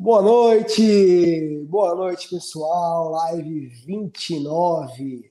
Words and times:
Boa 0.00 0.22
noite, 0.22 1.66
boa 1.68 1.92
noite 1.92 2.30
pessoal, 2.30 3.10
live 3.10 3.66
29, 3.84 5.28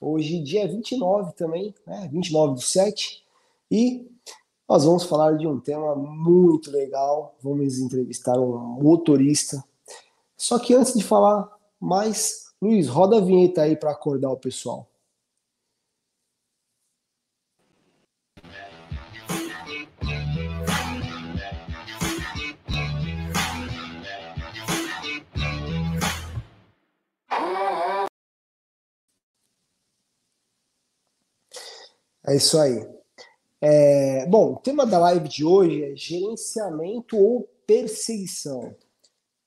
hoje 0.00 0.42
dia 0.42 0.66
29 0.66 1.34
também, 1.34 1.72
né, 1.86 2.08
29 2.10 2.54
do 2.54 2.60
7, 2.60 3.22
e 3.70 4.10
nós 4.68 4.84
vamos 4.84 5.04
falar 5.04 5.36
de 5.36 5.46
um 5.46 5.60
tema 5.60 5.94
muito 5.94 6.68
legal, 6.68 7.36
vamos 7.40 7.78
entrevistar 7.78 8.36
um 8.40 8.58
motorista, 8.82 9.62
só 10.36 10.58
que 10.58 10.74
antes 10.74 10.94
de 10.94 11.04
falar 11.04 11.48
mais, 11.78 12.52
Luiz, 12.60 12.88
roda 12.88 13.18
a 13.18 13.20
vinheta 13.20 13.62
aí 13.62 13.76
para 13.76 13.92
acordar 13.92 14.30
o 14.30 14.36
pessoal. 14.36 14.87
É 32.28 32.36
isso 32.36 32.58
aí. 32.58 32.86
É, 33.58 34.26
bom, 34.26 34.52
o 34.52 34.56
tema 34.56 34.84
da 34.84 34.98
live 34.98 35.26
de 35.30 35.46
hoje 35.46 35.82
é 35.82 35.96
gerenciamento 35.96 37.16
ou 37.16 37.48
perseguição. 37.66 38.74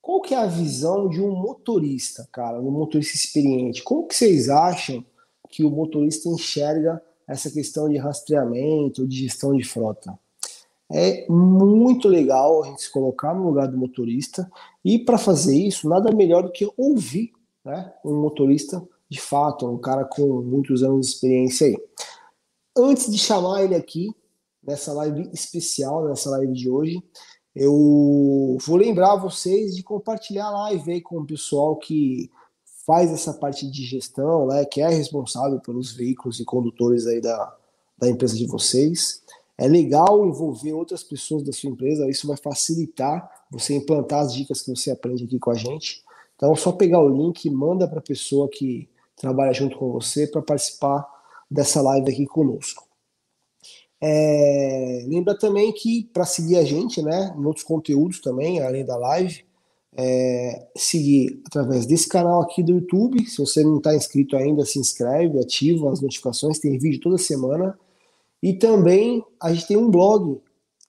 Qual 0.02 0.20
que 0.20 0.34
é 0.34 0.38
a 0.38 0.48
visão 0.48 1.08
de 1.08 1.22
um 1.22 1.30
motorista, 1.30 2.27
cara, 2.31 2.59
um 2.59 2.72
motorista 2.72 3.16
experiente? 3.16 3.84
Como 3.84 4.08
que 4.08 4.16
vocês 4.16 4.49
acham 4.49 5.05
que 5.48 5.63
o 5.63 5.70
motorista 5.70 6.27
enxerga 6.27 6.99
essa 7.27 7.52
questão 7.52 7.88
de 7.88 7.98
rastreamento, 7.98 9.08
de 9.08 9.16
gestão 9.16 9.55
de 9.55 9.63
frota? 9.63 10.17
É 10.91 11.27
muito 11.30 12.08
legal 12.08 12.63
a 12.63 12.66
gente 12.66 12.81
se 12.81 12.91
colocar 12.91 13.36
no 13.36 13.45
lugar 13.45 13.67
do 13.67 13.78
motorista 13.78 14.52
e 14.84 14.97
para 14.97 15.19
fazer 15.19 15.56
isso, 15.56 15.88
nada 15.88 16.11
melhor 16.11 16.41
do 16.41 16.52
que 16.52 16.67
ouvir 16.75 17.31
né, 17.63 17.94
um 18.03 18.19
motorista 18.19 18.81
de 19.08 19.22
fato, 19.22 19.69
um 19.69 19.78
cara 19.78 20.03
com 20.03 20.41
muitos 20.41 20.81
anos 20.81 21.06
de 21.06 21.13
experiência 21.13 21.67
aí 21.67 21.78
antes 22.75 23.11
de 23.11 23.17
chamar 23.17 23.64
ele 23.64 23.75
aqui, 23.75 24.14
nessa 24.64 24.94
live 24.94 25.30
especial, 25.33 26.08
nessa 26.08 26.30
live 26.31 26.53
de 26.53 26.69
hoje, 26.69 27.03
eu 27.55 28.58
vou 28.66 28.78
lembrar 28.78 29.16
vocês 29.16 29.75
de 29.75 29.83
compartilhar 29.83 30.45
a 30.45 30.52
live 30.52 30.91
aí 30.91 31.02
com 31.02 31.19
o 31.19 31.25
pessoal 31.25 31.75
que 31.75 32.30
faz 32.86 33.11
essa 33.11 33.33
parte 33.33 33.69
de 33.69 33.83
gestão, 33.83 34.47
né, 34.47 34.66
que 34.66 34.81
é 34.81 34.89
responsável 34.89 35.59
pelos 35.59 35.91
veículos 35.91 36.39
e 36.39 36.45
condutores 36.45 37.05
aí 37.05 37.22
da, 37.22 37.55
da 37.97 38.09
empresa 38.09 38.36
de 38.36 38.47
vocês. 38.47 39.22
É 39.58 39.67
legal 39.67 40.25
envolver 40.25 40.73
outras 40.73 41.03
pessoas 41.03 41.44
da 41.44 41.52
sua 41.52 41.69
empresa, 41.69 42.09
isso 42.09 42.28
vai 42.28 42.38
facilitar 42.38 43.30
você 43.52 43.75
implantar 43.75 44.22
as 44.22 44.33
dicas 44.33 44.61
que 44.61 44.73
você 44.73 44.91
aprende 44.91 45.25
aqui 45.25 45.38
com 45.38 45.52
a 45.52 45.56
gente. 45.56 46.03
Então, 46.35 46.53
é 46.53 46.56
só 46.56 46.72
pegar 46.72 47.00
o 47.00 47.09
link 47.09 47.47
manda 47.50 47.88
para 47.88 48.00
a 48.00 48.03
pessoa 48.03 48.50
que 48.50 48.89
trabalha 49.16 49.53
junto 49.53 49.78
com 49.78 49.91
você 49.91 50.25
para 50.25 50.41
participar 50.41 51.06
dessa 51.52 51.81
live 51.81 52.09
aqui 52.09 52.25
conosco. 52.25 52.88
É, 53.99 55.03
lembra 55.05 55.38
também 55.38 55.71
que 55.73 56.09
para 56.11 56.25
seguir 56.25 56.55
a 56.57 56.63
gente, 56.63 57.02
né, 57.03 57.35
em 57.38 57.45
outros 57.45 57.66
conteúdos 57.66 58.19
também, 58.21 58.61
além 58.61 58.85
da 58.85 58.95
live, 58.95 59.45
é, 59.95 60.67
seguir 60.75 61.41
através 61.45 61.85
desse 61.85 62.07
canal 62.07 62.41
aqui 62.41 62.63
do 62.63 62.72
YouTube. 62.72 63.23
Se 63.27 63.38
você 63.38 63.63
não 63.63 63.77
está 63.77 63.94
inscrito 63.94 64.38
ainda, 64.38 64.66
se 64.66 64.79
inscreve, 64.79 65.38
ativa 65.39 65.91
as 65.91 66.02
notificações, 66.02 66.57
tem 66.57 66.79
vídeo 66.79 67.02
toda 67.02 67.17
semana. 67.17 67.77
E 68.41 68.53
também 68.53 69.23
a 69.39 69.53
gente 69.53 69.67
tem 69.67 69.77
um 69.77 69.91
blog 69.91 70.41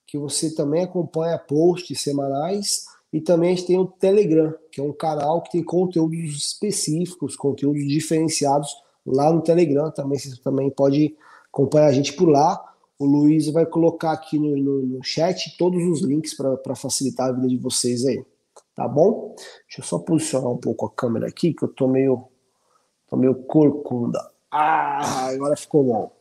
que 0.07 0.17
você 0.17 0.55
também 0.55 0.85
acompanha 0.85 1.39
posts 1.39 2.01
semanais. 2.01 2.85
E 3.13 3.21
também 3.21 3.53
a 3.53 3.55
gente 3.55 3.67
tem 3.67 3.79
o 3.79 3.87
Telegram, 3.87 4.55
que 4.71 4.81
é 4.81 4.85
um 4.85 4.93
canal 4.93 5.43
que 5.43 5.53
tem 5.53 5.63
conteúdos 5.63 6.35
específicos, 6.35 7.37
conteúdos 7.37 7.87
diferenciados 7.87 8.75
lá 9.07 9.33
no 9.33 9.43
Telegram 9.43 9.91
também. 9.91 10.19
Você 10.19 10.41
também 10.43 10.71
pode 10.71 11.17
acompanhar 11.49 11.87
a 11.87 11.93
gente 11.93 12.13
por 12.13 12.29
lá. 12.29 12.63
O 12.99 13.05
Luiz 13.05 13.51
vai 13.51 13.67
colocar 13.67 14.13
aqui 14.13 14.39
no, 14.39 14.57
no, 14.57 14.87
no 14.87 15.03
chat 15.03 15.57
todos 15.57 15.83
os 15.83 16.03
links 16.03 16.35
para 16.35 16.77
facilitar 16.77 17.29
a 17.29 17.33
vida 17.33 17.49
de 17.49 17.57
vocês 17.57 18.05
aí. 18.05 18.25
Tá 18.75 18.89
bom? 18.89 19.35
Deixa 19.67 19.81
eu 19.81 19.85
só 19.85 19.99
posicionar 19.99 20.51
um 20.51 20.57
pouco 20.57 20.87
a 20.87 20.91
câmera 20.91 21.27
aqui, 21.27 21.53
que 21.53 21.65
eu 21.65 21.69
tô 21.69 21.87
meio, 21.87 22.25
tô 23.09 23.17
meio 23.17 23.35
corcunda. 23.35 24.31
Ah, 24.51 25.27
agora 25.29 25.57
ficou 25.57 25.85
bom. 25.85 26.13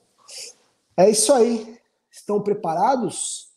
É 0.98 1.10
isso 1.10 1.34
aí. 1.34 1.78
Estão 2.10 2.42
preparados? 2.42 3.50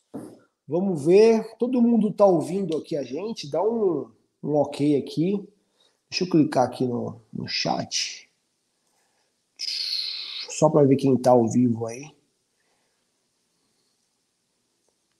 Vamos 0.67 1.05
ver. 1.05 1.55
Todo 1.57 1.81
mundo 1.81 2.11
tá 2.11 2.25
ouvindo 2.25 2.77
aqui 2.77 2.95
a 2.95 3.03
gente. 3.03 3.49
Dá 3.49 3.61
um, 3.61 4.09
um 4.43 4.55
ok 4.55 4.97
aqui. 4.97 5.47
Deixa 6.09 6.23
eu 6.23 6.29
clicar 6.29 6.65
aqui 6.65 6.85
no, 6.85 7.21
no 7.33 7.47
chat. 7.47 8.24
Só 10.55 10.69
para 10.69 10.87
ver 10.87 10.95
quem 10.95 11.15
está 11.15 11.31
ao 11.31 11.45
vivo 11.49 11.85
aí. 11.85 12.15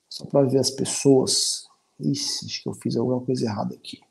Só 0.08 0.26
para 0.26 0.48
ver 0.48 0.60
as 0.60 0.72
pessoas. 0.72 1.68
Ixi, 2.00 2.46
acho 2.46 2.64
que 2.64 2.70
eu 2.70 2.74
fiz 2.74 2.96
alguma 2.96 3.20
coisa 3.20 3.44
errada 3.44 3.76
aqui. 3.76 4.02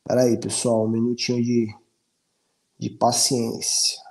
Espera 0.00 0.22
aí, 0.22 0.36
pessoal, 0.36 0.84
um 0.84 0.88
minutinho 0.88 1.44
de, 1.44 1.72
de 2.76 2.90
paciência. 2.90 4.02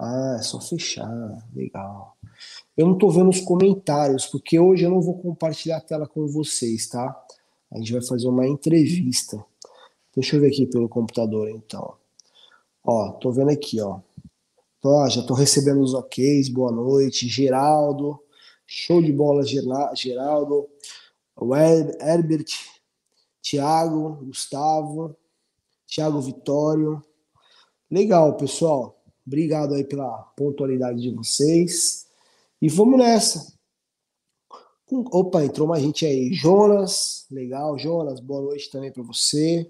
Ah, 0.00 0.36
é 0.38 0.42
só 0.42 0.58
fechar. 0.62 1.10
Legal. 1.54 2.16
Eu 2.74 2.86
não 2.86 2.94
estou 2.94 3.10
vendo 3.10 3.28
os 3.28 3.40
comentários, 3.40 4.24
porque 4.26 4.58
hoje 4.58 4.84
eu 4.84 4.90
não 4.90 5.02
vou 5.02 5.20
compartilhar 5.20 5.76
a 5.76 5.82
tela 5.82 6.08
com 6.08 6.26
vocês, 6.26 6.88
tá? 6.88 7.22
A 7.72 7.78
gente 7.78 7.92
vai 7.92 8.02
fazer 8.02 8.28
uma 8.28 8.46
entrevista. 8.46 9.42
Deixa 10.14 10.36
eu 10.36 10.40
ver 10.40 10.48
aqui 10.48 10.66
pelo 10.66 10.88
computador, 10.88 11.48
então. 11.48 11.94
Ó, 12.84 13.12
tô 13.12 13.32
vendo 13.32 13.50
aqui, 13.50 13.80
ó. 13.80 14.00
Ó, 14.84 15.08
já 15.08 15.22
tô 15.22 15.32
recebendo 15.32 15.80
os 15.80 15.94
OKs, 15.94 16.50
boa 16.50 16.70
noite. 16.70 17.28
Geraldo, 17.28 18.20
show 18.66 19.00
de 19.00 19.10
bola, 19.10 19.42
Geraldo. 19.44 20.68
O 21.34 21.56
Herbert, 21.56 22.46
Thiago, 23.40 24.18
Gustavo, 24.26 25.16
Thiago 25.86 26.20
Vitório. 26.20 27.02
Legal, 27.90 28.36
pessoal. 28.36 29.02
Obrigado 29.26 29.74
aí 29.74 29.84
pela 29.84 30.10
pontualidade 30.36 31.00
de 31.00 31.10
vocês. 31.10 32.06
E 32.60 32.68
vamos 32.68 32.98
nessa. 32.98 33.51
Opa, 34.94 35.42
entrou 35.42 35.66
mais 35.66 35.82
gente 35.82 36.04
aí. 36.04 36.34
Jonas, 36.34 37.24
legal, 37.30 37.78
Jonas, 37.78 38.20
boa 38.20 38.42
noite 38.42 38.70
também 38.70 38.92
para 38.92 39.02
você. 39.02 39.66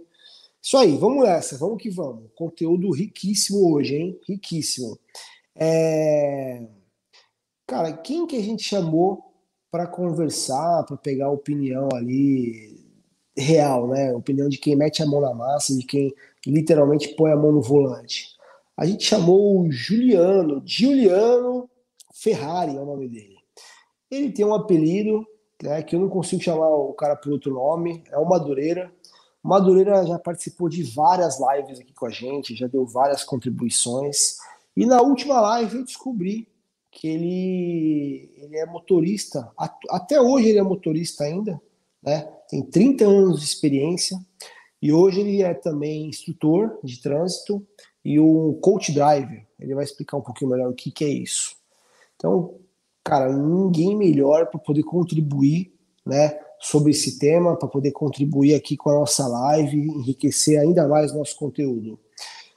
Isso 0.60 0.76
aí, 0.76 0.96
vamos 0.96 1.22
nessa, 1.22 1.56
vamos 1.56 1.80
que 1.80 1.88
vamos. 1.88 2.28
Conteúdo 2.34 2.90
riquíssimo 2.90 3.72
hoje, 3.72 3.94
hein? 3.94 4.20
Riquíssimo. 4.28 4.98
É... 5.54 6.66
Cara, 7.68 7.92
quem 7.92 8.26
que 8.26 8.36
a 8.36 8.42
gente 8.42 8.64
chamou 8.64 9.32
para 9.70 9.86
conversar, 9.86 10.82
para 10.86 10.96
pegar 10.96 11.30
opinião 11.30 11.88
ali 11.94 12.84
real, 13.36 13.86
né? 13.86 14.12
Opinião 14.12 14.48
de 14.48 14.58
quem 14.58 14.74
mete 14.74 15.04
a 15.04 15.06
mão 15.06 15.20
na 15.20 15.32
massa, 15.32 15.72
de 15.72 15.86
quem 15.86 16.12
literalmente 16.44 17.14
põe 17.14 17.30
a 17.30 17.36
mão 17.36 17.52
no 17.52 17.62
volante. 17.62 18.26
A 18.76 18.84
gente 18.84 19.04
chamou 19.04 19.60
o 19.60 19.70
Juliano, 19.70 20.60
Giuliano 20.66 21.70
Ferrari 22.12 22.76
é 22.76 22.80
o 22.80 22.84
nome 22.84 23.08
dele. 23.08 23.31
Ele 24.12 24.30
tem 24.30 24.44
um 24.44 24.52
apelido, 24.52 25.26
né, 25.62 25.82
que 25.82 25.96
eu 25.96 26.00
não 26.00 26.08
consigo 26.10 26.42
chamar 26.42 26.68
o 26.68 26.92
cara 26.92 27.16
por 27.16 27.32
outro 27.32 27.54
nome, 27.54 28.04
é 28.10 28.18
o 28.18 28.28
Madureira. 28.28 28.92
O 29.42 29.48
Madureira 29.48 30.06
já 30.06 30.18
participou 30.18 30.68
de 30.68 30.82
várias 30.82 31.38
lives 31.40 31.80
aqui 31.80 31.94
com 31.94 32.04
a 32.04 32.10
gente, 32.10 32.54
já 32.54 32.66
deu 32.66 32.84
várias 32.84 33.24
contribuições. 33.24 34.36
E 34.76 34.84
na 34.84 35.00
última 35.00 35.40
live 35.40 35.78
eu 35.78 35.84
descobri 35.84 36.46
que 36.90 37.08
ele, 37.08 38.30
ele 38.36 38.58
é 38.58 38.66
motorista, 38.66 39.50
até 39.88 40.20
hoje 40.20 40.50
ele 40.50 40.58
é 40.58 40.62
motorista 40.62 41.24
ainda, 41.24 41.58
né? 42.02 42.30
tem 42.50 42.62
30 42.62 43.06
anos 43.06 43.40
de 43.40 43.46
experiência, 43.46 44.18
e 44.80 44.92
hoje 44.92 45.20
ele 45.20 45.42
é 45.42 45.54
também 45.54 46.06
instrutor 46.06 46.78
de 46.84 47.00
trânsito 47.00 47.66
e 48.04 48.20
um 48.20 48.52
coach 48.60 48.92
driver. 48.92 49.46
Ele 49.58 49.74
vai 49.74 49.84
explicar 49.84 50.18
um 50.18 50.22
pouquinho 50.22 50.50
melhor 50.50 50.68
o 50.68 50.74
que, 50.74 50.90
que 50.90 51.02
é 51.02 51.08
isso. 51.08 51.56
Então, 52.16 52.60
cara, 53.04 53.32
ninguém 53.32 53.96
melhor 53.96 54.46
para 54.46 54.60
poder 54.60 54.82
contribuir, 54.82 55.72
né, 56.04 56.38
sobre 56.58 56.92
esse 56.92 57.18
tema, 57.18 57.56
para 57.56 57.68
poder 57.68 57.90
contribuir 57.92 58.54
aqui 58.54 58.76
com 58.76 58.90
a 58.90 58.94
nossa 58.94 59.26
live, 59.26 59.76
enriquecer 59.78 60.60
ainda 60.60 60.86
mais 60.86 61.12
nosso 61.12 61.36
conteúdo. 61.36 61.98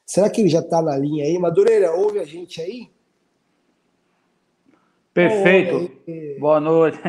Será 0.06 0.30
que 0.30 0.42
ele 0.42 0.50
já 0.50 0.60
está 0.60 0.82
na 0.82 0.96
linha 0.96 1.26
aí? 1.26 1.38
Madureira, 1.40 1.92
ouve 1.92 2.20
a 2.20 2.26
gente 2.26 2.62
aí? 2.62 2.92
Perfeito. 5.14 5.92
Aí. 6.08 6.38
Boa 6.40 6.60
noite. 6.60 7.00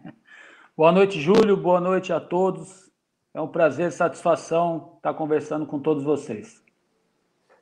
Boa 0.74 0.92
noite, 0.92 1.20
Júlio. 1.20 1.56
Boa 1.56 1.80
noite 1.80 2.10
a 2.12 2.18
todos. 2.18 2.90
É 3.34 3.40
um 3.40 3.48
prazer 3.48 3.88
e 3.88 3.92
satisfação 3.92 4.94
estar 4.96 5.12
conversando 5.12 5.66
com 5.66 5.78
todos 5.78 6.02
vocês. 6.02 6.62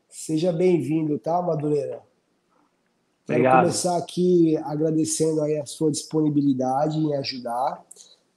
Seja 0.09 0.53
bem-vindo, 0.53 1.19
tá, 1.19 1.43
Madureira? 1.43 2.01
Quero 3.29 3.41
Obrigado. 3.41 3.61
começar 3.65 3.97
aqui 3.99 4.57
agradecendo 4.65 5.43
aí 5.43 5.59
a 5.59 5.67
sua 5.67 5.91
disponibilidade 5.91 6.99
em 6.99 7.15
ajudar. 7.15 7.85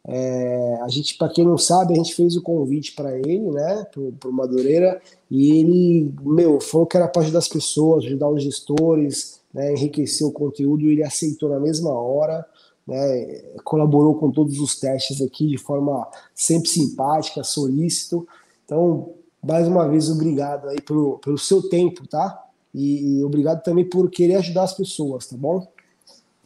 É, 0.05 0.79
a 0.81 0.89
gente, 0.89 1.17
para 1.17 1.29
quem 1.29 1.45
não 1.45 1.57
sabe, 1.57 1.93
a 1.93 1.95
gente 1.95 2.13
fez 2.13 2.35
o 2.35 2.41
convite 2.41 2.93
para 2.93 3.17
ele, 3.17 3.39
né, 3.51 3.85
para 4.19 4.29
o 4.29 4.33
Madureira, 4.33 5.01
e 5.29 5.59
ele, 5.59 6.13
meu, 6.21 6.59
falou 6.59 6.85
que 6.85 6.97
era 6.97 7.07
para 7.07 7.21
ajudar 7.21 7.39
as 7.39 7.47
pessoas, 7.47 8.03
ajudar 8.03 8.27
os 8.27 8.43
gestores, 8.43 9.39
né, 9.53 9.71
enriquecer 9.71 10.27
o 10.27 10.31
conteúdo, 10.31 10.83
e 10.83 10.91
ele 10.91 11.03
aceitou 11.03 11.47
na 11.47 11.59
mesma 11.59 11.91
hora, 11.91 12.45
né, 12.85 13.43
colaborou 13.63 14.15
com 14.15 14.29
todos 14.29 14.59
os 14.59 14.77
testes 14.77 15.21
aqui 15.21 15.47
de 15.47 15.57
forma 15.57 16.05
sempre 16.35 16.67
simpática, 16.67 17.45
solícito. 17.45 18.27
Então, 18.65 19.13
mais 19.41 19.69
uma 19.69 19.87
vez, 19.87 20.09
obrigado 20.09 20.67
aí 20.67 20.81
pelo, 20.81 21.17
pelo 21.19 21.37
seu 21.37 21.69
tempo, 21.69 22.05
tá? 22.09 22.50
E, 22.73 23.19
e 23.19 23.23
obrigado 23.23 23.63
também 23.63 23.87
por 23.87 24.09
querer 24.09 24.35
ajudar 24.35 24.63
as 24.63 24.73
pessoas, 24.73 25.27
tá 25.27 25.35
bom? 25.37 25.67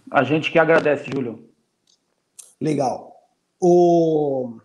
A 0.10 0.24
gente 0.24 0.52
que 0.52 0.60
agradece, 0.60 1.10
Júlio. 1.14 1.44
Legal. 2.60 3.14
O 3.60 4.58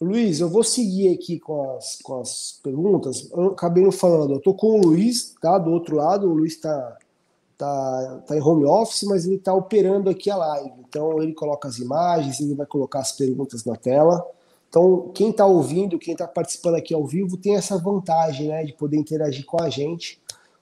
Luiz, 0.00 0.40
eu 0.40 0.48
vou 0.48 0.64
seguir 0.64 1.12
aqui 1.12 1.38
com 1.38 1.76
as, 1.76 1.98
com 2.02 2.20
as 2.20 2.58
perguntas. 2.62 3.30
Eu 3.30 3.48
acabei 3.48 3.84
não 3.84 3.92
falando, 3.92 4.34
eu 4.34 4.40
tô 4.40 4.54
com 4.54 4.78
o 4.78 4.80
Luiz, 4.80 5.34
tá? 5.40 5.58
Do 5.58 5.70
outro 5.70 5.96
lado, 5.96 6.28
o 6.28 6.34
Luiz 6.34 6.58
tá, 6.58 6.96
tá, 7.58 8.22
tá 8.26 8.36
em 8.36 8.40
home 8.40 8.64
office, 8.64 9.02
mas 9.02 9.26
ele 9.26 9.38
tá 9.38 9.52
operando 9.52 10.08
aqui 10.08 10.30
a 10.30 10.36
live. 10.36 10.72
Então 10.88 11.22
ele 11.22 11.34
coloca 11.34 11.68
as 11.68 11.78
imagens, 11.78 12.40
ele 12.40 12.54
vai 12.54 12.66
colocar 12.66 13.00
as 13.00 13.12
perguntas 13.12 13.64
na 13.64 13.76
tela. 13.76 14.26
Então, 14.70 15.10
quem 15.12 15.30
está 15.30 15.44
ouvindo, 15.44 15.98
quem 15.98 16.12
está 16.12 16.28
participando 16.28 16.76
aqui 16.76 16.94
ao 16.94 17.04
vivo, 17.04 17.36
tem 17.36 17.56
essa 17.56 17.76
vantagem 17.76 18.48
né, 18.48 18.64
de 18.64 18.72
poder 18.72 18.96
interagir 18.96 19.44
com 19.44 19.60
a 19.60 19.68
gente. 19.68 20.20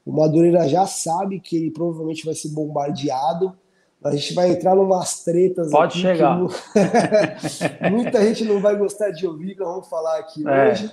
O 0.08 0.12
Madureira 0.12 0.66
já 0.66 0.86
sabe 0.86 1.38
que 1.38 1.56
ele 1.56 1.70
provavelmente 1.70 2.24
vai 2.24 2.34
ser 2.34 2.48
bombardeado 2.48 3.54
a 4.02 4.14
gente 4.14 4.32
vai 4.32 4.50
entrar 4.50 4.76
numas 4.76 5.24
tretas 5.24 5.70
Pode 5.70 5.98
chegar. 5.98 6.38
muita 7.90 8.24
gente 8.24 8.44
não 8.44 8.60
vai 8.60 8.76
gostar 8.76 9.10
de 9.10 9.26
ouvir, 9.26 9.54
que 9.54 9.60
nós 9.60 9.70
vamos 9.70 9.88
falar 9.88 10.18
aqui 10.18 10.46
é. 10.46 10.70
hoje. 10.70 10.92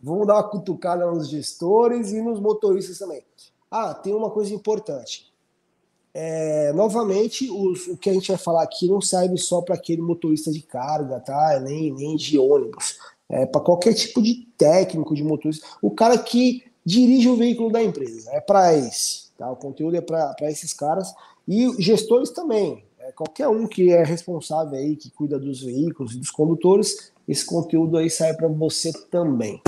Vamos 0.00 0.26
dar 0.26 0.34
uma 0.34 0.48
cutucada 0.48 1.06
nos 1.06 1.28
gestores 1.28 2.10
e 2.12 2.22
nos 2.22 2.40
motoristas 2.40 2.98
também. 2.98 3.22
Ah, 3.70 3.94
tem 3.94 4.14
uma 4.14 4.30
coisa 4.30 4.52
importante. 4.54 5.30
É, 6.14 6.72
novamente, 6.72 7.50
os, 7.50 7.86
o 7.86 7.96
que 7.96 8.10
a 8.10 8.12
gente 8.12 8.28
vai 8.28 8.38
falar 8.38 8.62
aqui 8.62 8.88
não 8.88 9.00
serve 9.00 9.36
só 9.36 9.60
para 9.60 9.74
aquele 9.74 10.02
motorista 10.02 10.50
de 10.50 10.62
carga, 10.62 11.20
tá? 11.20 11.60
Nem, 11.62 11.92
nem 11.92 12.16
de 12.16 12.38
ônibus. 12.38 12.98
É 13.28 13.46
para 13.46 13.60
qualquer 13.60 13.94
tipo 13.94 14.20
de 14.22 14.46
técnico 14.58 15.14
de 15.14 15.22
motorista. 15.22 15.66
O 15.80 15.90
cara 15.90 16.18
que 16.18 16.64
dirige 16.84 17.28
o 17.28 17.36
veículo 17.36 17.70
da 17.70 17.82
empresa. 17.82 18.30
É 18.32 18.40
para 18.40 18.76
esse. 18.76 19.30
Tá? 19.36 19.50
O 19.50 19.56
conteúdo 19.56 19.96
é 19.96 20.00
para 20.00 20.36
esses 20.42 20.72
caras. 20.72 21.14
E 21.46 21.70
gestores 21.82 22.30
também. 22.30 22.84
É, 22.98 23.10
qualquer 23.12 23.48
um 23.48 23.66
que 23.66 23.90
é 23.90 24.04
responsável 24.04 24.78
aí, 24.78 24.94
que 24.94 25.10
cuida 25.10 25.38
dos 25.38 25.62
veículos 25.62 26.14
e 26.14 26.18
dos 26.18 26.30
condutores, 26.30 27.12
esse 27.26 27.44
conteúdo 27.44 27.96
aí 27.96 28.08
sai 28.08 28.34
para 28.34 28.48
você 28.48 28.92
também. 29.10 29.60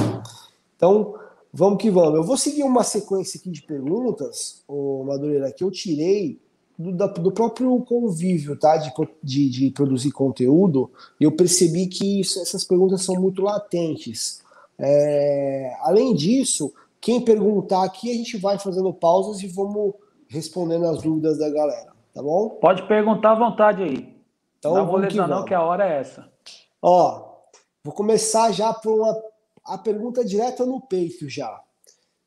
Então, 0.76 1.14
vamos 1.52 1.80
que 1.80 1.90
vamos. 1.90 2.14
Eu 2.14 2.24
vou 2.24 2.36
seguir 2.36 2.62
uma 2.62 2.84
sequência 2.84 3.38
aqui 3.38 3.50
de 3.50 3.62
perguntas, 3.62 4.62
o 4.68 5.04
Madureira, 5.04 5.50
que 5.52 5.64
eu 5.64 5.70
tirei 5.70 6.38
do, 6.78 6.92
da, 6.92 7.06
do 7.06 7.32
próprio 7.32 7.76
convívio, 7.80 8.56
tá? 8.56 8.76
De, 8.76 8.92
de, 9.22 9.48
de, 9.48 9.70
produzir 9.70 10.10
conteúdo. 10.10 10.90
Eu 11.20 11.32
percebi 11.32 11.86
que 11.86 12.20
isso, 12.20 12.40
essas 12.40 12.64
perguntas 12.64 13.02
são 13.02 13.16
muito 13.16 13.42
latentes. 13.42 14.42
É, 14.78 15.76
além 15.80 16.14
disso, 16.14 16.72
quem 17.04 17.20
perguntar 17.20 17.84
aqui, 17.84 18.10
a 18.10 18.14
gente 18.14 18.38
vai 18.38 18.58
fazendo 18.58 18.90
pausas 18.90 19.42
e 19.42 19.46
vamos 19.46 19.92
respondendo 20.26 20.86
as 20.86 21.02
dúvidas 21.02 21.38
da 21.38 21.50
galera, 21.50 21.92
tá 22.14 22.22
bom? 22.22 22.48
Pode 22.48 22.88
perguntar 22.88 23.32
à 23.32 23.38
vontade 23.38 23.82
aí. 23.82 24.16
Então, 24.58 24.72
não 24.72 24.86
vou 24.86 24.96
lesar 24.96 25.28
não, 25.28 25.44
que 25.44 25.52
a 25.52 25.60
hora 25.60 25.86
é 25.86 26.00
essa. 26.00 26.32
Ó, 26.80 27.42
vou 27.84 27.92
começar 27.92 28.50
já 28.52 28.72
por 28.72 29.00
uma 29.00 29.22
a 29.62 29.76
pergunta 29.76 30.24
direta 30.24 30.64
no 30.64 30.80
peito 30.80 31.28
já. 31.28 31.62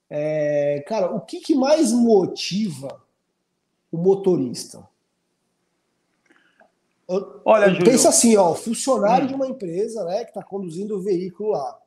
É, 0.08 0.84
cara, 0.88 1.12
o 1.12 1.22
que, 1.22 1.40
que 1.40 1.56
mais 1.56 1.92
motiva 1.92 3.02
o 3.92 3.98
motorista? 3.98 4.88
Olha, 7.44 7.70
Júlio, 7.70 7.84
pensa 7.84 8.10
assim, 8.10 8.38
ó, 8.38 8.54
funcionário 8.54 9.26
hum. 9.26 9.30
de 9.30 9.34
uma 9.34 9.48
empresa, 9.48 10.06
né, 10.06 10.24
que 10.24 10.30
está 10.30 10.44
conduzindo 10.44 10.98
o 10.98 11.02
veículo 11.02 11.50
lá, 11.50 11.80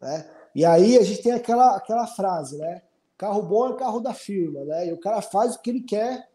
né? 0.00 0.41
E 0.54 0.64
aí 0.64 0.98
a 0.98 1.02
gente 1.02 1.22
tem 1.22 1.32
aquela 1.32 1.76
aquela 1.76 2.06
frase, 2.06 2.58
né? 2.58 2.82
Carro 3.16 3.42
bom 3.42 3.70
é 3.70 3.76
carro 3.76 4.00
da 4.00 4.12
firma, 4.12 4.64
né? 4.64 4.88
E 4.88 4.92
o 4.92 4.98
cara 4.98 5.22
faz 5.22 5.54
o 5.54 5.62
que 5.62 5.70
ele 5.70 5.80
quer 5.80 6.28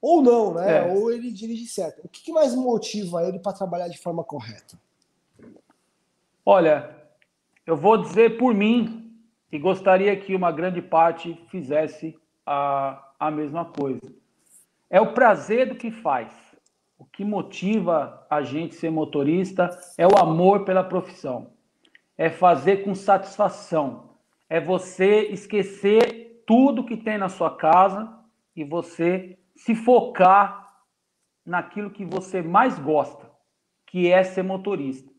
ou 0.00 0.20
não, 0.20 0.54
né? 0.54 0.78
É. 0.78 0.92
Ou 0.92 1.12
ele 1.12 1.30
dirige 1.30 1.66
certo. 1.66 2.00
O 2.04 2.08
que, 2.08 2.22
que 2.22 2.32
mais 2.32 2.54
motiva 2.54 3.22
ele 3.22 3.38
para 3.38 3.52
trabalhar 3.52 3.88
de 3.88 3.98
forma 3.98 4.24
correta? 4.24 4.76
Olha, 6.44 6.90
eu 7.64 7.76
vou 7.76 7.96
dizer 7.96 8.36
por 8.36 8.52
mim 8.52 9.16
e 9.50 9.58
gostaria 9.58 10.16
que 10.16 10.34
uma 10.34 10.50
grande 10.50 10.82
parte 10.82 11.40
fizesse 11.50 12.18
a, 12.44 13.12
a 13.20 13.30
mesma 13.30 13.64
coisa. 13.64 14.12
É 14.90 15.00
o 15.00 15.12
prazer 15.14 15.68
do 15.68 15.76
que 15.76 15.90
faz. 15.90 16.32
O 16.98 17.04
que 17.04 17.24
motiva 17.24 18.26
a 18.28 18.42
gente 18.42 18.74
ser 18.74 18.90
motorista 18.90 19.70
é 19.96 20.06
o 20.06 20.16
amor 20.18 20.64
pela 20.64 20.82
profissão. 20.82 21.50
É 22.16 22.30
fazer 22.30 22.84
com 22.84 22.94
satisfação. 22.94 24.16
É 24.48 24.60
você 24.60 25.28
esquecer 25.28 26.42
tudo 26.46 26.84
que 26.84 26.96
tem 26.96 27.18
na 27.18 27.28
sua 27.28 27.56
casa 27.56 28.12
e 28.54 28.64
você 28.64 29.38
se 29.56 29.74
focar 29.74 30.62
naquilo 31.44 31.90
que 31.90 32.04
você 32.04 32.42
mais 32.42 32.78
gosta, 32.78 33.30
que 33.86 34.10
é 34.10 34.22
ser 34.22 34.42
motorista, 34.42 35.10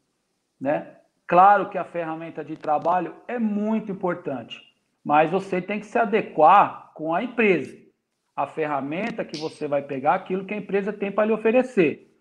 né? 0.59 0.97
Claro 1.27 1.69
que 1.69 1.77
a 1.77 1.83
ferramenta 1.83 2.43
de 2.43 2.55
trabalho 2.55 3.15
é 3.27 3.39
muito 3.39 3.91
importante, 3.91 4.61
mas 5.03 5.31
você 5.31 5.61
tem 5.61 5.79
que 5.79 5.85
se 5.85 5.97
adequar 5.97 6.91
com 6.93 7.13
a 7.13 7.23
empresa. 7.23 7.77
A 8.35 8.47
ferramenta 8.47 9.23
que 9.23 9.37
você 9.37 9.67
vai 9.67 9.81
pegar, 9.81 10.15
aquilo 10.15 10.45
que 10.45 10.53
a 10.53 10.57
empresa 10.57 10.91
tem 10.91 11.11
para 11.11 11.25
lhe 11.25 11.33
oferecer. 11.33 12.11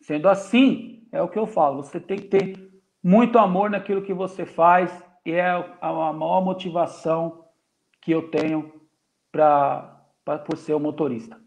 Sendo 0.00 0.28
assim, 0.28 1.06
é 1.10 1.22
o 1.22 1.28
que 1.28 1.38
eu 1.38 1.46
falo, 1.46 1.82
você 1.82 2.00
tem 2.00 2.18
que 2.18 2.28
ter 2.28 2.71
muito 3.02 3.38
amor 3.38 3.70
naquilo 3.70 4.02
que 4.02 4.14
você 4.14 4.46
faz 4.46 4.90
e 5.24 5.32
é 5.32 5.50
a 5.80 6.12
maior 6.12 6.44
motivação 6.44 7.44
que 8.00 8.12
eu 8.12 8.30
tenho 8.30 8.72
para 9.30 10.00
por 10.46 10.56
ser 10.56 10.74
o 10.74 10.80
motorista. 10.80 11.40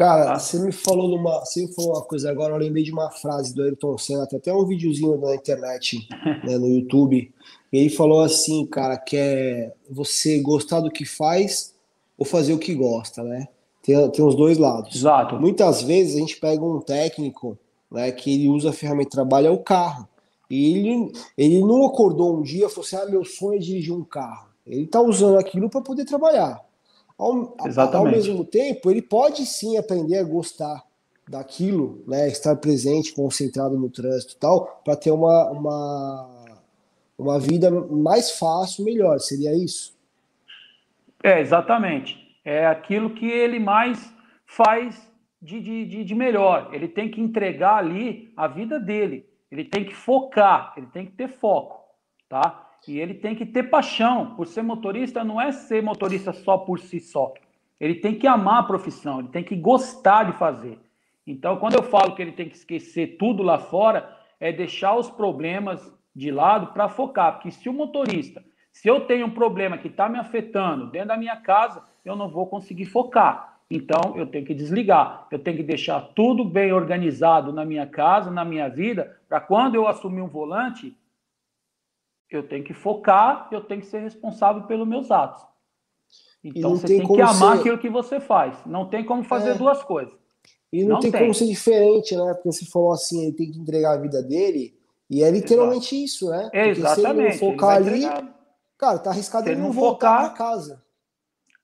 Cara, 0.00 0.32
tá? 0.32 0.38
você 0.38 0.58
me 0.58 0.72
falou 0.72 1.10
numa, 1.10 1.40
você 1.40 1.66
me 1.66 1.74
falou 1.74 1.92
uma 1.92 2.02
coisa 2.02 2.30
agora, 2.30 2.54
eu 2.54 2.58
lembrei 2.58 2.82
de 2.82 2.90
uma 2.90 3.10
frase 3.10 3.54
do 3.54 3.62
Ayrton 3.62 3.98
Senna, 3.98 4.26
tem 4.26 4.38
até 4.38 4.50
um 4.50 4.64
videozinho 4.64 5.18
na 5.18 5.34
internet, 5.34 6.08
né, 6.42 6.56
no 6.56 6.68
YouTube, 6.68 7.30
e 7.70 7.78
ele 7.78 7.90
falou 7.90 8.22
assim, 8.22 8.64
cara, 8.64 8.96
que 8.96 9.16
é 9.16 9.74
você 9.90 10.40
gostar 10.40 10.80
do 10.80 10.90
que 10.90 11.04
faz 11.04 11.74
ou 12.16 12.24
fazer 12.24 12.54
o 12.54 12.58
que 12.58 12.74
gosta, 12.74 13.22
né? 13.22 13.48
Tem, 13.82 14.10
tem 14.10 14.24
os 14.24 14.34
dois 14.34 14.56
lados. 14.56 14.96
Exato. 14.96 15.38
Muitas 15.38 15.82
vezes 15.82 16.16
a 16.16 16.18
gente 16.18 16.36
pega 16.36 16.64
um 16.64 16.80
técnico, 16.80 17.58
né, 17.90 18.10
que 18.10 18.32
ele 18.32 18.48
usa 18.48 18.70
a 18.70 18.72
ferramenta 18.72 19.10
de 19.10 19.16
trabalho 19.16 19.48
é 19.48 19.50
o 19.50 19.58
carro. 19.58 20.08
E 20.50 20.76
ele, 20.76 21.12
ele 21.38 21.60
não 21.60 21.86
acordou 21.86 22.36
um 22.36 22.42
dia 22.42 22.66
e 22.66 22.68
falou 22.68 22.84
assim: 22.84 22.96
ah, 22.96 23.06
meu 23.06 23.24
sonho 23.24 23.54
é 23.54 23.58
dirigir 23.58 23.94
um 23.94 24.02
carro. 24.02 24.48
Ele 24.66 24.82
está 24.82 25.00
usando 25.00 25.38
aquilo 25.38 25.70
para 25.70 25.80
poder 25.80 26.04
trabalhar. 26.04 26.60
Ao, 27.16 27.54
ao, 27.94 28.04
mesmo 28.06 28.44
tempo, 28.44 28.90
ele 28.90 29.02
pode 29.02 29.44
sim 29.46 29.76
aprender 29.76 30.18
a 30.18 30.24
gostar 30.24 30.82
daquilo, 31.28 32.02
né, 32.06 32.28
estar 32.28 32.56
presente, 32.56 33.14
concentrado 33.14 33.78
no 33.78 33.90
trânsito 33.90 34.34
e 34.34 34.36
tal, 34.36 34.80
para 34.84 34.96
ter 34.96 35.10
uma, 35.10 35.50
uma, 35.50 36.46
uma 37.16 37.38
vida 37.38 37.70
mais 37.70 38.32
fácil, 38.32 38.84
melhor. 38.84 39.20
Seria 39.20 39.54
isso? 39.54 39.94
É, 41.22 41.40
exatamente. 41.40 42.18
É 42.44 42.66
aquilo 42.66 43.10
que 43.10 43.26
ele 43.26 43.60
mais 43.60 44.12
faz 44.46 44.96
de, 45.40 45.60
de, 45.60 46.04
de 46.04 46.14
melhor. 46.14 46.70
Ele 46.72 46.88
tem 46.88 47.10
que 47.10 47.20
entregar 47.20 47.76
ali 47.76 48.32
a 48.36 48.48
vida 48.48 48.80
dele. 48.80 49.29
Ele 49.50 49.64
tem 49.64 49.84
que 49.84 49.94
focar, 49.94 50.72
ele 50.76 50.86
tem 50.86 51.06
que 51.06 51.12
ter 51.12 51.28
foco, 51.28 51.84
tá? 52.28 52.68
E 52.86 52.98
ele 52.98 53.14
tem 53.14 53.34
que 53.34 53.44
ter 53.44 53.64
paixão. 53.64 54.34
Por 54.34 54.46
ser 54.46 54.62
motorista, 54.62 55.24
não 55.24 55.40
é 55.40 55.52
ser 55.52 55.82
motorista 55.82 56.32
só 56.32 56.56
por 56.56 56.78
si 56.78 57.00
só. 57.00 57.34
Ele 57.78 57.96
tem 57.96 58.14
que 58.14 58.26
amar 58.26 58.60
a 58.60 58.66
profissão, 58.66 59.20
ele 59.20 59.28
tem 59.28 59.42
que 59.42 59.56
gostar 59.56 60.24
de 60.24 60.32
fazer. 60.32 60.78
Então, 61.26 61.56
quando 61.56 61.74
eu 61.74 61.82
falo 61.82 62.14
que 62.14 62.22
ele 62.22 62.32
tem 62.32 62.48
que 62.48 62.56
esquecer 62.56 63.16
tudo 63.18 63.42
lá 63.42 63.58
fora, 63.58 64.16
é 64.38 64.52
deixar 64.52 64.96
os 64.96 65.10
problemas 65.10 65.92
de 66.14 66.30
lado 66.30 66.68
para 66.68 66.88
focar. 66.88 67.34
Porque 67.34 67.50
se 67.50 67.68
o 67.68 67.72
motorista, 67.72 68.44
se 68.72 68.88
eu 68.88 69.06
tenho 69.06 69.26
um 69.26 69.30
problema 69.30 69.78
que 69.78 69.88
está 69.88 70.08
me 70.08 70.18
afetando 70.18 70.90
dentro 70.90 71.08
da 71.08 71.16
minha 71.16 71.36
casa, 71.36 71.84
eu 72.04 72.16
não 72.16 72.28
vou 72.28 72.46
conseguir 72.46 72.86
focar. 72.86 73.59
Então, 73.70 74.16
eu 74.16 74.26
tenho 74.26 74.44
que 74.44 74.52
desligar. 74.52 75.28
Eu 75.30 75.38
tenho 75.38 75.56
que 75.56 75.62
deixar 75.62 76.00
tudo 76.14 76.44
bem 76.44 76.72
organizado 76.72 77.52
na 77.52 77.64
minha 77.64 77.86
casa, 77.86 78.30
na 78.30 78.44
minha 78.44 78.68
vida, 78.68 79.16
para 79.28 79.40
quando 79.40 79.76
eu 79.76 79.86
assumir 79.86 80.22
um 80.22 80.28
volante, 80.28 80.96
eu 82.28 82.42
tenho 82.42 82.64
que 82.64 82.74
focar, 82.74 83.48
eu 83.52 83.60
tenho 83.60 83.80
que 83.80 83.86
ser 83.86 84.00
responsável 84.00 84.64
pelos 84.64 84.88
meus 84.88 85.10
atos. 85.10 85.44
Então 86.42 86.70
você 86.70 86.86
tem, 86.86 86.98
tem 86.98 87.06
que 87.06 87.20
amar 87.20 87.54
ser... 87.54 87.60
aquilo 87.60 87.78
que 87.78 87.88
você 87.88 88.18
faz. 88.18 88.56
Não 88.66 88.88
tem 88.88 89.04
como 89.04 89.22
fazer 89.22 89.50
é. 89.50 89.54
duas 89.54 89.82
coisas. 89.82 90.12
E 90.72 90.82
não, 90.82 90.94
não 90.94 91.00
tem, 91.00 91.10
tem, 91.10 91.20
como 91.20 91.34
ser 91.34 91.46
diferente, 91.46 92.16
né? 92.16 92.34
Porque 92.34 92.52
você 92.52 92.64
falou 92.66 92.92
assim, 92.92 93.24
ele 93.24 93.36
tem 93.36 93.50
que 93.50 93.58
entregar 93.58 93.94
a 93.94 94.00
vida 94.00 94.22
dele, 94.22 94.74
e 95.08 95.22
é 95.22 95.30
literalmente 95.30 95.94
Exato. 95.94 96.04
isso, 96.04 96.30
né? 96.30 96.42
Porque 96.44 96.58
Exatamente. 96.58 97.00
se 97.02 97.06
ele 97.06 97.22
não 97.22 97.38
focar 97.38 97.76
ali, 97.76 98.30
cara, 98.78 98.98
tá 98.98 99.10
arriscado 99.10 99.48
ele 99.48 99.60
não 99.60 99.72
voltar 99.72 100.20
para 100.20 100.30
casa. 100.30 100.82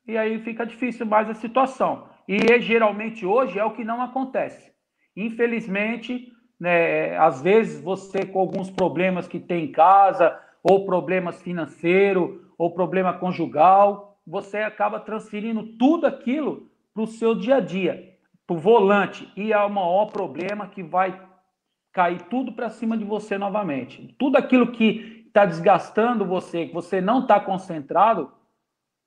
E 0.07 0.17
aí 0.17 0.39
fica 0.41 0.65
difícil 0.65 1.05
mais 1.05 1.29
a 1.29 1.35
situação. 1.35 2.09
E 2.29 2.61
geralmente 2.61 3.27
hoje 3.27 3.59
é 3.59 3.65
o 3.65 3.73
que 3.73 3.85
não 3.85 4.01
acontece. 4.01 4.73
Infelizmente, 5.17 6.33
né, 6.59 7.17
às 7.17 7.43
vezes 7.43 7.81
você 7.81 8.25
com 8.25 8.39
alguns 8.39 8.71
problemas 8.71 9.27
que 9.27 9.41
tem 9.41 9.65
em 9.65 9.73
casa, 9.73 10.39
ou 10.63 10.85
problemas 10.85 11.41
financeiros, 11.43 12.41
ou 12.59 12.73
problema 12.73 13.13
conjugal, 13.13 14.19
você 14.27 14.59
acaba 14.59 14.99
transferindo 14.99 15.77
tudo 15.79 16.07
aquilo 16.07 16.69
para 16.93 17.03
o 17.03 17.07
seu 17.07 17.35
dia 17.35 17.57
a 17.57 17.61
dia, 17.61 18.17
para 18.47 18.57
o 18.57 18.59
volante. 18.59 19.31
E 19.37 19.53
é 19.53 19.59
o 19.59 19.71
maior 19.71 20.07
problema 20.07 20.67
que 20.67 20.83
vai 20.83 21.21
cair 21.93 22.23
tudo 22.23 22.53
para 22.53 22.69
cima 22.69 22.97
de 22.97 23.05
você 23.05 23.39
novamente. 23.39 24.15
Tudo 24.19 24.37
aquilo 24.37 24.73
que 24.73 25.25
está 25.27 25.45
desgastando 25.45 26.25
você, 26.25 26.67
que 26.67 26.75
você 26.75 27.01
não 27.01 27.21
está 27.21 27.39
concentrado, 27.39 28.33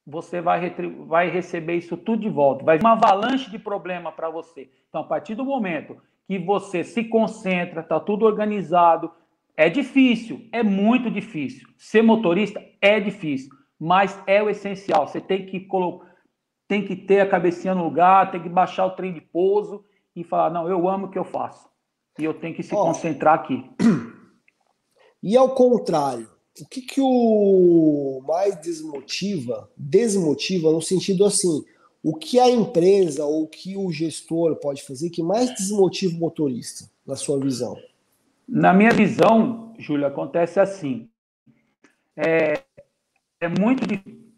você 0.09 0.41
vai, 0.41 0.73
vai 1.05 1.29
receber 1.29 1.75
isso 1.75 1.95
tudo 1.95 2.21
de 2.21 2.29
volta. 2.29 2.65
Vai 2.65 2.79
uma 2.79 2.93
avalanche 2.93 3.49
de 3.51 3.59
problema 3.59 4.11
para 4.11 4.29
você. 4.29 4.69
Então, 4.89 5.01
a 5.01 5.03
partir 5.03 5.35
do 5.35 5.45
momento 5.45 5.97
que 6.27 6.39
você 6.39 6.83
se 6.83 7.03
concentra, 7.03 7.81
está 7.81 7.99
tudo 7.99 8.25
organizado, 8.25 9.11
é 9.55 9.69
difícil, 9.69 10.47
é 10.51 10.63
muito 10.63 11.11
difícil. 11.11 11.67
Ser 11.77 12.01
motorista 12.01 12.63
é 12.81 12.99
difícil, 12.99 13.51
mas 13.79 14.19
é 14.25 14.41
o 14.41 14.49
essencial. 14.49 15.07
Você 15.07 15.21
tem 15.21 15.45
que 15.45 15.67
tem 16.67 16.85
que 16.85 16.95
ter 16.95 17.21
a 17.21 17.29
cabecinha 17.29 17.75
no 17.75 17.83
lugar, 17.83 18.31
tem 18.31 18.41
que 18.41 18.49
baixar 18.49 18.85
o 18.85 18.91
trem 18.91 19.13
de 19.13 19.21
pouso 19.21 19.85
e 20.15 20.23
falar: 20.23 20.49
não, 20.49 20.67
eu 20.67 20.87
amo 20.87 21.07
o 21.07 21.09
que 21.09 21.19
eu 21.19 21.23
faço. 21.23 21.69
E 22.17 22.23
eu 22.23 22.33
tenho 22.33 22.55
que 22.55 22.63
se 22.63 22.71
concentrar 22.71 23.35
aqui. 23.35 23.69
E 25.21 25.35
ao 25.35 25.53
contrário, 25.53 26.29
o 26.61 26.67
que, 26.67 26.81
que 26.81 27.01
o 27.01 28.21
mais 28.27 28.55
desmotiva, 28.61 29.69
desmotiva 29.77 30.71
no 30.71 30.81
sentido 30.81 31.25
assim, 31.25 31.63
o 32.03 32.15
que 32.15 32.39
a 32.39 32.49
empresa 32.49 33.25
ou 33.25 33.43
o 33.43 33.47
que 33.47 33.75
o 33.75 33.91
gestor 33.91 34.55
pode 34.55 34.83
fazer 34.83 35.09
que 35.09 35.21
mais 35.21 35.53
desmotiva 35.53 36.15
o 36.15 36.19
motorista, 36.19 36.89
na 37.05 37.15
sua 37.15 37.39
visão? 37.39 37.77
Na 38.47 38.73
minha 38.73 38.91
visão, 38.91 39.73
Júlio, 39.77 40.07
acontece 40.07 40.59
assim. 40.59 41.09
É, 42.15 42.61
é 43.39 43.47
muito 43.47 43.85
difícil. 43.85 44.29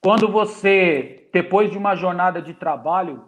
Quando 0.00 0.30
você, 0.30 1.28
depois 1.32 1.70
de 1.70 1.76
uma 1.76 1.94
jornada 1.96 2.40
de 2.40 2.54
trabalho, 2.54 3.24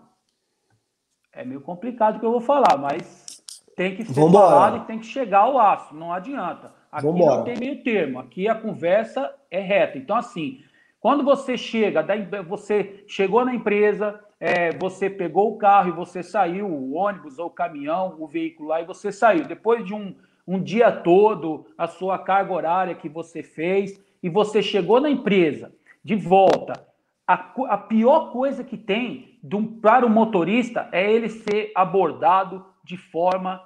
é 1.33 1.45
meio 1.45 1.61
complicado 1.61 2.17
o 2.17 2.21
que 2.21 2.27
eu 2.27 2.33
vou 2.33 2.41
falar, 2.41 2.77
mas 2.79 3.43
tem 3.77 3.97
que 3.97 4.05
ser 4.05 4.13
Vambora. 4.13 4.49
falado 4.49 4.77
e 4.79 4.87
tem 4.87 4.99
que 4.99 5.07
chegar 5.07 5.41
ao 5.41 5.59
aço, 5.59 5.95
não 5.95 6.13
adianta. 6.13 6.73
Aqui 6.91 7.07
Vambora. 7.07 7.37
não 7.37 7.45
tem 7.45 7.57
meio 7.57 7.83
termo, 7.83 8.19
aqui 8.19 8.49
a 8.49 8.55
conversa 8.55 9.33
é 9.51 9.61
reta. 9.61 9.97
Então, 9.97 10.17
assim, 10.17 10.61
quando 10.99 11.23
você 11.23 11.57
chega, 11.57 12.05
você 12.43 13.05
chegou 13.07 13.45
na 13.45 13.55
empresa, 13.55 14.19
é, 14.41 14.73
você 14.73 15.09
pegou 15.09 15.53
o 15.53 15.57
carro 15.57 15.91
e 15.91 15.93
você 15.93 16.23
saiu, 16.23 16.67
o 16.67 16.95
ônibus 16.95 17.39
ou 17.39 17.47
o 17.47 17.51
caminhão, 17.51 18.17
o 18.19 18.27
veículo 18.27 18.71
lá, 18.71 18.81
e 18.81 18.87
você 18.87 19.13
saiu. 19.13 19.45
Depois 19.45 19.85
de 19.85 19.95
um, 19.95 20.15
um 20.47 20.61
dia 20.61 20.91
todo, 20.91 21.67
a 21.79 21.87
sua 21.87 22.19
carga 22.19 22.53
horária 22.53 22.95
que 22.95 23.09
você 23.09 23.43
fez, 23.43 24.03
e 24.23 24.29
você 24.29 24.61
chegou 24.61 25.01
na 25.01 25.09
empresa, 25.09 25.73
de 26.05 26.17
volta. 26.17 26.87
A, 27.27 27.35
a 27.69 27.79
pior 27.79 28.33
coisa 28.33 28.65
que 28.65 28.77
tem 28.77 29.39
um, 29.55 29.65
para 29.65 30.05
o 30.05 30.11
motorista 30.11 30.89
é 30.91 31.11
ele 31.11 31.29
ser 31.29 31.71
abordado 31.75 32.67
de 32.83 32.97
forma 32.97 33.63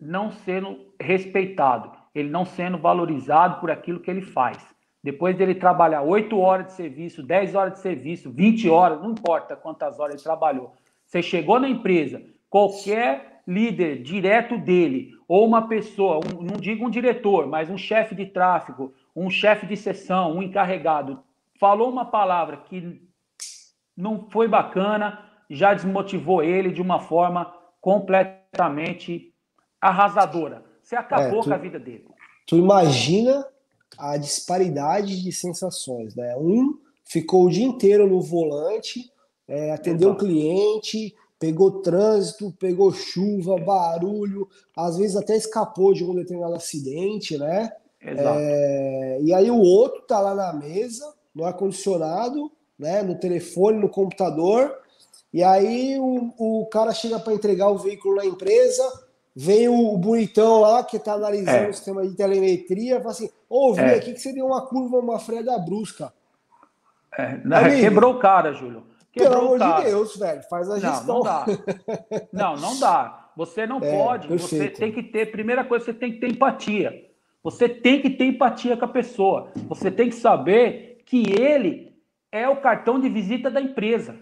não 0.00 0.30
sendo 0.30 0.78
respeitado 0.98 1.99
ele 2.14 2.28
não 2.28 2.44
sendo 2.44 2.78
valorizado 2.78 3.60
por 3.60 3.70
aquilo 3.70 4.00
que 4.00 4.10
ele 4.10 4.22
faz. 4.22 4.58
Depois 5.02 5.36
dele 5.36 5.54
trabalhar 5.54 6.02
8 6.02 6.38
horas 6.38 6.66
de 6.66 6.72
serviço, 6.72 7.22
10 7.22 7.54
horas 7.54 7.72
de 7.74 7.78
serviço, 7.80 8.30
20 8.30 8.68
horas, 8.68 9.00
não 9.00 9.12
importa 9.12 9.56
quantas 9.56 9.98
horas 9.98 10.14
ele 10.14 10.22
trabalhou. 10.22 10.74
Você 11.06 11.22
chegou 11.22 11.58
na 11.58 11.68
empresa, 11.68 12.22
qualquer 12.48 13.42
líder 13.46 14.02
direto 14.02 14.58
dele, 14.58 15.12
ou 15.26 15.46
uma 15.46 15.66
pessoa, 15.66 16.18
um, 16.18 16.42
não 16.42 16.56
digo 16.56 16.86
um 16.86 16.90
diretor, 16.90 17.46
mas 17.46 17.70
um 17.70 17.78
chefe 17.78 18.14
de 18.14 18.26
tráfego, 18.26 18.92
um 19.16 19.30
chefe 19.30 19.66
de 19.66 19.76
sessão, 19.76 20.36
um 20.36 20.42
encarregado, 20.42 21.22
falou 21.58 21.90
uma 21.90 22.04
palavra 22.04 22.58
que 22.58 23.02
não 23.96 24.28
foi 24.30 24.46
bacana, 24.46 25.18
já 25.48 25.74
desmotivou 25.74 26.42
ele 26.42 26.70
de 26.70 26.82
uma 26.82 27.00
forma 27.00 27.52
completamente 27.80 29.32
arrasadora. 29.80 30.69
Você 30.90 30.96
acabou 30.96 31.38
é, 31.38 31.42
tu, 31.42 31.48
com 31.48 31.54
a 31.54 31.58
vida 31.58 31.78
dele. 31.78 32.04
Tu 32.48 32.56
imagina 32.56 33.46
a 33.96 34.16
disparidade 34.16 35.22
de 35.22 35.30
sensações, 35.30 36.16
né? 36.16 36.36
Um 36.36 36.76
ficou 37.04 37.44
o 37.44 37.50
dia 37.50 37.64
inteiro 37.64 38.08
no 38.08 38.20
volante, 38.20 39.08
é, 39.46 39.70
atendeu 39.70 40.10
o 40.10 40.16
cliente, 40.16 41.14
pegou 41.38 41.80
trânsito, 41.80 42.52
pegou 42.58 42.92
chuva, 42.92 43.56
barulho, 43.56 44.48
às 44.76 44.98
vezes 44.98 45.14
até 45.14 45.36
escapou 45.36 45.94
de 45.94 46.04
um 46.04 46.12
determinado 46.12 46.54
acidente, 46.54 47.38
né? 47.38 47.70
É, 48.00 49.20
e 49.22 49.32
aí 49.32 49.48
o 49.48 49.60
outro 49.60 50.02
tá 50.02 50.18
lá 50.18 50.34
na 50.34 50.52
mesa, 50.52 51.14
no 51.32 51.44
ar-condicionado, 51.44 52.50
né? 52.76 53.00
No 53.04 53.14
telefone, 53.14 53.78
no 53.78 53.88
computador, 53.88 54.76
e 55.32 55.40
aí 55.40 56.00
o, 56.00 56.32
o 56.36 56.66
cara 56.66 56.92
chega 56.92 57.20
para 57.20 57.32
entregar 57.32 57.68
o 57.68 57.78
veículo 57.78 58.16
na 58.16 58.26
empresa, 58.26 58.82
Vem 59.42 59.70
o 59.70 59.96
bonitão 59.96 60.60
lá 60.60 60.84
que 60.84 60.98
está 60.98 61.14
analisando 61.14 61.64
é. 61.64 61.70
o 61.70 61.72
sistema 61.72 62.06
de 62.06 62.14
telemetria, 62.14 62.98
fala 62.98 63.12
assim: 63.12 63.30
ouvi 63.48 63.80
é. 63.80 63.94
aqui 63.94 64.12
que 64.12 64.20
seria 64.20 64.44
uma 64.44 64.66
curva, 64.66 64.98
uma 64.98 65.18
freada 65.18 65.58
brusca. 65.58 66.12
É. 67.16 67.40
Não, 67.42 67.62
quebrou 67.80 68.16
o 68.16 68.18
cara, 68.18 68.52
Júlio. 68.52 68.84
Quebrou 69.10 69.52
Pelo 69.52 69.64
amor 69.64 69.78
de 69.78 69.84
Deus, 69.88 70.16
velho, 70.16 70.42
faz 70.42 70.68
a 70.70 70.78
gestão. 70.78 71.06
Não, 71.06 71.14
não 71.14 71.22
dá. 71.22 71.46
não, 72.30 72.56
não 72.56 72.78
dá. 72.78 73.30
Você 73.34 73.66
não 73.66 73.78
é, 73.78 73.90
pode. 73.90 74.28
Perfeito. 74.28 74.76
Você 74.76 74.78
tem 74.78 74.92
que 74.92 75.02
ter, 75.02 75.32
primeira 75.32 75.64
coisa, 75.64 75.86
você 75.86 75.94
tem 75.94 76.12
que 76.12 76.18
ter 76.18 76.28
empatia. 76.28 77.10
Você 77.42 77.66
tem 77.66 78.02
que 78.02 78.10
ter 78.10 78.26
empatia 78.26 78.76
com 78.76 78.84
a 78.84 78.88
pessoa. 78.88 79.50
Você 79.70 79.90
tem 79.90 80.10
que 80.10 80.16
saber 80.16 81.02
que 81.06 81.32
ele 81.40 81.96
é 82.30 82.46
o 82.46 82.60
cartão 82.60 83.00
de 83.00 83.08
visita 83.08 83.50
da 83.50 83.62
empresa. 83.62 84.18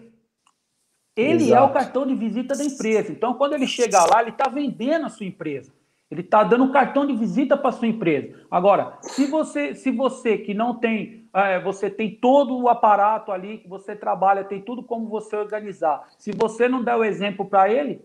Ele 1.19 1.43
Exato. 1.43 1.63
é 1.63 1.65
o 1.65 1.73
cartão 1.73 2.07
de 2.07 2.15
visita 2.15 2.55
da 2.55 2.63
empresa. 2.63 3.11
Então, 3.11 3.33
quando 3.33 3.53
ele 3.53 3.67
chega 3.67 4.05
lá, 4.05 4.21
ele 4.21 4.29
está 4.29 4.47
vendendo 4.47 5.05
a 5.05 5.09
sua 5.09 5.25
empresa. 5.25 5.73
Ele 6.09 6.21
está 6.21 6.43
dando 6.43 6.63
um 6.63 6.71
cartão 6.71 7.05
de 7.05 7.13
visita 7.13 7.57
para 7.57 7.71
sua 7.71 7.87
empresa. 7.87 8.33
Agora, 8.49 8.97
se 9.01 9.27
você, 9.27 9.75
se 9.75 9.91
você 9.91 10.37
que 10.37 10.53
não 10.53 10.73
tem, 10.73 11.25
é, 11.33 11.59
você 11.59 11.89
tem 11.89 12.09
todo 12.09 12.57
o 12.57 12.69
aparato 12.69 13.31
ali 13.31 13.57
que 13.59 13.67
você 13.67 13.95
trabalha, 13.95 14.43
tem 14.43 14.61
tudo 14.61 14.81
como 14.81 15.07
você 15.07 15.35
organizar. 15.35 16.07
Se 16.17 16.31
você 16.31 16.67
não 16.69 16.83
der 16.83 16.95
o 16.95 17.03
exemplo 17.03 17.45
para 17.45 17.71
ele, 17.71 18.01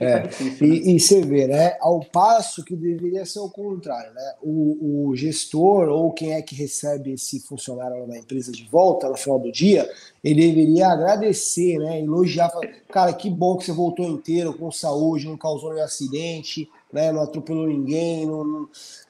é, 0.00 0.20
difícil, 0.20 0.66
né? 0.66 0.74
e, 0.74 0.96
e, 0.96 0.98
você 0.98 1.20
vê, 1.20 1.46
né? 1.46 1.76
Ao 1.78 2.00
passo 2.00 2.64
que 2.64 2.74
deveria 2.74 3.26
ser 3.26 3.40
o 3.40 3.50
contrário, 3.50 4.10
né? 4.14 4.34
O, 4.40 5.08
o, 5.08 5.14
gestor 5.14 5.90
ou 5.90 6.10
quem 6.10 6.32
é 6.32 6.40
que 6.40 6.54
recebe 6.54 7.12
esse 7.12 7.38
funcionário 7.40 8.06
na 8.06 8.16
empresa 8.16 8.50
de 8.50 8.64
volta 8.64 9.10
no 9.10 9.16
final 9.18 9.38
do 9.38 9.52
dia, 9.52 9.86
ele 10.24 10.40
deveria 10.40 10.88
agradecer, 10.88 11.78
né? 11.78 12.00
Elogiar, 12.00 12.48
falar, 12.48 12.66
cara, 12.90 13.12
que 13.12 13.28
bom 13.28 13.58
que 13.58 13.66
você 13.66 13.72
voltou 13.72 14.06
inteiro, 14.06 14.54
com 14.54 14.72
saúde, 14.72 15.28
não 15.28 15.36
causou 15.36 15.74
nenhum 15.74 15.84
acidente, 15.84 16.66
né? 16.90 17.12
Não 17.12 17.20
atropelou 17.20 17.66
ninguém, 17.66 18.24
não, 18.24 18.66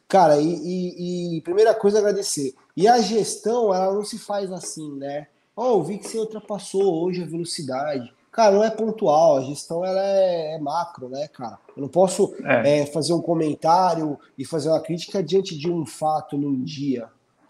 cara. 0.09 0.41
E, 0.41 0.45
e, 0.45 1.37
e, 1.37 1.41
primeira 1.43 1.73
coisa 1.73 2.01
agradecer. 2.01 2.53
E 2.77 2.89
a 2.89 3.01
gestão, 3.01 3.73
ela 3.73 3.95
não 3.95 4.05
se 4.05 4.19
faz 4.19 4.51
assim, 4.51 4.91
né? 4.97 5.29
Oh, 5.55 5.85
vi 5.85 5.99
que 5.99 6.09
você 6.09 6.19
ultrapassou 6.19 7.05
hoje 7.05 7.23
a 7.23 7.27
velocidade. 7.27 8.13
Cara, 8.33 8.53
não 8.53 8.63
é 8.63 8.71
pontual, 8.71 9.39
a 9.39 9.41
gestão 9.43 9.85
ela 9.85 10.01
é, 10.01 10.55
é 10.55 10.59
macro, 10.59 11.09
né, 11.09 11.27
cara? 11.29 11.59
Eu 11.77 11.83
não 11.83 11.89
posso 11.89 12.35
é. 12.45 12.81
É, 12.81 12.87
fazer 12.87 13.13
um 13.13 13.21
comentário 13.21 14.19
e 14.39 14.45
fazer 14.45 14.69
uma 14.69 14.81
crítica 14.81 15.23
diante 15.23 15.59
de 15.59 15.71
um 15.71 15.85
fato 15.85 16.39
num 16.39 16.63
dia. 16.63 17.09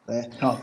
Né? 0.09 0.31
Não. 0.41 0.59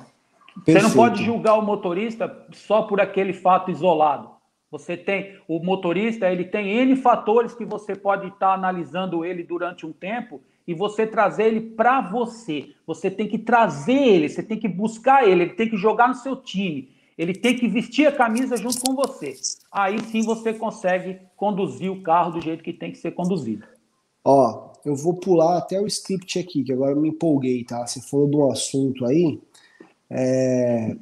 Você 0.65 0.81
não 0.81 0.91
pode 0.91 1.23
julgar 1.23 1.53
o 1.55 1.61
motorista 1.61 2.45
só 2.51 2.81
por 2.81 2.99
aquele 2.99 3.31
fato 3.31 3.69
isolado. 3.69 4.31
Você 4.71 4.97
tem 4.97 5.39
o 5.47 5.63
motorista, 5.63 6.29
ele 6.29 6.43
tem 6.43 6.79
N 6.79 6.95
fatores 6.95 7.53
que 7.53 7.63
você 7.63 7.95
pode 7.95 8.27
estar 8.27 8.53
analisando 8.53 9.23
ele 9.23 9.43
durante 9.43 9.85
um 9.85 9.93
tempo 9.93 10.41
e 10.67 10.73
você 10.73 11.07
trazer 11.07 11.45
ele 11.45 11.61
para 11.61 12.01
você. 12.01 12.73
Você 12.85 13.09
tem 13.09 13.27
que 13.27 13.37
trazer 13.37 13.93
ele, 13.93 14.27
você 14.27 14.43
tem 14.43 14.59
que 14.59 14.67
buscar 14.67 15.25
ele, 15.25 15.43
ele 15.43 15.53
tem 15.53 15.69
que 15.69 15.77
jogar 15.77 16.09
no 16.09 16.15
seu 16.15 16.35
time. 16.35 16.89
Ele 17.17 17.33
tem 17.33 17.57
que 17.57 17.67
vestir 17.67 18.07
a 18.07 18.11
camisa 18.11 18.55
junto 18.55 18.79
com 18.81 18.95
você. 18.95 19.35
Aí 19.71 19.99
sim 20.11 20.21
você 20.21 20.53
consegue 20.53 21.19
conduzir 21.35 21.91
o 21.91 22.01
carro 22.03 22.33
do 22.33 22.41
jeito 22.41 22.63
que 22.63 22.71
tem 22.71 22.91
que 22.91 22.97
ser 22.99 23.11
conduzido. 23.11 23.65
Ó, 24.23 24.71
eu 24.85 24.95
vou 24.95 25.15
pular 25.15 25.57
até 25.57 25.81
o 25.81 25.87
script 25.87 26.37
aqui, 26.37 26.63
que 26.63 26.71
agora 26.71 26.91
eu 26.91 27.01
me 27.01 27.09
empolguei, 27.09 27.63
tá? 27.63 27.85
Você 27.85 28.01
falou 28.01 28.29
de 28.29 28.35
um 28.37 28.51
assunto 28.51 29.05
aí. 29.05 29.39
É... 30.09 30.95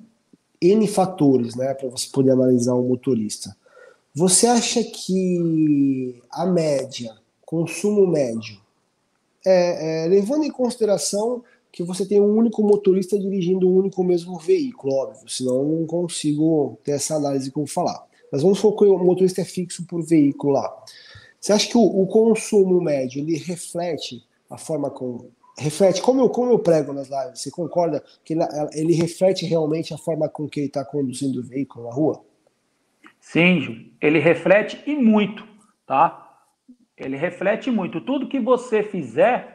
N 0.61 0.87
fatores, 0.87 1.55
né, 1.55 1.73
para 1.73 1.89
você 1.89 2.07
poder 2.09 2.31
analisar 2.31 2.73
um 2.73 2.87
motorista. 2.87 3.55
Você 4.13 4.47
acha 4.47 4.81
que 4.81 6.21
a 6.31 6.45
média, 6.45 7.13
consumo 7.45 8.07
médio, 8.07 8.57
é, 9.45 10.05
é, 10.05 10.07
levando 10.07 10.45
em 10.45 10.49
consideração 10.49 11.43
que 11.75 11.83
você 11.83 12.05
tem 12.05 12.21
um 12.21 12.37
único 12.37 12.63
motorista 12.63 13.19
dirigindo 13.19 13.67
um 13.67 13.75
único 13.75 14.01
mesmo 14.01 14.39
veículo, 14.39 14.93
óbvio, 14.93 15.27
senão 15.27 15.57
eu 15.57 15.63
não 15.65 15.85
consigo 15.85 16.79
ter 16.81 16.91
essa 16.91 17.15
análise 17.15 17.51
vou 17.53 17.67
falar. 17.67 18.01
Mas 18.31 18.41
vamos 18.41 18.59
supor 18.59 18.77
que 18.77 18.85
o 18.85 18.97
motorista 18.97 19.41
é 19.41 19.43
fixo 19.43 19.85
por 19.85 20.01
veículo 20.01 20.53
lá. 20.53 20.73
Você 21.37 21.51
acha 21.51 21.67
que 21.67 21.77
o, 21.77 21.81
o 21.81 22.07
consumo 22.07 22.79
médio 22.79 23.19
ele 23.19 23.35
reflete 23.37 24.23
a 24.49 24.57
forma 24.57 24.89
com 24.89 25.27
reflete 25.57 26.01
como 26.01 26.21
eu 26.21 26.29
como 26.29 26.49
eu 26.49 26.59
prego 26.59 26.93
nas 26.93 27.09
lives? 27.09 27.41
Você 27.41 27.51
concorda 27.51 28.01
que 28.23 28.37
ele 28.71 28.93
reflete 28.93 29.45
realmente 29.45 29.93
a 29.93 29.97
forma 29.97 30.29
com 30.29 30.47
que 30.47 30.61
ele 30.61 30.67
está 30.67 30.85
conduzindo 30.85 31.41
o 31.41 31.43
veículo 31.43 31.89
na 31.89 31.93
rua? 31.93 32.23
Sim, 33.19 33.91
ele 33.99 34.19
reflete 34.19 34.81
e 34.87 34.95
muito, 34.95 35.45
tá? 35.85 36.39
Ele 36.95 37.17
reflete 37.17 37.69
muito. 37.69 37.99
Tudo 37.99 38.29
que 38.29 38.39
você 38.39 38.81
fizer 38.81 39.54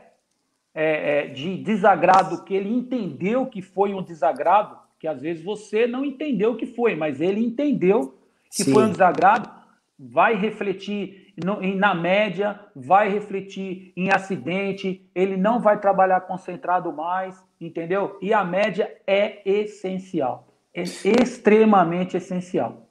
é, 0.75 1.25
é, 1.25 1.27
de 1.29 1.57
desagrado 1.57 2.45
que 2.45 2.55
ele 2.55 2.69
entendeu 2.69 3.47
que 3.47 3.61
foi 3.61 3.93
um 3.93 4.03
desagrado, 4.03 4.79
que 4.99 5.09
às 5.09 5.21
vezes 5.21 5.43
você 5.43 5.87
não 5.87 6.05
entendeu 6.05 6.57
que 6.57 6.67
foi, 6.67 6.95
mas 6.95 7.21
ele 7.21 7.41
entendeu 7.41 8.15
que 8.51 8.65
Sim. 8.65 8.73
foi 8.73 8.85
um 8.85 8.91
desagrado, 8.91 9.51
vai 9.99 10.35
refletir 10.35 11.33
no, 11.45 11.61
na 11.77 11.95
média, 11.95 12.59
vai 12.75 13.09
refletir 13.09 13.93
em 13.97 14.11
acidente, 14.11 15.09
ele 15.15 15.37
não 15.37 15.61
vai 15.61 15.81
trabalhar 15.81 16.21
concentrado 16.23 16.93
mais, 16.93 17.43
entendeu? 17.61 18.19
E 18.21 18.33
a 18.33 18.45
média 18.45 18.95
é 19.07 19.41
essencial, 19.49 20.49
é 20.75 20.83
extremamente 20.83 22.17
essencial. 22.17 22.90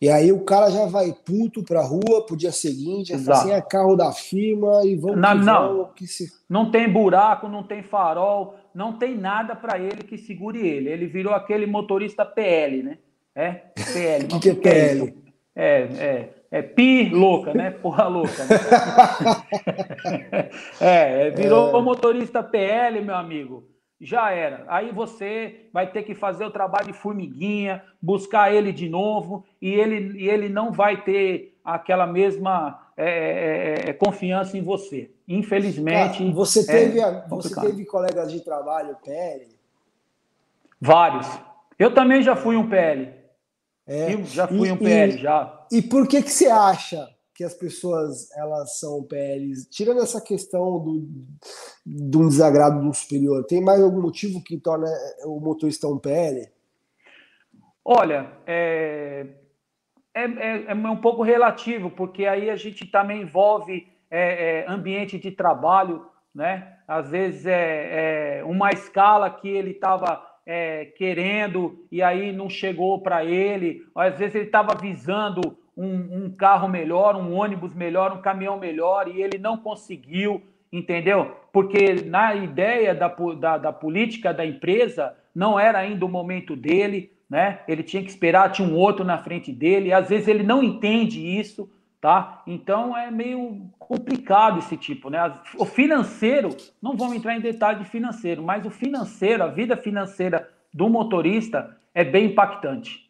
E 0.00 0.08
aí 0.08 0.32
o 0.32 0.44
cara 0.44 0.70
já 0.70 0.86
vai 0.86 1.12
puto 1.12 1.62
pra 1.62 1.82
rua 1.82 2.24
pro 2.24 2.36
dia 2.36 2.52
seguinte, 2.52 3.12
assim, 3.12 3.52
é 3.52 3.60
carro 3.60 3.96
da 3.96 4.12
firma 4.12 4.82
e 4.84 4.96
vamos 4.96 5.18
não, 5.18 5.34
não, 5.34 5.84
que 5.94 6.06
se... 6.06 6.32
não 6.48 6.70
tem 6.70 6.90
buraco, 6.90 7.48
não 7.48 7.62
tem 7.62 7.82
farol, 7.82 8.56
não 8.74 8.94
tem 8.94 9.16
nada 9.16 9.54
para 9.54 9.78
ele 9.78 10.02
que 10.02 10.16
segure 10.16 10.66
ele. 10.66 10.88
Ele 10.88 11.06
virou 11.06 11.34
aquele 11.34 11.66
motorista 11.66 12.24
PL, 12.24 12.82
né? 12.82 12.98
É, 13.34 13.50
PL. 13.92 14.24
O 14.34 14.40
que, 14.40 14.40
que, 14.40 14.50
é 14.50 14.54
PL? 14.54 15.14
É, 15.54 15.80
é, 15.98 16.30
é 16.50 16.62
pi 16.62 17.10
louca, 17.10 17.52
né? 17.52 17.70
Porra 17.82 18.08
louca. 18.08 18.44
Né? 18.44 18.56
é, 20.80 21.30
virou 21.30 21.78
é. 21.78 21.82
motorista 21.82 22.42
PL, 22.42 23.00
meu 23.02 23.16
amigo. 23.16 23.64
Já 24.00 24.30
era. 24.30 24.64
Aí 24.68 24.92
você 24.92 25.68
vai 25.72 25.90
ter 25.90 26.02
que 26.04 26.14
fazer 26.14 26.44
o 26.44 26.50
trabalho 26.50 26.86
de 26.86 26.92
formiguinha, 26.92 27.82
buscar 28.00 28.54
ele 28.54 28.72
de 28.72 28.88
novo, 28.88 29.44
e 29.60 29.72
ele, 29.74 30.20
e 30.20 30.28
ele 30.28 30.48
não 30.48 30.70
vai 30.72 31.02
ter 31.02 31.58
aquela 31.64 32.06
mesma 32.06 32.80
é, 32.96 33.04
é, 33.04 33.86
é, 33.86 33.90
é 33.90 33.92
confiança 33.92 34.56
em 34.56 34.62
você. 34.62 35.10
Infelizmente. 35.26 36.18
Cara, 36.18 36.32
você 36.32 36.64
teve, 36.64 37.00
você 37.28 37.60
teve 37.60 37.84
colegas 37.84 38.30
de 38.30 38.40
trabalho 38.40 38.96
PL? 39.04 39.46
Vários. 40.80 41.26
Eu 41.78 41.92
também 41.92 42.22
já 42.22 42.36
fui 42.36 42.56
um 42.56 42.68
PL. 42.68 43.12
É. 43.86 44.16
já 44.24 44.46
fui 44.46 44.68
e, 44.68 44.72
um 44.72 44.76
PL, 44.76 45.14
e, 45.14 45.18
já. 45.18 45.66
E 45.72 45.82
por 45.82 46.06
que, 46.06 46.22
que 46.22 46.30
você 46.30 46.46
acha 46.46 47.08
que 47.38 47.44
as 47.44 47.54
pessoas 47.54 48.36
elas 48.36 48.80
são 48.80 49.04
PLs? 49.04 49.70
Tirando 49.70 50.02
essa 50.02 50.20
questão 50.20 50.80
do, 50.82 51.08
do 51.86 52.28
desagrado 52.28 52.84
do 52.84 52.92
superior, 52.92 53.46
tem 53.46 53.62
mais 53.62 53.80
algum 53.80 54.02
motivo 54.02 54.42
que 54.42 54.58
torna 54.58 54.88
o 55.24 55.38
motorista 55.38 55.86
um 55.86 56.00
PL? 56.00 56.48
Olha, 57.84 58.32
é, 58.44 59.24
é, 60.12 60.24
é, 60.24 60.64
é 60.66 60.74
um 60.74 60.96
pouco 60.96 61.22
relativo, 61.22 61.92
porque 61.92 62.26
aí 62.26 62.50
a 62.50 62.56
gente 62.56 62.84
também 62.84 63.22
envolve 63.22 63.86
é, 64.10 64.64
é, 64.64 64.66
ambiente 64.68 65.16
de 65.16 65.30
trabalho, 65.30 66.04
né? 66.34 66.76
Às 66.88 67.08
vezes 67.08 67.46
é, 67.46 68.40
é 68.40 68.44
uma 68.44 68.70
escala 68.70 69.30
que 69.30 69.48
ele 69.48 69.70
estava 69.70 70.26
é, 70.44 70.86
querendo 70.86 71.86
e 71.92 72.02
aí 72.02 72.32
não 72.32 72.50
chegou 72.50 73.00
para 73.00 73.24
ele. 73.24 73.84
Às 73.94 74.18
vezes 74.18 74.34
ele 74.34 74.46
estava 74.46 74.74
visando 74.74 75.56
um, 75.78 76.24
um, 76.24 76.30
carro 76.30 76.68
melhor, 76.68 77.16
um 77.16 77.34
ônibus 77.34 77.74
melhor, 77.74 78.12
um 78.12 78.20
caminhão 78.20 78.58
melhor 78.58 79.08
e 79.08 79.22
ele 79.22 79.38
não 79.38 79.56
conseguiu, 79.56 80.42
entendeu? 80.72 81.36
Porque 81.52 81.94
na 82.04 82.34
ideia 82.34 82.94
da, 82.94 83.08
da, 83.38 83.58
da 83.58 83.72
política 83.72 84.34
da 84.34 84.44
empresa 84.44 85.16
não 85.34 85.58
era 85.58 85.78
ainda 85.78 86.04
o 86.04 86.08
momento 86.08 86.56
dele, 86.56 87.12
né? 87.30 87.60
Ele 87.68 87.82
tinha 87.82 88.02
que 88.02 88.10
esperar, 88.10 88.50
tinha 88.50 88.66
um 88.66 88.74
outro 88.74 89.04
na 89.04 89.18
frente 89.18 89.52
dele. 89.52 89.92
às 89.92 90.08
vezes 90.08 90.28
ele 90.28 90.42
não 90.42 90.62
entende 90.62 91.24
isso 91.38 91.70
tá? 92.00 92.42
Então 92.46 92.96
é 92.96 93.10
meio 93.10 93.70
complicado 93.78 94.58
esse 94.58 94.76
tipo, 94.76 95.10
né? 95.10 95.32
O 95.56 95.64
financeiro, 95.64 96.50
não 96.80 96.96
vamos 96.96 97.16
entrar 97.16 97.36
em 97.36 97.40
detalhe 97.40 97.80
de 97.80 97.90
financeiro, 97.90 98.42
mas 98.42 98.64
o 98.64 98.70
financeiro, 98.70 99.42
a 99.42 99.48
vida 99.48 99.76
financeira 99.76 100.48
do 100.72 100.88
motorista 100.88 101.76
é 101.94 102.04
bem 102.04 102.26
impactante. 102.26 103.07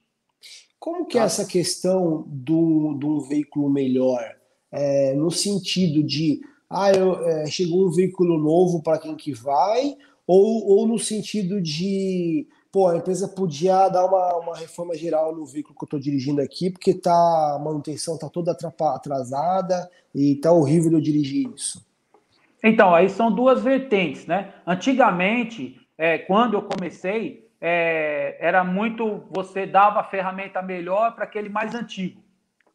Como 0.78 1.06
que 1.06 1.18
é 1.18 1.22
essa 1.22 1.44
questão 1.44 2.24
do, 2.26 2.94
do 2.94 3.20
veículo 3.20 3.68
melhor? 3.68 4.22
É, 4.70 5.14
no 5.14 5.30
sentido 5.30 6.02
de, 6.02 6.40
ah, 6.70 6.92
eu, 6.92 7.24
é, 7.26 7.46
chegou 7.46 7.86
um 7.86 7.90
veículo 7.90 8.38
novo 8.38 8.82
para 8.82 8.98
quem 8.98 9.16
que 9.16 9.32
vai, 9.32 9.96
ou, 10.26 10.68
ou 10.68 10.86
no 10.86 10.98
sentido 10.98 11.60
de 11.60 12.46
pô, 12.70 12.88
a 12.88 12.96
empresa 12.96 13.26
podia 13.26 13.88
dar 13.88 14.04
uma, 14.04 14.36
uma 14.36 14.56
reforma 14.56 14.94
geral 14.94 15.34
no 15.34 15.46
veículo 15.46 15.74
que 15.74 15.84
eu 15.84 15.86
estou 15.86 16.00
dirigindo 16.00 16.40
aqui, 16.40 16.70
porque 16.70 16.94
tá, 16.94 17.12
a 17.56 17.58
manutenção 17.58 18.14
está 18.14 18.28
toda 18.28 18.52
atrasada 18.52 19.90
e 20.14 20.36
tá 20.36 20.52
horrível 20.52 20.92
eu 20.92 21.00
dirigir 21.00 21.50
isso. 21.54 21.84
Então, 22.62 22.94
aí 22.94 23.08
são 23.08 23.32
duas 23.32 23.62
vertentes, 23.62 24.26
né? 24.26 24.52
Antigamente, 24.66 25.80
é, 25.96 26.18
quando 26.18 26.54
eu 26.54 26.62
comecei, 26.62 27.47
é, 27.60 28.36
era 28.40 28.62
muito 28.62 29.24
você 29.30 29.66
dava 29.66 30.00
a 30.00 30.04
ferramenta 30.04 30.62
melhor 30.62 31.14
para 31.14 31.24
aquele 31.24 31.48
mais 31.48 31.74
antigo. 31.74 32.22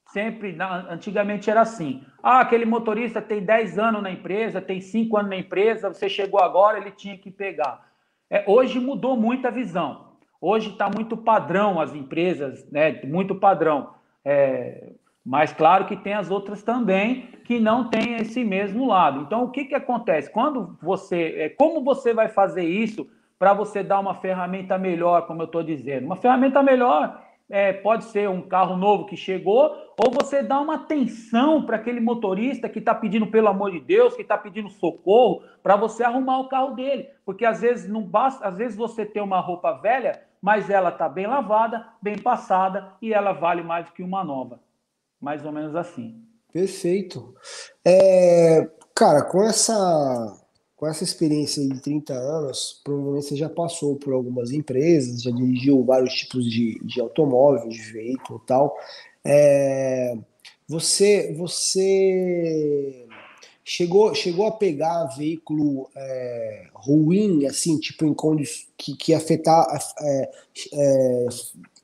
Sempre, 0.08 0.56
antigamente 0.90 1.50
era 1.50 1.62
assim. 1.62 2.04
Ah, 2.22 2.42
aquele 2.42 2.66
motorista 2.66 3.22
tem 3.22 3.44
10 3.44 3.80
anos 3.80 4.04
na 4.04 4.12
empresa, 4.12 4.62
tem 4.62 4.80
5 4.80 5.18
anos 5.18 5.30
na 5.30 5.38
empresa, 5.38 5.92
você 5.92 6.08
chegou 6.08 6.40
agora, 6.40 6.78
ele 6.78 6.92
tinha 6.92 7.18
que 7.18 7.32
pegar. 7.32 7.84
É, 8.30 8.44
hoje 8.48 8.80
mudou 8.80 9.16
muito 9.16 9.48
a 9.48 9.52
visão. 9.52 10.14
Hoje 10.40 10.72
está 10.72 10.90
muito 10.90 11.16
padrão 11.16 11.80
as 11.80 11.96
empresas, 11.96 12.70
né? 12.70 13.02
Muito 13.06 13.34
padrão. 13.34 13.94
É, 14.26 14.92
mas 15.26 15.54
claro 15.54 15.86
que 15.86 15.96
tem 15.96 16.14
as 16.14 16.30
outras 16.30 16.62
também 16.62 17.30
que 17.46 17.60
não 17.60 17.90
têm 17.90 18.16
esse 18.16 18.44
mesmo 18.44 18.86
lado. 18.86 19.22
Então, 19.22 19.44
o 19.44 19.52
que, 19.52 19.66
que 19.66 19.76
acontece? 19.76 20.30
Quando 20.30 20.78
você. 20.82 21.36
É, 21.38 21.50
como 21.50 21.84
você 21.84 22.14
vai 22.14 22.28
fazer 22.28 22.66
isso 22.66 23.10
para 23.38 23.54
você 23.54 23.84
dar 23.84 24.00
uma 24.00 24.16
ferramenta 24.16 24.78
melhor, 24.78 25.28
como 25.28 25.42
eu 25.42 25.46
estou 25.46 25.64
dizendo? 25.64 26.06
Uma 26.06 26.16
ferramenta 26.16 26.62
melhor 26.64 27.22
é, 27.50 27.74
pode 27.74 28.06
ser 28.06 28.30
um 28.30 28.42
carro 28.42 28.76
novo 28.76 29.06
que 29.06 29.16
chegou, 29.16 29.76
ou 29.98 30.12
você 30.12 30.42
dá 30.42 30.60
uma 30.60 30.76
atenção 30.76 31.64
para 31.66 31.76
aquele 31.76 32.00
motorista 32.00 32.70
que 32.70 32.80
está 32.80 32.96
pedindo, 32.96 33.28
pelo 33.28 33.48
amor 33.48 33.72
de 33.72 33.80
Deus, 33.80 34.16
que 34.16 34.22
está 34.22 34.38
pedindo 34.38 34.70
socorro, 34.70 35.44
para 35.62 35.76
você 35.76 36.04
arrumar 36.04 36.40
o 36.40 36.48
carro 36.48 36.74
dele. 36.76 37.08
Porque 37.26 37.46
às 37.46 37.62
vezes 37.62 37.90
não 37.90 38.02
basta, 38.02 38.48
às 38.48 38.58
vezes 38.58 38.76
você 38.78 39.06
tem 39.06 39.22
uma 39.22 39.40
roupa 39.40 39.74
velha, 39.74 40.20
mas 40.42 40.70
ela 40.70 40.90
está 40.90 41.08
bem 41.08 41.28
lavada, 41.28 41.86
bem 42.02 42.18
passada 42.18 42.94
e 43.02 43.14
ela 43.14 43.34
vale 43.34 43.62
mais 43.62 43.86
do 43.86 43.92
que 43.92 44.04
uma 44.04 44.24
nova. 44.24 44.60
Mais 45.22 45.46
ou 45.46 45.52
menos 45.52 45.76
assim. 45.76 46.22
Perfeito. 46.52 47.34
É, 47.86 48.68
cara, 48.96 49.24
com 49.24 49.44
essa 49.44 50.43
com 50.84 50.88
essa 50.90 51.06
experiência 51.06 51.66
de 51.66 51.80
30 51.80 52.14
anos, 52.14 52.82
provavelmente 52.84 53.28
você 53.28 53.38
já 53.38 53.48
passou 53.48 53.96
por 53.96 54.14
algumas 54.14 54.52
empresas, 54.52 55.22
já 55.22 55.32
dirigiu 55.32 55.82
vários 55.82 56.14
tipos 56.14 56.44
de, 56.44 56.78
de 56.84 57.00
automóveis, 57.00 57.74
de 57.74 57.94
veículo 57.94 58.42
e 58.44 58.46
tal. 58.46 58.78
É, 59.24 60.14
você, 60.68 61.34
você 61.38 63.08
chegou, 63.64 64.14
chegou 64.14 64.46
a 64.46 64.52
pegar 64.52 65.06
veículo 65.16 65.90
é, 65.96 66.68
ruim, 66.74 67.46
assim, 67.46 67.80
tipo 67.80 68.06
em 68.06 68.14
condições 68.14 68.68
que, 68.78 68.94
que 68.98 69.14
afetar, 69.14 69.66
é, 70.02 70.32
é, 70.74 71.28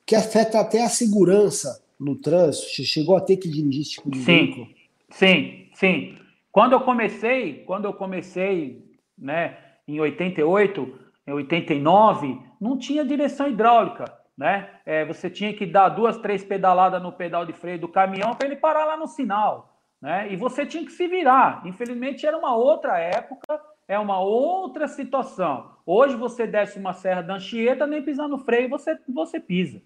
que 0.06 0.14
afeta 0.14 0.60
até 0.60 0.84
a 0.84 0.90
segurança 0.90 1.82
no 1.98 2.18
trânsito? 2.18 2.84
Chegou 2.84 3.16
a 3.16 3.22
ter 3.22 3.38
que 3.38 3.48
dirigir 3.48 3.82
esse 3.82 3.92
tipo 3.92 4.12
de 4.12 4.20
sim, 4.20 4.26
veículo? 4.26 4.68
Sim, 5.10 5.68
sim. 5.74 6.18
Quando 6.52 6.74
eu 6.74 6.82
comecei, 6.82 7.64
quando 7.66 7.86
eu 7.86 7.94
comecei 7.94 8.89
né, 9.20 9.58
em 9.88 10.00
88, 10.00 11.00
em 11.28 11.32
89, 11.34 12.40
não 12.60 12.78
tinha 12.78 13.06
direção 13.06 13.48
hidráulica, 13.48 14.06
né? 14.38 14.70
É, 14.86 15.06
você 15.06 15.30
tinha 15.30 15.54
que 15.54 15.66
dar 15.66 15.90
duas, 15.90 16.18
três 16.18 16.44
pedaladas 16.44 17.02
no 17.02 17.12
pedal 17.12 17.46
de 17.46 17.54
freio 17.54 17.80
do 17.80 17.88
caminhão 17.88 18.34
para 18.36 18.48
ele 18.48 18.56
parar 18.56 18.86
lá 18.86 18.98
no 18.98 19.08
sinal, 19.08 19.78
né? 20.02 20.32
E 20.32 20.36
você 20.36 20.66
tinha 20.66 20.86
que 20.86 20.92
se 20.92 21.08
virar. 21.08 21.62
Infelizmente 21.66 22.26
era 22.26 22.38
uma 22.38 22.56
outra 22.56 22.98
época 22.98 23.60
é 23.90 23.98
uma 23.98 24.20
outra 24.20 24.88
situação. 24.88 25.72
Hoje 25.84 26.16
você 26.16 26.46
desce 26.46 26.78
uma 26.78 26.94
serra 26.94 27.24
da 27.24 27.34
Anchieta, 27.34 27.88
nem 27.88 28.04
pisar 28.04 28.30
no 28.30 28.38
freio 28.38 28.70
você, 28.70 28.96
você 29.10 29.40
pisa. 29.40 29.82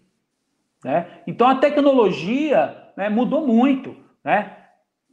Né? 0.83 1.21
Então 1.25 1.47
a 1.47 1.55
tecnologia 1.55 2.91
né, 2.97 3.07
mudou 3.07 3.47
muito. 3.47 3.95
Né? 4.21 4.57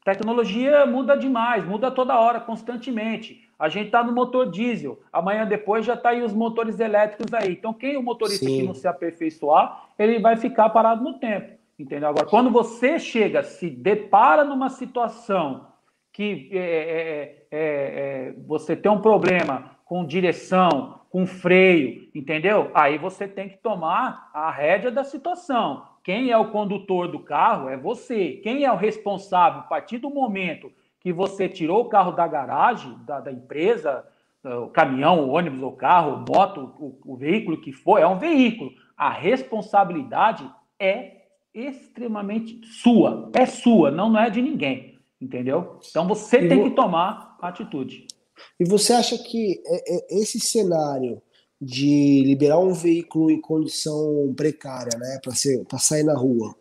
Tecnologia 0.05 0.85
muda 0.87 1.17
demais, 1.17 1.65
muda 1.65 1.89
toda 1.89 2.19
hora, 2.19 2.41
constantemente. 2.41 3.49
A 3.61 3.69
gente 3.69 3.87
está 3.87 4.03
no 4.03 4.11
motor 4.11 4.51
diesel, 4.51 4.99
amanhã 5.13 5.47
depois 5.47 5.85
já 5.85 5.93
está 5.93 6.09
aí 6.09 6.23
os 6.23 6.33
motores 6.33 6.81
elétricos 6.81 7.31
aí. 7.35 7.53
Então, 7.53 7.75
quem 7.75 7.95
é 7.95 7.99
o 7.99 8.03
motorista 8.03 8.47
Sim. 8.47 8.61
que 8.61 8.67
não 8.67 8.73
se 8.73 8.89
aperfeiçoar, 8.89 9.91
ele 9.99 10.19
vai 10.19 10.35
ficar 10.39 10.71
parado 10.71 11.05
no 11.05 11.19
tempo. 11.19 11.61
Entendeu? 11.79 12.09
Agora, 12.09 12.27
quando 12.27 12.51
você 12.51 12.99
chega, 12.99 13.43
se 13.43 13.69
depara 13.69 14.45
numa 14.45 14.71
situação 14.71 15.67
que 16.11 16.49
é, 16.53 16.59
é, 16.59 17.47
é, 17.51 17.59
é 17.59 18.35
você 18.47 18.75
tem 18.75 18.91
um 18.91 19.03
problema 19.03 19.77
com 19.85 20.07
direção, 20.07 21.01
com 21.11 21.27
freio, 21.27 22.09
entendeu? 22.15 22.71
Aí 22.73 22.97
você 22.97 23.29
tem 23.29 23.49
que 23.49 23.59
tomar 23.59 24.31
a 24.33 24.51
rédea 24.51 24.91
da 24.91 25.05
situação. 25.05 25.85
Quem 26.03 26.31
é 26.31 26.39
o 26.39 26.51
condutor 26.51 27.09
do 27.09 27.19
carro 27.19 27.69
é 27.69 27.77
você. 27.77 28.41
Quem 28.43 28.65
é 28.65 28.73
o 28.73 28.77
responsável 28.77 29.61
a 29.61 29.65
partir 29.65 29.99
do 29.99 30.09
momento 30.09 30.73
que 31.01 31.13
você 31.13 31.49
tirou 31.49 31.83
o 31.83 31.89
carro 31.89 32.13
da 32.13 32.27
garagem, 32.27 32.97
da, 33.05 33.21
da 33.21 33.33
empresa, 33.33 34.05
o 34.45 34.69
caminhão, 34.69 35.21
o 35.21 35.31
ônibus, 35.31 35.63
o 35.63 35.73
carro, 35.73 36.13
a 36.13 36.17
moto, 36.19 36.75
o, 36.79 36.99
o 37.05 37.17
veículo 37.17 37.61
que 37.61 37.73
for, 37.73 37.99
é 37.99 38.07
um 38.07 38.19
veículo. 38.19 38.71
A 38.97 39.11
responsabilidade 39.11 40.49
é 40.79 41.23
extremamente 41.55 42.61
sua. 42.67 43.31
É 43.35 43.47
sua, 43.47 43.91
não, 43.91 44.11
não 44.11 44.21
é 44.21 44.31
de 44.31 44.41
ninguém. 44.41 44.99
Entendeu? 45.21 45.79
Então 45.89 46.07
você 46.09 46.41
e 46.41 46.49
tem 46.49 46.65
que 46.65 46.71
tomar 46.71 47.37
atitude. 47.43 48.07
E 48.59 48.65
você 48.65 48.95
acha 48.95 49.19
que 49.19 49.63
é, 49.67 49.97
é, 49.97 50.19
esse 50.19 50.41
cenário 50.41 51.21
de 51.61 52.23
liberar 52.25 52.59
um 52.59 52.73
veículo 52.73 53.31
em 53.31 53.39
condição 53.39 54.33
precária, 54.35 54.99
né, 54.99 55.21
para 55.23 55.79
sair 55.79 56.05
na 56.05 56.17
rua, 56.17 56.55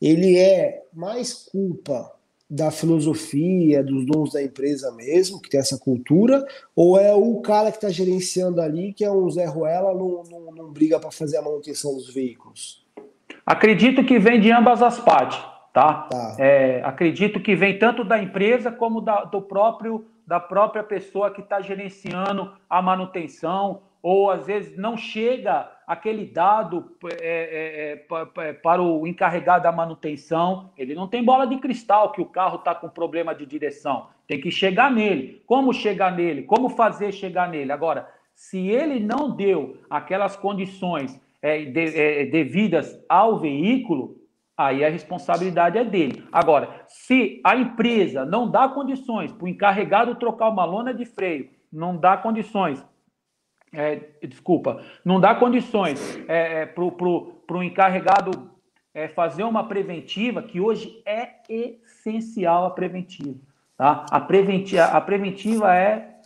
ele 0.00 0.36
é 0.36 0.84
mais 0.92 1.32
culpa 1.32 2.12
da 2.54 2.70
filosofia, 2.70 3.82
dos 3.82 4.04
donos 4.04 4.32
da 4.34 4.42
empresa 4.42 4.92
mesmo, 4.92 5.40
que 5.40 5.48
tem 5.48 5.58
essa 5.58 5.78
cultura, 5.78 6.46
ou 6.76 7.00
é 7.00 7.14
o 7.14 7.40
cara 7.40 7.70
que 7.70 7.78
está 7.78 7.88
gerenciando 7.88 8.60
ali, 8.60 8.92
que 8.92 9.02
é 9.02 9.10
um 9.10 9.30
Zé 9.30 9.46
Ruela, 9.46 9.94
não, 9.94 10.22
não, 10.30 10.52
não 10.54 10.70
briga 10.70 11.00
para 11.00 11.10
fazer 11.10 11.38
a 11.38 11.42
manutenção 11.42 11.94
dos 11.94 12.12
veículos? 12.12 12.84
Acredito 13.46 14.04
que 14.04 14.18
vem 14.18 14.38
de 14.38 14.52
ambas 14.52 14.82
as 14.82 15.00
partes, 15.00 15.38
tá? 15.72 16.02
tá. 16.10 16.36
É, 16.38 16.82
acredito 16.84 17.40
que 17.40 17.56
vem 17.56 17.78
tanto 17.78 18.04
da 18.04 18.22
empresa 18.22 18.70
como 18.70 19.00
da, 19.00 19.24
do 19.24 19.40
próprio 19.40 20.04
da 20.26 20.38
própria 20.38 20.84
pessoa 20.84 21.30
que 21.30 21.40
está 21.40 21.60
gerenciando 21.60 22.52
a 22.70 22.80
manutenção, 22.80 23.80
ou 24.02 24.30
às 24.30 24.46
vezes 24.46 24.76
não 24.76 24.96
chega 24.96 25.68
aquele 25.86 26.24
dado 26.24 26.96
é, 27.20 27.98
é, 28.00 28.42
é, 28.42 28.52
para 28.52 28.82
o 28.82 29.06
encarregado 29.06 29.64
da 29.64 29.72
manutenção. 29.72 30.70
Ele 30.76 30.94
não 30.94 31.08
tem 31.08 31.24
bola 31.24 31.46
de 31.46 31.58
cristal 31.58 32.12
que 32.12 32.20
o 32.20 32.26
carro 32.26 32.56
está 32.56 32.74
com 32.74 32.88
problema 32.88 33.34
de 33.34 33.46
direção. 33.46 34.08
Tem 34.26 34.40
que 34.40 34.50
chegar 34.50 34.90
nele. 34.90 35.42
Como 35.46 35.72
chegar 35.72 36.14
nele? 36.14 36.42
Como 36.42 36.68
fazer 36.68 37.12
chegar 37.12 37.48
nele? 37.48 37.72
Agora, 37.72 38.08
se 38.34 38.68
ele 38.68 39.00
não 39.00 39.30
deu 39.30 39.78
aquelas 39.90 40.36
condições 40.36 41.20
é, 41.40 41.64
de, 41.64 41.98
é, 41.98 42.24
devidas 42.26 42.98
ao 43.08 43.38
veículo, 43.38 44.16
aí 44.56 44.84
a 44.84 44.88
responsabilidade 44.88 45.78
é 45.78 45.84
dele. 45.84 46.24
Agora, 46.30 46.84
se 46.86 47.40
a 47.44 47.56
empresa 47.56 48.24
não 48.24 48.50
dá 48.50 48.68
condições 48.68 49.32
para 49.32 49.44
o 49.44 49.48
encarregado 49.48 50.14
trocar 50.14 50.48
uma 50.48 50.64
lona 50.64 50.94
de 50.94 51.04
freio, 51.04 51.50
não 51.72 51.96
dá 51.96 52.16
condições 52.16 52.84
é, 53.72 54.00
desculpa, 54.26 54.84
não 55.04 55.18
dá 55.18 55.34
condições 55.34 56.18
é, 56.28 56.62
é 56.62 56.66
para 56.66 56.84
o 56.84 57.62
encarregado 57.62 58.50
é, 58.94 59.08
fazer 59.08 59.44
uma 59.44 59.66
preventiva, 59.66 60.42
que 60.42 60.60
hoje 60.60 61.02
é 61.06 61.30
essencial 61.48 62.66
a 62.66 62.70
preventiva. 62.70 63.38
Tá? 63.76 64.04
A, 64.10 64.20
preventiva, 64.20 64.84
a 64.84 65.00
preventiva 65.00 65.74
é 65.74 66.16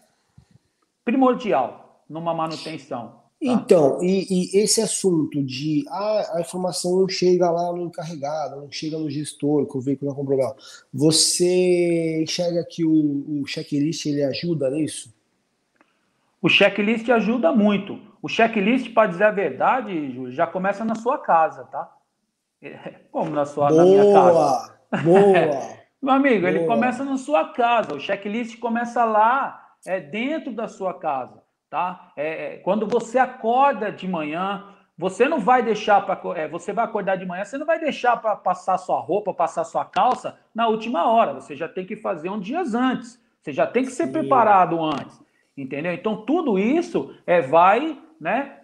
primordial 1.04 2.02
numa 2.08 2.34
manutenção. 2.34 3.08
Tá? 3.08 3.26
Então, 3.40 4.02
e, 4.02 4.26
e, 4.28 4.58
esse 4.58 4.80
assunto 4.80 5.42
de 5.44 5.84
ah, 5.88 6.32
a 6.34 6.40
informação 6.40 7.00
não 7.00 7.08
chega 7.08 7.50
lá 7.50 7.72
no 7.72 7.84
encarregado, 7.84 8.56
não 8.56 8.70
chega 8.72 8.98
no 8.98 9.10
gestor, 9.10 9.66
que 9.66 9.76
o 9.76 9.80
veículo 9.80 10.10
não 10.10 10.16
com 10.16 10.24
problema, 10.24 10.56
você 10.92 12.22
enxerga 12.22 12.64
que 12.64 12.84
o, 12.84 13.42
o 13.42 13.46
checklist 13.46 14.06
ele 14.06 14.24
ajuda 14.24 14.70
nisso? 14.70 15.14
O 16.40 16.48
checklist 16.48 17.08
ajuda 17.08 17.52
muito. 17.52 18.00
O 18.22 18.28
checklist, 18.28 18.92
para 18.92 19.08
dizer 19.08 19.24
a 19.24 19.30
verdade, 19.30 20.12
Júlio, 20.12 20.32
já 20.32 20.46
começa 20.46 20.84
na 20.84 20.94
sua 20.94 21.18
casa, 21.18 21.64
tá? 21.64 21.90
Como 23.10 23.30
na 23.30 23.44
sua 23.44 23.68
boa, 23.68 23.84
na 23.84 23.90
minha 23.90 24.12
casa. 24.12 24.78
Boa! 25.02 25.76
Meu 26.02 26.14
amigo, 26.14 26.40
boa. 26.42 26.50
ele 26.50 26.66
começa 26.66 27.04
na 27.04 27.16
sua 27.16 27.52
casa. 27.52 27.94
O 27.94 28.00
checklist 28.00 28.58
começa 28.58 29.04
lá, 29.04 29.74
é 29.86 29.98
dentro 29.98 30.52
da 30.52 30.68
sua 30.68 30.94
casa, 30.94 31.42
tá? 31.70 32.12
É, 32.16 32.54
é 32.54 32.56
quando 32.58 32.86
você 32.86 33.18
acorda 33.18 33.90
de 33.90 34.06
manhã, 34.06 34.64
você 34.98 35.28
não 35.28 35.40
vai 35.40 35.62
deixar 35.62 36.00
para. 36.04 36.20
É, 36.38 36.48
você 36.48 36.72
vai 36.72 36.84
acordar 36.84 37.16
de 37.16 37.26
manhã, 37.26 37.44
você 37.44 37.58
não 37.58 37.66
vai 37.66 37.78
deixar 37.78 38.16
para 38.16 38.36
passar 38.36 38.78
sua 38.78 39.00
roupa, 39.00 39.34
passar 39.34 39.64
sua 39.64 39.84
calça 39.84 40.38
na 40.54 40.68
última 40.68 41.10
hora. 41.10 41.34
Você 41.34 41.56
já 41.56 41.68
tem 41.68 41.84
que 41.84 41.96
fazer 41.96 42.30
um 42.30 42.40
dias 42.40 42.74
antes. 42.74 43.20
Você 43.40 43.52
já 43.52 43.66
tem 43.66 43.84
que 43.84 43.90
ser 43.90 44.06
Sim. 44.06 44.12
preparado 44.12 44.82
antes. 44.82 45.25
Entendeu? 45.56 45.92
Então 45.92 46.24
tudo 46.24 46.58
isso 46.58 47.14
é 47.26 47.40
vai, 47.40 47.98
né, 48.20 48.60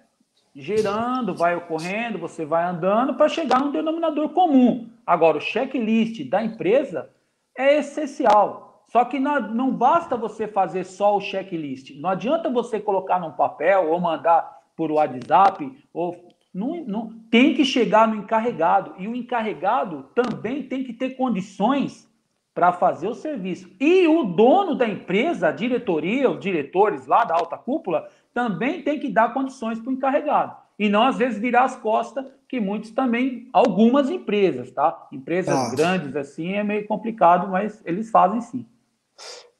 gerando, 0.54 1.34
vai 1.34 1.56
ocorrendo, 1.56 2.18
você 2.18 2.44
vai 2.44 2.64
andando 2.64 3.14
para 3.14 3.28
chegar 3.28 3.60
num 3.60 3.72
denominador 3.72 4.28
comum. 4.30 4.90
Agora 5.06 5.38
o 5.38 5.40
checklist 5.40 6.28
da 6.28 6.44
empresa 6.44 7.10
é 7.56 7.78
essencial. 7.78 8.84
Só 8.88 9.04
que 9.06 9.18
não, 9.18 9.40
não 9.40 9.70
basta 9.70 10.16
você 10.16 10.46
fazer 10.46 10.84
só 10.84 11.16
o 11.16 11.20
checklist. 11.20 11.98
Não 11.98 12.10
adianta 12.10 12.50
você 12.50 12.78
colocar 12.78 13.18
num 13.18 13.32
papel 13.32 13.90
ou 13.90 13.98
mandar 13.98 14.60
por 14.76 14.90
WhatsApp 14.92 15.72
ou 15.94 16.30
não, 16.52 16.84
não, 16.84 17.10
tem 17.30 17.54
que 17.54 17.64
chegar 17.64 18.06
no 18.06 18.16
encarregado 18.16 18.94
e 18.98 19.08
o 19.08 19.16
encarregado 19.16 20.10
também 20.14 20.62
tem 20.62 20.84
que 20.84 20.92
ter 20.92 21.16
condições 21.16 22.06
para 22.54 22.72
fazer 22.72 23.08
o 23.08 23.14
serviço. 23.14 23.70
E 23.80 24.06
o 24.06 24.24
dono 24.24 24.74
da 24.74 24.86
empresa, 24.86 25.48
a 25.48 25.52
diretoria, 25.52 26.30
os 26.30 26.40
diretores 26.40 27.06
lá 27.06 27.24
da 27.24 27.34
alta 27.34 27.56
cúpula, 27.56 28.08
também 28.34 28.82
tem 28.82 28.98
que 28.98 29.08
dar 29.08 29.32
condições 29.32 29.78
para 29.78 29.90
o 29.90 29.92
encarregado. 29.94 30.56
E 30.78 30.88
não, 30.88 31.04
às 31.04 31.16
vezes, 31.16 31.38
virar 31.38 31.64
as 31.64 31.76
costas, 31.76 32.24
que 32.48 32.58
muitos 32.60 32.90
também, 32.90 33.48
algumas 33.52 34.10
empresas, 34.10 34.70
tá? 34.70 35.08
Empresas 35.12 35.54
ah. 35.54 35.70
grandes 35.74 36.16
assim 36.16 36.52
é 36.52 36.64
meio 36.64 36.86
complicado, 36.86 37.48
mas 37.48 37.80
eles 37.84 38.10
fazem 38.10 38.40
sim. 38.40 38.66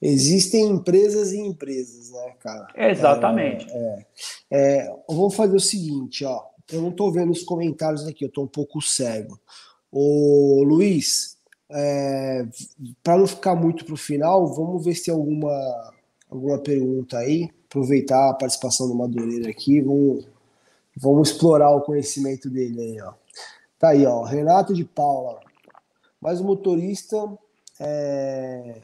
Existem 0.01 0.69
empresas 0.69 1.33
e 1.33 1.39
empresas, 1.39 2.11
né, 2.11 2.35
cara? 2.41 2.67
Exatamente. 2.75 3.67
É, 3.71 4.07
é, 4.51 4.77
é, 4.79 4.97
vou 5.09 5.31
fazer 5.31 5.55
o 5.55 5.61
seguinte, 5.61 6.25
ó. 6.25 6.43
Eu 6.71 6.81
não 6.81 6.89
estou 6.89 7.13
vendo 7.13 7.31
os 7.31 7.43
comentários 7.43 8.07
aqui, 8.07 8.25
eu 8.25 8.29
estou 8.29 8.45
um 8.45 8.49
pouco 8.49 8.81
cego. 8.81 9.39
Ô, 9.91 10.65
Luiz, 10.65 11.32
é, 11.73 12.47
para 13.03 13.17
não 13.17 13.27
ficar 13.27 13.55
muito 13.55 13.85
para 13.85 13.95
o 13.95 13.99
final, 13.99 14.47
vamos 14.47 14.85
ver 14.85 14.95
se 14.95 15.07
tem 15.07 15.15
alguma, 15.15 15.93
alguma 16.31 16.59
pergunta 16.59 17.19
aí. 17.19 17.51
Aproveitar 17.69 18.31
a 18.31 18.35
participação 18.35 18.87
do 18.87 18.95
Madureira 18.95 19.49
aqui, 19.49 19.81
vamos, 19.81 20.29
vamos 20.97 21.31
explorar 21.31 21.71
o 21.71 21.81
conhecimento 21.81 22.51
dele 22.51 22.81
aí, 22.81 23.01
ó. 23.01 23.15
Tá 23.79 23.89
aí, 23.89 24.07
ó. 24.07 24.23
Renato 24.23 24.75
de 24.75 24.85
Paula. 24.85 25.41
Mas 26.21 26.41
o 26.41 26.45
motorista 26.45 27.17
é, 27.81 28.83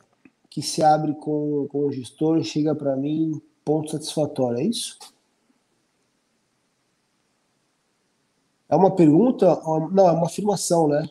que 0.49 0.63
se 0.63 0.83
abre 0.83 1.15
com, 1.15 1.69
com 1.71 1.87
o 1.87 1.93
gestor 1.93 2.43
chega 2.43 2.75
para 2.75 2.97
mim, 2.97 3.41
ponto 3.65 3.93
satisfatório, 3.93 4.59
é 4.59 4.65
isso? 4.65 4.99
É 8.69 8.75
uma 8.75 8.95
pergunta? 8.95 9.61
Não, 9.93 10.09
é 10.09 10.13
uma 10.13 10.27
afirmação, 10.27 10.89
né? 10.89 11.09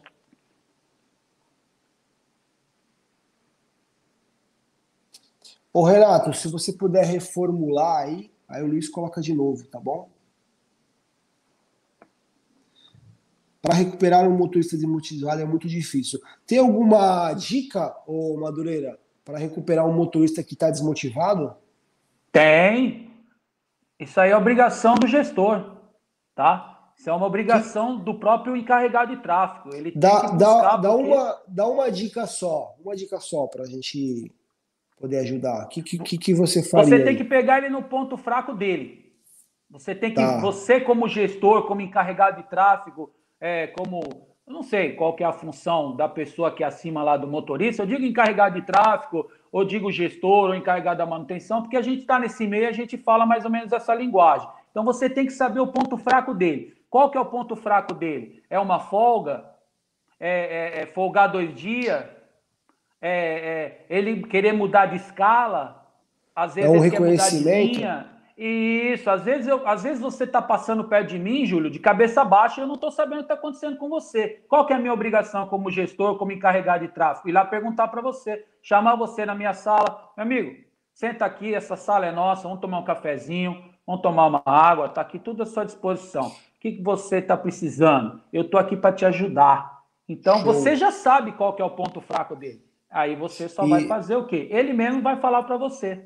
Ô 5.78 5.84
Renato, 5.84 6.34
se 6.34 6.48
você 6.48 6.74
puder 6.74 7.06
reformular 7.06 7.98
aí, 7.98 8.32
aí 8.48 8.64
o 8.64 8.66
Luiz 8.66 8.90
coloca 8.90 9.22
de 9.22 9.32
novo, 9.32 9.64
tá 9.68 9.80
bom? 9.80 10.10
Para 13.62 13.76
recuperar 13.76 14.28
um 14.28 14.36
motorista 14.36 14.76
desmotivado 14.76 15.40
é 15.40 15.46
muito 15.46 15.68
difícil. 15.68 16.20
Tem 16.48 16.58
alguma 16.58 17.32
dica, 17.34 17.96
ô 18.08 18.36
Madureira, 18.38 19.00
para 19.24 19.38
recuperar 19.38 19.86
um 19.86 19.94
motorista 19.94 20.42
que 20.42 20.56
está 20.56 20.72
desmotivado? 20.72 21.56
Tem. 22.32 23.12
Isso 24.00 24.20
aí 24.20 24.32
é 24.32 24.36
obrigação 24.36 24.96
do 24.96 25.06
gestor, 25.06 25.78
tá? 26.34 26.92
Isso 26.98 27.08
é 27.08 27.14
uma 27.14 27.28
obrigação 27.28 28.00
que... 28.00 28.06
do 28.06 28.20
próprio 28.20 28.58
encarregado 28.58 29.16
de 29.16 29.22
tráfego. 29.22 29.76
Ele 29.76 29.92
dá, 29.92 30.32
dá, 30.32 30.78
dá, 30.78 30.92
porque... 30.92 31.08
uma, 31.08 31.42
dá 31.48 31.68
uma 31.68 31.92
dica 31.92 32.26
só, 32.26 32.76
uma 32.84 32.96
dica 32.96 33.20
só 33.20 33.46
para 33.46 33.62
a 33.62 33.68
gente 33.68 34.36
poder 35.00 35.20
ajudar? 35.20 35.66
O 35.66 35.68
que, 35.70 35.82
que, 35.82 36.18
que 36.18 36.34
você 36.34 36.62
faria? 36.64 36.86
Você 36.86 37.04
tem 37.04 37.16
que 37.16 37.24
pegar 37.24 37.60
ele 37.60 37.70
no 37.70 37.84
ponto 37.84 38.18
fraco 38.18 38.54
dele. 38.54 39.08
Você 39.70 39.94
tem 39.94 40.12
que, 40.12 40.22
tá. 40.22 40.40
você 40.40 40.80
como 40.80 41.08
gestor, 41.08 41.64
como 41.68 41.82
encarregado 41.82 42.42
de 42.42 42.50
tráfego, 42.50 43.12
é, 43.40 43.68
como, 43.68 44.00
eu 44.48 44.54
não 44.54 44.64
sei 44.64 44.94
qual 44.94 45.14
que 45.14 45.24
é 45.24 45.28
a 45.28 45.34
função 45.34 45.96
da 45.96 46.08
pessoa 46.08 46.52
que 46.52 46.64
é 46.64 46.68
acima 46.68 47.04
lá 47.04 47.18
do 47.18 47.28
motorista, 47.28 47.84
eu 47.84 47.88
digo 47.88 48.04
encarregado 48.04 48.60
de 48.60 48.66
tráfego, 48.66 49.30
ou 49.52 49.66
digo 49.66 49.92
gestor, 49.92 50.50
ou 50.50 50.56
encarregado 50.56 51.00
da 51.00 51.06
manutenção, 51.06 51.62
porque 51.62 51.76
a 51.76 51.82
gente 51.82 52.02
está 52.02 52.18
nesse 52.18 52.48
meio, 52.48 52.68
a 52.68 52.72
gente 52.72 52.98
fala 52.98 53.26
mais 53.26 53.44
ou 53.44 53.52
menos 53.52 53.74
essa 53.74 53.94
linguagem. 53.94 54.48
Então 54.72 54.86
você 54.86 55.10
tem 55.10 55.26
que 55.26 55.34
saber 55.34 55.60
o 55.60 55.68
ponto 55.68 55.98
fraco 55.98 56.34
dele. 56.34 56.76
Qual 56.90 57.12
que 57.12 57.18
é 57.18 57.22
o 57.22 57.26
ponto 57.26 57.56
fraco 57.56 57.94
dele? 57.94 58.42
É 58.50 58.58
uma 58.58 58.80
folga? 58.80 59.46
É, 60.20 60.80
é, 60.80 60.82
é 60.84 60.86
folgar 60.86 61.30
dois 61.32 61.54
dias? 61.54 62.06
É, 63.02 63.86
é, 63.90 63.98
ele 63.98 64.24
querer 64.24 64.54
mudar 64.54 64.88
de 64.88 64.96
escala? 64.96 65.86
Às 66.36 66.56
vezes 66.56 66.70
é 66.70 66.74
um 66.74 66.78
ele 66.78 66.90
reconhecimento. 66.90 67.46
quer 67.46 67.60
mudar 67.60 67.66
de 67.66 67.78
linha? 67.78 68.18
Isso, 68.38 69.10
às 69.10 69.24
vezes, 69.24 69.48
eu, 69.48 69.68
às 69.68 69.82
vezes 69.82 70.00
você 70.00 70.24
está 70.24 70.40
passando 70.40 70.84
perto 70.84 71.10
de 71.10 71.18
mim, 71.18 71.44
Júlio, 71.44 71.72
de 71.72 71.80
cabeça 71.80 72.24
baixa, 72.24 72.62
e 72.62 72.64
eu 72.64 72.68
não 72.68 72.76
estou 72.76 72.92
sabendo 72.92 73.16
o 73.16 73.18
que 73.22 73.24
está 73.24 73.34
acontecendo 73.34 73.78
com 73.78 73.90
você. 73.90 74.44
Qual 74.48 74.64
que 74.64 74.74
é 74.74 74.76
a 74.76 74.80
minha 74.80 74.94
obrigação 74.94 75.48
como 75.48 75.72
gestor, 75.72 76.20
como 76.20 76.32
encarregado 76.32 76.86
de 76.86 76.94
tráfego? 76.94 77.28
Ir 77.28 77.32
lá 77.32 77.44
perguntar 77.44 77.88
para 77.88 78.00
você, 78.00 78.46
chamar 78.62 78.96
você 78.96 79.26
na 79.26 79.34
minha 79.34 79.56
sala. 79.56 80.12
Meu 80.16 80.24
amigo, 80.24 80.56
senta 80.94 81.26
aqui, 81.26 81.56
essa 81.56 81.76
sala 81.76 82.06
é 82.06 82.12
nossa, 82.12 82.44
vamos 82.44 82.60
tomar 82.60 82.78
um 82.78 82.86
cafezinho, 82.86 83.60
vamos 83.88 84.04
tomar 84.04 84.28
uma 84.28 84.44
água, 84.46 84.86
está 84.86 85.02
aqui 85.02 85.18
tudo 85.18 85.42
à 85.42 85.46
sua 85.48 85.66
disposição. 85.66 86.28
O 86.28 86.60
que, 86.60 86.74
que 86.74 86.84
você 86.84 87.18
está 87.18 87.36
precisando? 87.36 88.22
Eu 88.32 88.44
estou 88.44 88.60
aqui 88.60 88.78
para 88.78 88.94
te 88.94 89.04
ajudar. 89.04 89.82
Então, 90.08 90.36
Show. 90.36 90.54
você 90.54 90.76
já 90.76 90.92
sabe 90.92 91.32
qual 91.32 91.54
que 91.54 91.62
é 91.62 91.66
o 91.66 91.72
ponto 91.72 92.00
fraco 92.02 92.36
dele. 92.36 92.67
Aí 92.90 93.16
você 93.16 93.50
só 93.50 93.66
e... 93.66 93.70
vai 93.70 93.88
fazer 93.88 94.16
o 94.16 94.26
quê? 94.26 94.48
Ele 94.52 94.74
mesmo 94.74 95.02
vai 95.02 95.20
falar 95.20 95.44
para 95.44 95.58
você. 95.58 96.06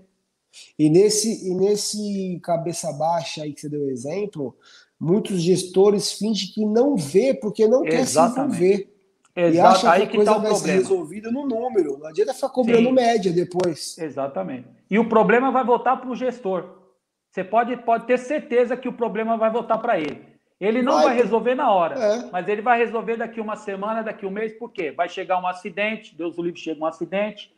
E 0.77 0.89
nesse, 0.89 1.49
e 1.49 1.53
nesse 1.53 2.39
cabeça 2.43 2.91
baixa 2.93 3.43
aí 3.43 3.53
que 3.53 3.61
você 3.61 3.69
deu 3.69 3.89
exemplo, 3.89 4.55
muitos 4.99 5.41
gestores 5.41 6.11
fingem 6.13 6.51
que 6.53 6.65
não 6.65 6.95
vê 6.95 7.33
porque 7.33 7.67
não 7.67 7.85
Exatamente. 7.85 7.89
quer 7.89 8.05
se 8.05 8.19
envolver. 8.19 8.91
Exato. 9.33 9.55
E 9.55 9.59
acha 9.59 9.91
aí 9.91 10.07
que 10.07 10.13
a 10.13 10.15
coisa 10.17 10.33
tá 10.33 10.37
vai 10.39 10.49
problema. 10.49 10.79
ser 10.79 10.83
resolvida 10.83 11.31
no 11.31 11.47
número. 11.47 11.97
Não 11.97 12.07
adianta 12.07 12.33
ficar 12.33 12.49
cobrando 12.49 12.89
Sim. 12.89 12.91
média 12.91 13.31
depois. 13.31 13.97
Exatamente. 13.97 14.67
E 14.89 14.99
o 14.99 15.07
problema 15.07 15.51
vai 15.51 15.63
voltar 15.63 15.97
para 15.97 16.09
o 16.09 16.15
gestor. 16.15 16.81
Você 17.29 17.45
pode, 17.45 17.77
pode 17.77 18.05
ter 18.07 18.19
certeza 18.19 18.75
que 18.75 18.89
o 18.89 18.93
problema 18.93 19.37
vai 19.37 19.49
voltar 19.49 19.77
para 19.77 19.97
ele. 19.97 20.30
Ele 20.61 20.81
não 20.81 20.93
vai, 20.93 21.05
vai 21.05 21.15
resolver 21.17 21.55
na 21.55 21.71
hora, 21.71 21.95
é. 21.99 22.29
mas 22.31 22.47
ele 22.47 22.61
vai 22.61 22.77
resolver 22.77 23.17
daqui 23.17 23.41
uma 23.41 23.55
semana, 23.55 24.03
daqui 24.03 24.25
um 24.25 24.31
mês, 24.31 24.53
por 24.53 24.71
quê? 24.71 24.91
Vai 24.91 25.09
chegar 25.09 25.41
um 25.41 25.47
acidente, 25.47 26.15
Deus 26.15 26.37
o 26.37 26.43
livre, 26.43 26.59
chega 26.59 26.79
um 26.79 26.85
acidente, 26.85 27.51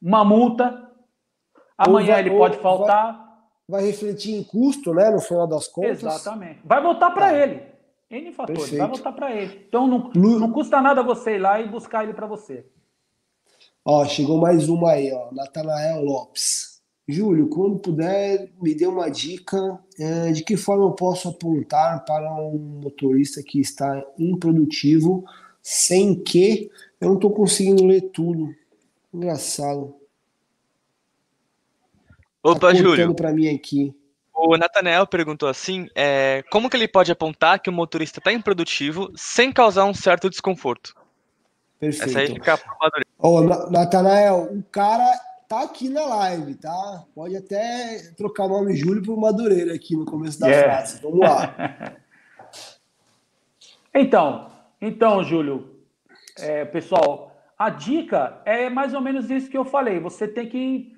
uma 0.00 0.24
multa, 0.24 0.88
Amanhã 1.78 2.14
vai, 2.14 2.20
ele 2.20 2.30
pode 2.30 2.58
faltar. 2.58 3.12
Vai, 3.68 3.82
vai, 3.82 3.90
refletir 3.90 4.34
em 4.34 4.42
custo, 4.42 4.92
né? 4.92 5.10
No 5.10 5.20
final 5.20 5.46
das 5.46 5.68
contas. 5.68 6.02
Exatamente. 6.02 6.58
Vai 6.64 6.82
voltar 6.82 7.12
para 7.12 7.32
é. 7.32 7.42
ele. 7.42 7.62
N 8.10 8.32
fatores, 8.32 8.62
Perfeito. 8.62 8.80
vai 8.80 8.88
voltar 8.88 9.12
para 9.12 9.30
ele. 9.30 9.64
Então 9.68 9.86
não, 9.86 10.10
Lu... 10.14 10.40
não 10.40 10.50
custa 10.50 10.80
nada 10.80 11.02
você 11.02 11.36
ir 11.36 11.38
lá 11.38 11.60
e 11.60 11.68
buscar 11.68 12.02
ele 12.02 12.14
para 12.14 12.26
você. 12.26 12.66
Ó, 13.84 14.04
chegou 14.06 14.38
mais 14.38 14.68
uma 14.68 14.92
aí, 14.92 15.12
ó. 15.12 15.28
Natanael 15.30 16.02
Lopes. 16.02 16.67
Júlio, 17.08 17.48
quando 17.48 17.78
puder, 17.78 18.50
me 18.60 18.74
dê 18.74 18.86
uma 18.86 19.08
dica 19.08 19.78
é, 19.98 20.30
de 20.30 20.44
que 20.44 20.58
forma 20.58 20.84
eu 20.84 20.92
posso 20.92 21.30
apontar 21.30 22.04
para 22.04 22.30
um 22.34 22.80
motorista 22.84 23.42
que 23.42 23.58
está 23.58 24.04
improdutivo 24.18 25.24
sem 25.62 26.14
que 26.14 26.70
eu 27.00 27.08
não 27.08 27.14
estou 27.14 27.30
conseguindo 27.30 27.86
ler 27.86 28.10
tudo. 28.12 28.54
Engraçado. 29.12 29.94
Opa, 32.42 32.60
tá 32.60 32.74
Júlio. 32.74 33.14
para 33.14 33.32
mim 33.32 33.48
aqui. 33.48 33.94
O 34.34 34.56
Nathanael 34.58 35.06
perguntou 35.06 35.48
assim: 35.48 35.88
é, 35.94 36.44
como 36.50 36.68
que 36.68 36.76
ele 36.76 36.86
pode 36.86 37.10
apontar 37.10 37.58
que 37.60 37.70
o 37.70 37.72
motorista 37.72 38.20
está 38.20 38.30
improdutivo 38.30 39.10
sem 39.16 39.50
causar 39.50 39.86
um 39.86 39.94
certo 39.94 40.28
desconforto? 40.28 40.94
Perfeito. 41.80 42.10
Essa 42.10 42.18
aí 42.20 42.26
fica 42.28 42.54
a 42.54 43.26
Ô, 43.26 43.40
Nathanael, 43.70 44.48
o 44.52 44.62
cara 44.70 45.27
tá 45.48 45.62
aqui 45.62 45.88
na 45.88 46.04
live, 46.04 46.54
tá? 46.56 47.04
Pode 47.14 47.34
até 47.34 48.12
trocar 48.16 48.44
o 48.44 48.48
nome 48.48 48.76
Júlio 48.76 49.02
por 49.02 49.16
Madureira 49.16 49.74
aqui 49.74 49.96
no 49.96 50.04
começo 50.04 50.38
da 50.38 50.46
yeah. 50.46 50.76
frase. 50.76 51.00
Vamos 51.02 51.20
lá. 51.20 51.96
então, 53.94 54.50
então, 54.80 55.24
Júlio, 55.24 55.74
é, 56.38 56.66
pessoal, 56.66 57.34
a 57.58 57.70
dica 57.70 58.42
é 58.44 58.68
mais 58.68 58.92
ou 58.92 59.00
menos 59.00 59.30
isso 59.30 59.48
que 59.48 59.56
eu 59.56 59.64
falei. 59.64 59.98
Você 59.98 60.28
tem 60.28 60.46
que 60.46 60.92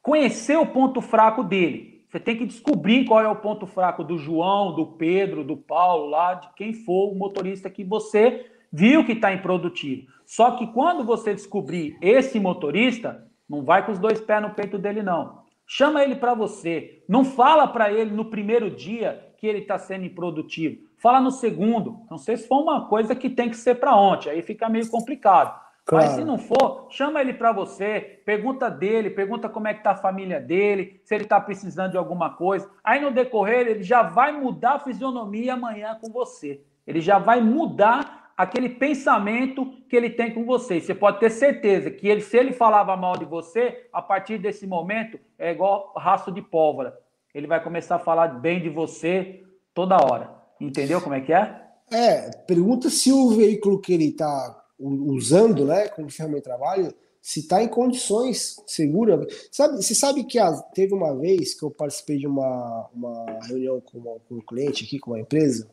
conhecer 0.00 0.56
o 0.56 0.66
ponto 0.66 1.02
fraco 1.02 1.44
dele. 1.44 2.06
Você 2.10 2.18
tem 2.18 2.36
que 2.36 2.46
descobrir 2.46 3.04
qual 3.04 3.20
é 3.20 3.28
o 3.28 3.36
ponto 3.36 3.66
fraco 3.66 4.02
do 4.02 4.16
João, 4.16 4.74
do 4.74 4.86
Pedro, 4.86 5.44
do 5.44 5.56
Paulo, 5.56 6.06
lá, 6.06 6.34
de 6.34 6.48
quem 6.54 6.72
for 6.72 7.12
o 7.12 7.14
motorista 7.14 7.70
que 7.70 7.84
você 7.84 8.46
viu 8.72 9.04
que 9.04 9.12
está 9.12 9.32
improdutivo. 9.32 10.10
Só 10.24 10.52
que 10.52 10.66
quando 10.72 11.04
você 11.04 11.34
descobrir 11.34 11.96
esse 12.00 12.40
motorista, 12.40 13.30
não 13.48 13.62
vai 13.62 13.84
com 13.84 13.92
os 13.92 13.98
dois 13.98 14.20
pés 14.20 14.42
no 14.42 14.50
peito 14.50 14.78
dele, 14.78 15.02
não. 15.02 15.42
Chama 15.66 16.02
ele 16.02 16.16
para 16.16 16.34
você. 16.34 17.02
Não 17.08 17.24
fala 17.24 17.66
para 17.66 17.92
ele 17.92 18.10
no 18.10 18.26
primeiro 18.26 18.70
dia 18.70 19.32
que 19.38 19.46
ele 19.46 19.58
está 19.58 19.78
sendo 19.78 20.04
improdutivo. 20.04 20.82
Fala 20.98 21.20
no 21.20 21.30
segundo. 21.30 22.06
Não 22.10 22.18
sei 22.18 22.36
se 22.36 22.46
for 22.46 22.60
uma 22.60 22.88
coisa 22.88 23.14
que 23.14 23.28
tem 23.28 23.50
que 23.50 23.56
ser 23.56 23.76
para 23.76 23.96
ontem. 23.96 24.30
Aí 24.30 24.42
fica 24.42 24.68
meio 24.68 24.88
complicado. 24.88 25.60
Claro. 25.84 26.06
Mas 26.06 26.14
se 26.14 26.24
não 26.24 26.38
for, 26.38 26.86
chama 26.90 27.20
ele 27.20 27.34
para 27.34 27.50
você, 27.52 28.22
pergunta 28.24 28.70
dele, 28.70 29.10
pergunta 29.10 29.48
como 29.48 29.66
é 29.66 29.74
que 29.74 29.82
tá 29.82 29.90
a 29.90 29.96
família 29.96 30.40
dele, 30.40 31.00
se 31.04 31.12
ele 31.12 31.24
está 31.24 31.40
precisando 31.40 31.90
de 31.90 31.96
alguma 31.96 32.30
coisa. 32.30 32.70
Aí 32.84 33.00
no 33.00 33.10
decorrer 33.10 33.66
ele 33.66 33.82
já 33.82 34.02
vai 34.02 34.30
mudar 34.30 34.74
a 34.74 34.78
fisionomia 34.78 35.54
amanhã 35.54 35.98
com 36.00 36.10
você. 36.12 36.62
Ele 36.86 37.00
já 37.00 37.18
vai 37.18 37.40
mudar 37.40 38.21
aquele 38.36 38.68
pensamento 38.68 39.66
que 39.88 39.96
ele 39.96 40.10
tem 40.10 40.32
com 40.32 40.44
você. 40.44 40.80
Você 40.80 40.94
pode 40.94 41.20
ter 41.20 41.30
certeza 41.30 41.90
que 41.90 42.08
ele, 42.08 42.20
se 42.20 42.36
ele 42.36 42.52
falava 42.52 42.96
mal 42.96 43.16
de 43.16 43.24
você, 43.24 43.86
a 43.92 44.00
partir 44.00 44.38
desse 44.38 44.66
momento 44.66 45.18
é 45.38 45.52
igual 45.52 45.92
rastro 45.96 46.32
de 46.32 46.42
pólvora. 46.42 46.98
Ele 47.34 47.46
vai 47.46 47.62
começar 47.62 47.96
a 47.96 48.00
falar 48.00 48.28
bem 48.28 48.60
de 48.60 48.68
você 48.68 49.42
toda 49.74 49.96
hora. 49.96 50.30
Entendeu 50.60 51.00
como 51.00 51.14
é 51.14 51.20
que 51.20 51.32
é? 51.32 51.60
É, 51.90 52.30
pergunta 52.46 52.88
se 52.88 53.12
o 53.12 53.30
veículo 53.30 53.80
que 53.80 53.92
ele 53.92 54.08
está 54.08 54.64
usando, 54.78 55.64
né, 55.64 55.88
como 55.88 56.10
ferramenta 56.10 56.40
de 56.40 56.44
trabalho, 56.44 56.94
se 57.20 57.40
está 57.40 57.62
em 57.62 57.68
condições 57.68 58.56
seguras. 58.66 59.48
Sabe, 59.50 59.76
você 59.76 59.94
sabe 59.94 60.24
que 60.24 60.38
a, 60.38 60.52
teve 60.74 60.92
uma 60.92 61.14
vez 61.16 61.54
que 61.54 61.64
eu 61.64 61.70
participei 61.70 62.18
de 62.18 62.26
uma, 62.26 62.88
uma 62.92 63.38
reunião 63.46 63.80
com, 63.80 63.98
uma, 63.98 64.18
com 64.28 64.34
um 64.36 64.40
cliente 64.40 64.84
aqui, 64.84 64.98
com 64.98 65.12
uma 65.12 65.20
empresa, 65.20 65.68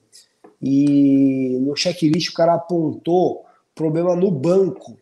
e 0.62 1.58
no 1.62 1.76
checklist 1.76 2.30
o 2.30 2.34
cara 2.34 2.56
apontou 2.56 3.46
problema 3.74 4.16
no 4.16 4.30
banco. 4.30 4.98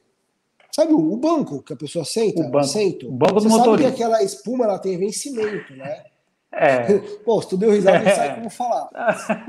Sabe 0.71 0.93
o, 0.93 1.13
o 1.13 1.17
banco 1.17 1.63
que 1.63 1.73
a 1.73 1.77
pessoa 1.77 2.05
senta? 2.05 2.39
O 2.41 2.43
banco, 2.43 2.57
assento? 2.59 3.07
O 3.07 3.11
banco 3.11 3.35
do 3.35 3.41
Você 3.41 3.47
motorista. 3.49 3.83
sabe 3.83 3.95
que 3.95 4.03
aquela 4.03 4.23
espuma 4.23 4.65
ela 4.65 4.77
tem 4.77 4.97
vencimento, 4.97 5.75
né? 5.75 6.05
É. 6.51 6.99
Pô, 7.25 7.41
se 7.41 7.49
tu 7.49 7.57
deu 7.57 7.71
risada, 7.71 7.99
não 7.99 8.15
sabe 8.15 8.35
como 8.35 8.49
falar. 8.49 8.89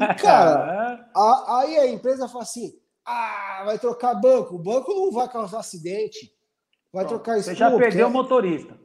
E, 0.00 0.14
cara, 0.14 1.10
a, 1.14 1.58
aí 1.60 1.76
a 1.76 1.86
empresa 1.86 2.28
fala 2.28 2.44
assim, 2.44 2.72
ah, 3.04 3.62
vai 3.66 3.78
trocar 3.78 4.14
banco. 4.14 4.54
O 4.54 4.58
banco 4.58 4.92
não 4.94 5.12
vai 5.12 5.28
causar 5.28 5.60
acidente. 5.60 6.32
Vai 6.92 7.04
Pronto. 7.04 7.22
trocar 7.22 7.42
Você 7.42 7.54
já 7.54 7.70
perdeu 7.70 8.08
o 8.08 8.10
motorista. 8.10 8.78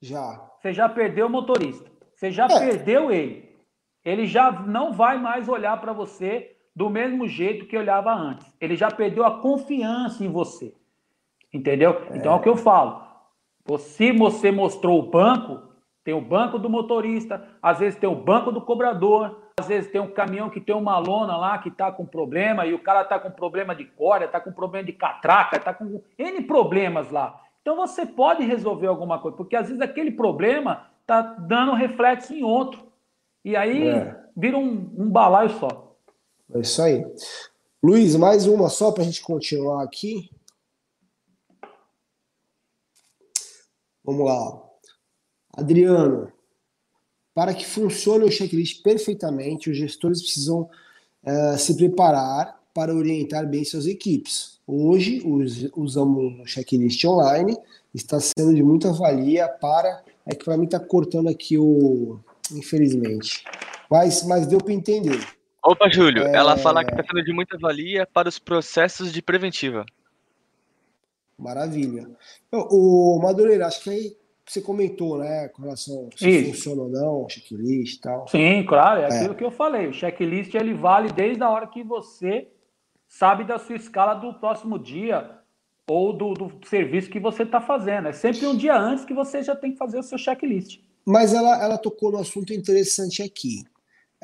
Já. 0.00 0.50
Você 0.60 0.72
já 0.72 0.88
perdeu 0.88 1.26
o 1.26 1.30
motorista. 1.30 1.90
Você 2.14 2.30
já 2.30 2.46
é. 2.46 2.58
perdeu 2.58 3.10
ele. 3.10 3.54
Ele 4.04 4.26
já 4.26 4.50
não 4.52 4.92
vai 4.92 5.18
mais 5.18 5.48
olhar 5.48 5.78
para 5.80 5.92
você 5.92 6.53
do 6.74 6.90
mesmo 6.90 7.28
jeito 7.28 7.66
que 7.66 7.76
olhava 7.76 8.12
antes. 8.12 8.46
Ele 8.60 8.76
já 8.76 8.90
perdeu 8.90 9.24
a 9.24 9.40
confiança 9.40 10.24
em 10.24 10.28
você. 10.28 10.74
Entendeu? 11.52 12.02
É. 12.10 12.16
Então 12.16 12.32
é 12.32 12.36
o 12.36 12.40
que 12.40 12.48
eu 12.48 12.56
falo. 12.56 13.02
Se 13.78 14.12
você 14.12 14.50
mostrou 14.50 14.98
o 14.98 15.10
banco, 15.10 15.62
tem 16.02 16.12
o 16.12 16.20
banco 16.20 16.58
do 16.58 16.68
motorista, 16.68 17.48
às 17.62 17.78
vezes 17.78 17.98
tem 17.98 18.08
o 18.08 18.14
banco 18.14 18.52
do 18.52 18.60
cobrador, 18.60 19.40
às 19.58 19.68
vezes 19.68 19.90
tem 19.90 20.00
um 20.00 20.10
caminhão 20.10 20.50
que 20.50 20.60
tem 20.60 20.74
uma 20.74 20.98
lona 20.98 21.36
lá 21.36 21.56
que 21.58 21.68
está 21.68 21.90
com 21.90 22.04
problema 22.04 22.66
e 22.66 22.74
o 22.74 22.78
cara 22.78 23.02
está 23.02 23.18
com 23.18 23.30
problema 23.30 23.74
de 23.74 23.84
corda, 23.84 24.26
está 24.26 24.40
com 24.40 24.52
problema 24.52 24.84
de 24.84 24.92
catraca, 24.92 25.56
está 25.56 25.72
com 25.72 26.02
N 26.18 26.42
problemas 26.42 27.10
lá. 27.10 27.40
Então 27.62 27.76
você 27.76 28.04
pode 28.04 28.44
resolver 28.44 28.88
alguma 28.88 29.18
coisa, 29.18 29.36
porque 29.36 29.56
às 29.56 29.68
vezes 29.68 29.80
aquele 29.80 30.10
problema 30.10 30.88
está 31.00 31.22
dando 31.22 31.72
reflexo 31.72 32.34
em 32.34 32.42
outro. 32.42 32.84
E 33.42 33.56
aí 33.56 33.88
é. 33.88 34.20
vira 34.36 34.58
um, 34.58 34.92
um 34.98 35.08
balaio 35.08 35.50
só. 35.50 35.93
É 36.52 36.60
isso 36.60 36.82
aí. 36.82 37.04
Luiz, 37.82 38.16
mais 38.16 38.46
uma 38.46 38.68
só 38.68 38.92
para 38.92 39.02
a 39.02 39.06
gente 39.06 39.22
continuar 39.22 39.82
aqui. 39.82 40.30
Vamos 44.04 44.26
lá. 44.26 44.62
Adriano, 45.52 46.32
para 47.34 47.54
que 47.54 47.64
funcione 47.64 48.24
o 48.24 48.30
checklist 48.30 48.82
perfeitamente, 48.82 49.70
os 49.70 49.76
gestores 49.76 50.20
precisam 50.20 50.68
uh, 51.24 51.58
se 51.58 51.76
preparar 51.76 52.60
para 52.74 52.94
orientar 52.94 53.48
bem 53.48 53.64
suas 53.64 53.86
equipes. 53.86 54.58
Hoje 54.66 55.22
usamos 55.76 56.40
o 56.40 56.46
checklist 56.46 57.04
online, 57.04 57.56
está 57.94 58.18
sendo 58.18 58.54
de 58.54 58.62
muita 58.62 58.92
valia 58.92 59.48
para. 59.48 60.02
É 60.26 60.34
que 60.34 60.44
para 60.44 60.56
mim 60.56 60.64
está 60.64 60.80
cortando 60.80 61.28
aqui 61.28 61.58
o. 61.58 62.18
Infelizmente. 62.52 63.44
Mas, 63.90 64.22
mas 64.22 64.46
deu 64.46 64.58
para 64.58 64.72
entender. 64.72 65.20
Opa, 65.64 65.88
Júlio, 65.88 66.24
é... 66.24 66.36
ela 66.36 66.56
fala 66.56 66.84
que 66.84 66.90
está 66.90 67.02
sendo 67.02 67.24
de 67.24 67.32
muita 67.32 67.56
valia 67.56 68.06
para 68.06 68.28
os 68.28 68.38
processos 68.38 69.12
de 69.12 69.22
preventiva. 69.22 69.86
Maravilha. 71.38 72.08
O 72.52 73.18
Madureira, 73.20 73.66
acho 73.66 73.82
que 73.82 73.90
aí 73.90 74.16
você 74.46 74.60
comentou, 74.60 75.18
né, 75.18 75.48
com 75.48 75.62
relação 75.62 76.10
se 76.16 76.28
Isso. 76.28 76.50
funciona 76.50 76.82
ou 76.82 76.88
não, 76.90 77.28
checklist 77.28 77.96
e 77.96 78.00
tal. 78.00 78.28
Sim, 78.28 78.64
claro, 78.66 79.00
é, 79.00 79.04
é 79.04 79.06
aquilo 79.06 79.34
que 79.34 79.44
eu 79.44 79.50
falei. 79.50 79.86
O 79.88 79.92
checklist 79.92 80.54
ele 80.54 80.74
vale 80.74 81.10
desde 81.10 81.42
a 81.42 81.48
hora 81.48 81.66
que 81.66 81.82
você 81.82 82.48
sabe 83.08 83.44
da 83.44 83.58
sua 83.58 83.76
escala 83.76 84.14
do 84.14 84.34
próximo 84.34 84.78
dia 84.78 85.38
ou 85.88 86.12
do, 86.12 86.34
do 86.34 86.66
serviço 86.66 87.10
que 87.10 87.18
você 87.18 87.42
está 87.42 87.60
fazendo. 87.60 88.08
É 88.08 88.12
sempre 88.12 88.46
um 88.46 88.56
dia 88.56 88.76
antes 88.76 89.04
que 89.04 89.14
você 89.14 89.42
já 89.42 89.56
tem 89.56 89.72
que 89.72 89.78
fazer 89.78 89.98
o 89.98 90.02
seu 90.02 90.18
checklist. 90.18 90.80
Mas 91.06 91.32
ela, 91.32 91.62
ela 91.62 91.78
tocou 91.78 92.12
no 92.12 92.18
assunto 92.18 92.52
interessante 92.52 93.22
aqui. 93.22 93.62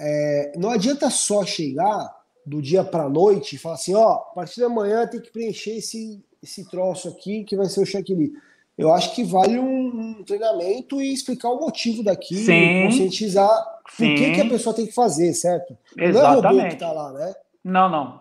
É, 0.01 0.53
não 0.57 0.71
adianta 0.71 1.11
só 1.11 1.45
chegar 1.45 2.11
do 2.47 2.63
dia 2.63 2.83
para 2.83 3.05
a 3.05 3.09
noite 3.09 3.57
e 3.57 3.59
falar 3.59 3.75
assim, 3.75 3.95
ó, 3.95 4.13
a 4.13 4.35
partir 4.35 4.61
da 4.61 4.69
manhã 4.69 5.07
tem 5.07 5.21
que 5.21 5.31
preencher 5.31 5.77
esse, 5.77 6.25
esse 6.43 6.69
troço 6.71 7.09
aqui 7.09 7.45
que 7.45 7.57
vai 7.57 7.67
ser 7.67 7.83
o 7.83 7.87
checklist 7.87 8.33
eu 8.81 8.95
acho 8.95 9.15
que 9.15 9.23
vale 9.23 9.59
um, 9.59 10.19
um 10.19 10.25
treinamento 10.25 11.03
e 11.03 11.13
explicar 11.13 11.51
o 11.51 11.61
motivo 11.61 12.03
daquilo, 12.03 12.41
Sim. 12.41 12.85
conscientizar 12.85 13.51
Sim. 13.91 14.15
o 14.15 14.17
que, 14.17 14.33
que 14.33 14.41
a 14.41 14.49
pessoa 14.49 14.75
tem 14.75 14.87
que 14.87 14.95
fazer, 14.95 15.35
certo? 15.35 15.77
Exatamente. 15.99 16.15
Não 16.15 16.23
é 16.23 16.33
o 16.33 16.57
robô 16.57 16.69
que 16.69 16.75
está 16.75 16.93
lá, 16.93 17.13
né? 17.13 17.35
Não, 17.63 17.91
não. 17.91 18.21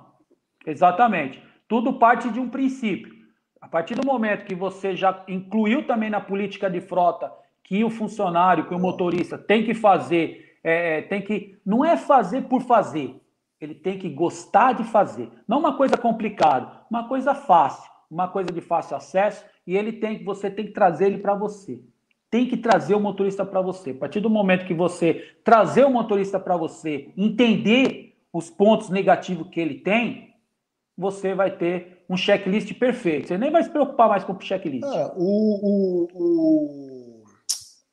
Exatamente. 0.68 1.42
Tudo 1.66 1.94
parte 1.94 2.30
de 2.30 2.42
um 2.42 2.50
princípio. 2.50 3.14
A 3.62 3.70
partir 3.70 3.96
do 3.96 4.06
momento 4.06 4.46
que 4.46 4.54
você 4.54 4.98
já 4.98 5.24
incluiu 5.30 5.88
também 5.88 6.10
na 6.10 6.20
política 6.20 6.70
de 6.70 6.82
frota 6.82 7.32
que 7.64 7.82
o 7.82 7.90
funcionário, 7.90 8.68
que 8.68 8.76
o 8.76 8.80
motorista 8.80 9.38
tem 9.38 9.64
que 9.64 9.74
fazer, 9.74 10.49
é, 10.64 11.00
é, 11.00 11.02
tem 11.02 11.22
que. 11.22 11.58
Não 11.66 11.84
é 11.84 11.98
fazer 11.98 12.44
por 12.44 12.62
fazer. 12.62 13.20
Ele 13.60 13.76
tem 13.76 13.98
que 13.98 14.10
gostar 14.10 14.74
de 14.74 14.84
fazer. 14.84 15.30
Não 15.48 15.60
uma 15.60 15.76
coisa 15.76 15.98
complicada, 15.98 16.82
uma 16.90 17.08
coisa 17.08 17.36
fácil, 17.36 17.90
uma 18.10 18.28
coisa 18.28 18.52
de 18.52 18.62
fácil 18.62 18.96
acesso 18.96 19.44
e 19.68 19.76
ele 19.76 19.94
tem, 19.94 20.24
você 20.24 20.50
tem 20.50 20.66
que 20.66 20.72
trazer 20.72 21.08
ele 21.08 21.18
para 21.18 21.36
você. 21.36 21.80
Tem 22.32 22.48
que 22.48 22.58
trazer 22.58 22.96
o 22.96 23.00
motorista 23.00 23.46
para 23.46 23.62
você. 23.62 23.92
A 23.92 23.96
partir 23.96 24.20
do 24.20 24.30
momento 24.30 24.66
que 24.66 24.74
você 24.74 25.36
trazer 25.44 25.86
o 25.86 25.90
motorista 25.90 26.40
para 26.40 26.56
você, 26.56 27.10
entender 27.18 28.16
os 28.32 28.50
pontos 28.50 28.90
negativos 28.90 29.48
que 29.50 29.60
ele 29.60 29.76
tem, 29.76 30.34
você 30.98 31.34
vai 31.34 31.52
ter 31.52 32.04
um 32.10 32.18
checklist 32.18 32.74
perfeito. 32.74 33.28
Você 33.28 33.38
nem 33.38 33.52
vai 33.52 33.64
se 33.64 33.70
preocupar 33.70 34.10
mais 34.10 34.24
com 34.24 34.34
o 34.34 34.42
checklist. 34.42 34.84
É, 34.84 35.12
o, 35.16 35.22
o, 35.22 36.08
o, 36.14 36.89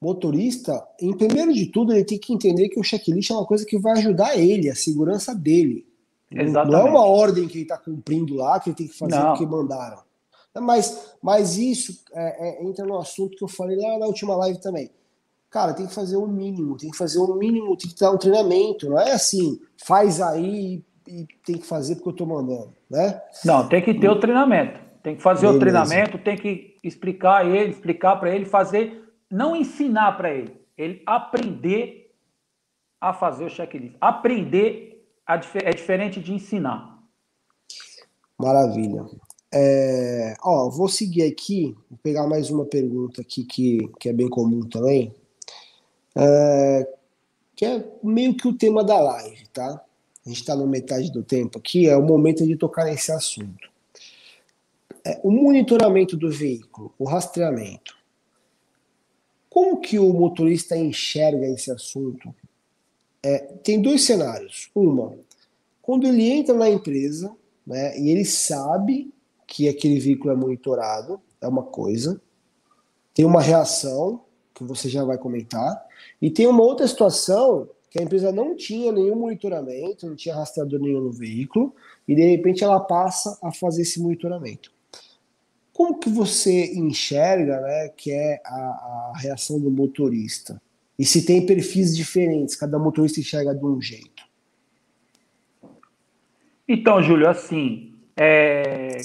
motorista, 0.01 0.87
em 1.01 1.17
primeiro 1.17 1.53
de 1.53 1.67
tudo, 1.67 1.93
ele 1.93 2.05
tem 2.05 2.19
que 2.19 2.33
entender 2.33 2.69
que 2.69 2.79
o 2.79 2.83
checklist 2.83 3.31
é 3.31 3.35
uma 3.35 3.47
coisa 3.47 3.65
que 3.65 3.79
vai 3.79 3.99
ajudar 3.99 4.37
ele, 4.37 4.69
a 4.69 4.75
segurança 4.75 5.35
dele. 5.35 5.87
Exatamente. 6.31 6.73
Não 6.73 6.87
é 6.87 6.91
uma 6.91 7.07
ordem 7.07 7.47
que 7.47 7.59
ele 7.59 7.63
está 7.63 7.79
cumprindo 7.79 8.35
lá, 8.35 8.59
que 8.61 8.71
ele 8.71 8.77
tem 8.77 8.89
que 8.89 8.99
fazer 8.99 9.17
Não. 9.17 9.35
o 9.35 9.39
que 9.39 9.47
mandaram. 9.47 9.99
Mas, 10.61 11.15
mas 11.23 11.59
isso 11.59 12.03
é, 12.13 12.49
é, 12.49 12.65
entra 12.65 12.85
no 12.87 12.99
assunto 12.99 13.37
que 13.37 13.45
eu 13.45 13.49
falei 13.49 13.77
lá 13.77 13.99
na 13.99 14.07
última 14.07 14.35
live 14.37 14.61
também. 14.61 14.91
Cara, 15.51 15.75
tem 15.75 15.87
que 15.87 15.95
fazer 15.95 16.17
o 16.17 16.27
mínimo, 16.27 16.77
tem 16.77 16.91
que 16.91 16.97
fazer 16.97 17.19
o 17.19 17.35
mínimo, 17.35 17.77
tem 17.77 17.91
que 17.91 17.99
dar 17.99 18.11
um 18.11 18.19
treinamento. 18.19 18.89
Não 18.89 18.99
é 18.99 19.13
assim, 19.13 19.61
faz 19.85 20.21
aí 20.21 20.83
e 21.07 21.27
tem 21.45 21.59
que 21.59 21.67
fazer 21.67 21.97
porque 21.97 22.09
eu 22.09 22.13
tô 22.15 22.27
mandando, 22.27 22.75
né? 22.91 23.21
Não, 23.45 23.69
tem 23.69 23.83
que 23.83 23.95
ter 23.95 24.09
o 24.09 24.19
treinamento. 24.19 24.81
Tem 25.03 25.15
que 25.15 25.23
fazer 25.23 25.43
Beleza. 25.43 25.57
o 25.57 25.61
treinamento, 25.61 26.19
tem 26.19 26.37
que 26.37 26.77
explicar 26.83 27.47
ele, 27.47 27.71
explicar 27.71 28.17
para 28.17 28.35
ele, 28.35 28.45
fazer, 28.45 29.06
não 29.37 29.55
ensinar 29.55 30.13
para 30.17 30.33
ele, 30.33 30.57
ele 30.79 31.03
aprender 31.05 32.11
a 32.99 33.13
fazer 33.13 33.45
o 33.45 33.51
checklist. 33.51 33.95
Aprender 34.01 35.07
é 35.63 35.71
diferente 35.73 36.21
de 36.21 36.33
ensinar. 36.33 37.03
Maravilha. 38.39 39.05
É, 39.53 40.35
ó, 40.43 40.71
vou 40.71 40.89
seguir 40.89 41.23
aqui, 41.23 41.77
vou 41.89 41.99
pegar 42.03 42.27
mais 42.27 42.51
uma 42.51 42.65
pergunta 42.65 43.21
aqui 43.21 43.45
que, 43.45 43.89
que 44.01 44.09
é 44.09 44.13
bem 44.13 44.29
comum 44.29 44.61
também, 44.69 45.15
é, 46.15 46.89
que 47.55 47.65
é 47.65 47.85
meio 48.03 48.35
que 48.37 48.49
o 48.49 48.57
tema 48.57 48.83
da 48.83 48.99
live, 48.99 49.47
tá? 49.49 49.83
A 50.25 50.29
gente 50.29 50.41
está 50.41 50.57
no 50.57 50.67
metade 50.67 51.13
do 51.13 51.23
tempo 51.23 51.59
aqui, 51.59 51.89
é 51.89 51.97
o 51.97 52.03
momento 52.03 52.45
de 52.47 52.57
tocar 52.57 52.87
nesse 52.87 53.13
assunto. 53.13 53.71
É, 55.05 55.21
o 55.23 55.31
monitoramento 55.31 56.17
do 56.17 56.31
veículo, 56.31 56.93
o 56.99 57.05
rastreamento. 57.05 57.96
Como 59.57 59.81
que 59.81 59.99
o 59.99 60.13
motorista 60.13 60.77
enxerga 60.77 61.47
esse 61.47 61.71
assunto? 61.71 62.29
É, 63.23 63.39
tem 63.39 63.81
dois 63.81 64.03
cenários. 64.03 64.69
Uma, 64.75 65.17
quando 65.81 66.07
ele 66.07 66.29
entra 66.29 66.55
na 66.55 66.69
empresa 66.69 67.35
né, 67.67 67.99
e 67.99 68.11
ele 68.11 68.27
sabe 68.27 69.11
que 69.47 69.67
aquele 69.67 69.99
veículo 69.99 70.31
é 70.31 70.37
monitorado, 70.37 71.19
é 71.41 71.49
uma 71.49 71.63
coisa. 71.63 72.21
Tem 73.15 73.25
uma 73.25 73.41
reação, 73.41 74.21
que 74.55 74.63
você 74.63 74.91
já 74.91 75.03
vai 75.05 75.17
comentar, 75.17 75.87
e 76.21 76.31
tem 76.31 76.47
uma 76.47 76.63
outra 76.63 76.87
situação 76.87 77.67
que 77.89 77.99
a 77.99 78.03
empresa 78.03 78.31
não 78.31 78.55
tinha 78.55 78.93
nenhum 78.93 79.17
monitoramento, 79.17 80.07
não 80.07 80.17
tinha 80.17 80.35
rastreador 80.35 80.81
nenhum 80.81 81.01
no 81.01 81.13
veículo, 81.13 81.75
e 82.07 82.15
de 82.15 82.29
repente 82.29 82.63
ela 82.63 82.79
passa 82.79 83.39
a 83.43 83.51
fazer 83.51 83.81
esse 83.81 84.03
monitoramento. 84.03 84.76
Como 85.77 85.99
que 85.99 86.09
você 86.09 86.73
enxerga 86.75 87.61
né, 87.61 87.91
que 87.91 88.11
é 88.11 88.41
a, 88.47 89.11
a 89.13 89.13
reação 89.19 89.61
do 89.61 89.71
motorista? 89.71 90.59
E 90.99 91.05
se 91.05 91.27
tem 91.27 91.45
perfis 91.45 91.95
diferentes, 91.95 92.57
cada 92.57 92.79
motorista 92.79 93.21
enxerga 93.21 93.55
de 93.55 93.63
um 93.63 93.79
jeito? 93.79 94.25
Então, 96.67 97.03
Júlio, 97.03 97.29
assim, 97.29 97.95
é, 98.17 98.97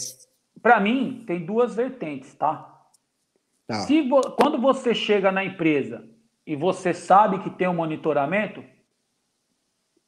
para 0.62 0.80
mim, 0.80 1.26
tem 1.28 1.46
duas 1.46 1.76
vertentes, 1.76 2.34
tá? 2.36 2.88
tá. 3.68 3.82
Se 3.82 4.04
vo... 4.08 4.22
Quando 4.38 4.58
você 4.58 4.96
chega 4.96 5.30
na 5.30 5.44
empresa 5.44 6.08
e 6.48 6.56
você 6.56 6.94
sabe 6.94 7.40
que 7.40 7.50
tem 7.50 7.68
um 7.68 7.76
monitoramento, 7.76 8.64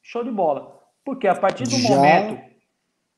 show 0.00 0.24
de 0.24 0.30
bola. 0.30 0.80
Porque 1.04 1.28
a 1.28 1.34
partir 1.34 1.64
do 1.64 1.76
Já... 1.76 1.90
momento. 1.90 2.53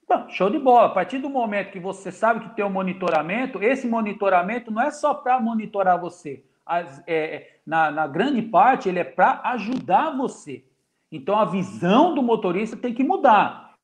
Não, 0.08 0.28
show 0.28 0.48
de 0.48 0.58
bola. 0.58 0.86
A 0.86 0.90
partir 0.90 1.18
do 1.18 1.28
momento 1.28 1.72
que 1.72 1.80
você 1.80 2.12
sabe 2.12 2.40
que 2.40 2.54
tem 2.54 2.64
um 2.64 2.70
monitoramento, 2.70 3.62
esse 3.62 3.86
monitoramento 3.86 4.70
não 4.70 4.82
é 4.82 4.90
só 4.90 5.12
para 5.14 5.40
monitorar 5.40 6.00
você. 6.00 6.44
As, 6.64 7.02
é, 7.06 7.58
na, 7.66 7.90
na 7.90 8.06
grande 8.06 8.42
parte, 8.42 8.88
ele 8.88 9.00
é 9.00 9.04
para 9.04 9.40
ajudar 9.44 10.16
você. 10.16 10.64
Então, 11.10 11.38
a 11.38 11.44
visão 11.44 12.14
do 12.14 12.22
motorista 12.22 12.76
tem 12.76 12.94
que 12.94 13.02
mudar. 13.02 13.74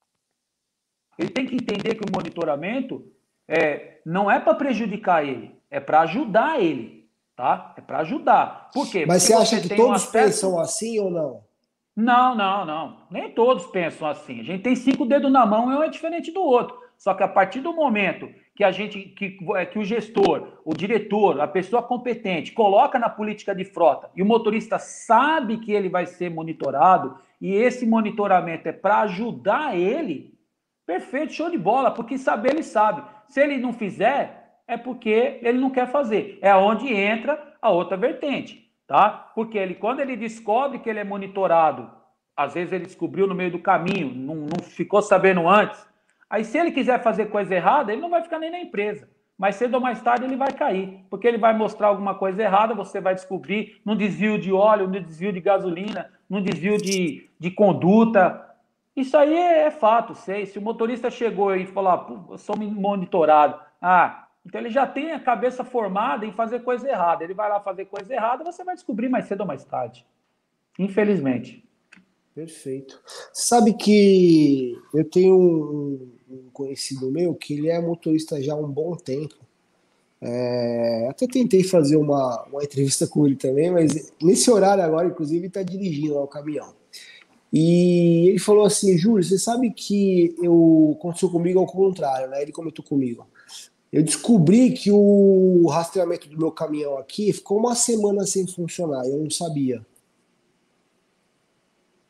Ele 1.18 1.28
tem 1.28 1.46
que 1.46 1.54
entender 1.54 1.94
que 1.94 2.04
o 2.04 2.12
monitoramento 2.12 3.04
é, 3.46 4.00
não 4.04 4.30
é 4.30 4.40
para 4.40 4.54
prejudicar 4.54 5.24
ele, 5.24 5.54
é 5.70 5.78
para 5.78 6.00
ajudar 6.00 6.60
ele, 6.60 7.08
tá? 7.36 7.74
É 7.76 7.80
para 7.80 7.98
ajudar. 7.98 8.70
Por 8.72 8.90
quê? 8.90 9.04
Mas 9.06 9.24
Porque 9.24 9.36
você 9.36 9.54
acha 9.56 9.68
que 9.68 9.76
todos 9.76 10.02
acesso... 10.02 10.12
pensam 10.12 10.58
assim 10.60 10.98
ou 10.98 11.10
não? 11.10 11.44
Não, 11.94 12.34
não, 12.34 12.64
não. 12.64 12.96
Nem 13.10 13.30
todos 13.30 13.66
pensam 13.66 14.08
assim. 14.08 14.40
A 14.40 14.44
gente 14.44 14.62
tem 14.62 14.74
cinco 14.74 15.04
dedos 15.04 15.30
na 15.30 15.44
mão 15.44 15.70
e 15.70 15.76
um 15.76 15.82
é 15.82 15.88
diferente 15.88 16.32
do 16.32 16.42
outro. 16.42 16.80
Só 16.96 17.14
que 17.14 17.22
a 17.22 17.28
partir 17.28 17.60
do 17.60 17.72
momento 17.72 18.28
que 18.54 18.62
a 18.62 18.70
gente, 18.70 19.00
que, 19.00 19.38
é, 19.56 19.66
que 19.66 19.78
o 19.78 19.84
gestor, 19.84 20.60
o 20.64 20.74
diretor, 20.74 21.40
a 21.40 21.48
pessoa 21.48 21.82
competente 21.82 22.52
coloca 22.52 22.98
na 22.98 23.08
política 23.08 23.54
de 23.54 23.64
frota 23.64 24.10
e 24.14 24.22
o 24.22 24.26
motorista 24.26 24.78
sabe 24.78 25.58
que 25.58 25.72
ele 25.72 25.88
vai 25.88 26.06
ser 26.06 26.30
monitorado 26.30 27.18
e 27.40 27.52
esse 27.54 27.84
monitoramento 27.84 28.68
é 28.68 28.72
para 28.72 29.00
ajudar 29.00 29.76
ele, 29.76 30.38
perfeito, 30.86 31.32
show 31.32 31.50
de 31.50 31.58
bola, 31.58 31.90
porque 31.90 32.16
saber 32.16 32.50
ele 32.50 32.62
sabe. 32.62 33.02
Se 33.26 33.40
ele 33.40 33.56
não 33.56 33.72
fizer, 33.72 34.60
é 34.68 34.76
porque 34.76 35.40
ele 35.42 35.58
não 35.58 35.70
quer 35.70 35.90
fazer. 35.90 36.38
É 36.40 36.54
onde 36.54 36.92
entra 36.92 37.56
a 37.60 37.70
outra 37.70 37.96
vertente, 37.96 38.61
tá? 38.92 39.30
Porque 39.34 39.56
ele, 39.56 39.74
quando 39.74 40.00
ele 40.00 40.18
descobre 40.18 40.78
que 40.78 40.90
ele 40.90 40.98
é 40.98 41.04
monitorado, 41.04 41.90
às 42.36 42.52
vezes 42.52 42.74
ele 42.74 42.84
descobriu 42.84 43.26
no 43.26 43.34
meio 43.34 43.50
do 43.50 43.58
caminho, 43.58 44.14
não, 44.14 44.34
não 44.34 44.62
ficou 44.62 45.00
sabendo 45.00 45.48
antes. 45.48 45.88
Aí, 46.28 46.44
se 46.44 46.58
ele 46.58 46.72
quiser 46.72 47.02
fazer 47.02 47.30
coisa 47.30 47.54
errada, 47.54 47.90
ele 47.90 48.02
não 48.02 48.10
vai 48.10 48.22
ficar 48.22 48.38
nem 48.38 48.50
na 48.50 48.60
empresa. 48.60 49.08
Mas 49.38 49.56
cedo 49.56 49.76
ou 49.76 49.80
mais 49.80 50.02
tarde 50.02 50.26
ele 50.26 50.36
vai 50.36 50.52
cair, 50.52 51.06
porque 51.08 51.26
ele 51.26 51.38
vai 51.38 51.56
mostrar 51.56 51.86
alguma 51.86 52.14
coisa 52.14 52.42
errada, 52.42 52.74
você 52.74 53.00
vai 53.00 53.14
descobrir 53.14 53.80
num 53.82 53.96
desvio 53.96 54.38
de 54.38 54.52
óleo, 54.52 54.86
num 54.86 55.00
desvio 55.00 55.32
de 55.32 55.40
gasolina, 55.40 56.10
num 56.28 56.42
desvio 56.42 56.76
de, 56.76 57.30
de 57.40 57.50
conduta, 57.50 58.46
isso 58.94 59.16
aí 59.16 59.34
é, 59.34 59.64
é 59.64 59.70
fato, 59.70 60.14
sei. 60.14 60.44
Se 60.44 60.58
o 60.58 60.62
motorista 60.62 61.10
chegou 61.10 61.56
e 61.56 61.64
falou, 61.64 61.92
ah, 61.92 62.32
eu 62.32 62.36
sou 62.36 62.56
monitorado, 62.56 63.58
ah, 63.80 64.26
então 64.44 64.60
ele 64.60 64.70
já 64.70 64.86
tem 64.86 65.12
a 65.12 65.20
cabeça 65.20 65.64
formada 65.64 66.26
em 66.26 66.32
fazer 66.32 66.60
coisa 66.60 66.88
errada. 66.88 67.22
Ele 67.22 67.34
vai 67.34 67.48
lá 67.48 67.60
fazer 67.60 67.86
coisa 67.86 68.12
errada, 68.12 68.44
você 68.44 68.64
vai 68.64 68.74
descobrir 68.74 69.08
mais 69.08 69.26
cedo 69.26 69.42
ou 69.42 69.46
mais 69.46 69.64
tarde. 69.64 70.04
Infelizmente. 70.78 71.64
Perfeito. 72.34 73.00
Sabe 73.32 73.74
que 73.74 74.76
eu 74.94 75.04
tenho 75.04 75.36
um, 75.36 76.08
um 76.30 76.50
conhecido 76.52 77.10
meu 77.10 77.34
que 77.34 77.54
ele 77.54 77.68
é 77.68 77.80
motorista 77.80 78.42
já 78.42 78.54
há 78.54 78.56
um 78.56 78.70
bom 78.70 78.96
tempo. 78.96 79.36
É, 80.20 81.08
até 81.10 81.26
tentei 81.26 81.62
fazer 81.64 81.96
uma, 81.96 82.44
uma 82.44 82.62
entrevista 82.62 83.06
com 83.06 83.26
ele 83.26 83.36
também, 83.36 83.70
mas 83.70 84.12
nesse 84.22 84.50
horário 84.50 84.82
agora, 84.82 85.08
inclusive, 85.08 85.40
ele 85.40 85.46
está 85.48 85.62
dirigindo 85.62 86.14
lá 86.14 86.22
o 86.22 86.28
caminhão. 86.28 86.74
E 87.52 88.28
ele 88.28 88.38
falou 88.38 88.64
assim, 88.64 88.96
Júlio, 88.96 89.22
você 89.22 89.38
sabe 89.38 89.70
que 89.70 90.34
eu 90.42 90.96
aconteceu 90.98 91.28
comigo 91.28 91.58
ao 91.58 91.66
contrário, 91.66 92.30
né? 92.30 92.40
Ele 92.40 92.52
comentou 92.52 92.84
comigo. 92.84 93.26
Eu 93.92 94.02
descobri 94.02 94.70
que 94.72 94.90
o 94.90 95.66
rastreamento 95.68 96.26
do 96.28 96.38
meu 96.38 96.50
caminhão 96.50 96.96
aqui 96.96 97.30
ficou 97.32 97.58
uma 97.58 97.74
semana 97.74 98.24
sem 98.24 98.46
funcionar, 98.46 99.06
eu 99.06 99.18
não 99.18 99.30
sabia. 99.30 99.84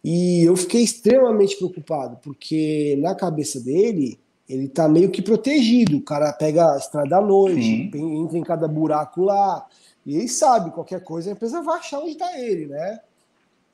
E 0.04 0.44
eu 0.44 0.56
fiquei 0.56 0.82
extremamente 0.82 1.56
preocupado, 1.56 2.18
porque 2.22 2.96
na 3.00 3.14
cabeça 3.14 3.60
dele, 3.60 4.18
ele 4.48 4.68
tá 4.68 4.88
meio 4.88 5.10
que 5.10 5.22
protegido. 5.22 5.96
O 5.96 6.02
cara 6.02 6.32
pega 6.32 6.72
a 6.72 6.76
estrada 6.76 7.16
à 7.16 7.20
noite, 7.20 7.90
entra 7.94 8.38
em 8.38 8.42
cada 8.42 8.68
buraco 8.68 9.22
lá, 9.22 9.66
e 10.06 10.16
ele 10.16 10.28
sabe, 10.28 10.70
qualquer 10.70 11.02
coisa 11.02 11.30
a 11.30 11.32
empresa 11.32 11.62
vai 11.62 11.78
achar 11.78 12.00
onde 12.00 12.16
tá 12.16 12.38
ele, 12.38 12.66
né? 12.66 13.00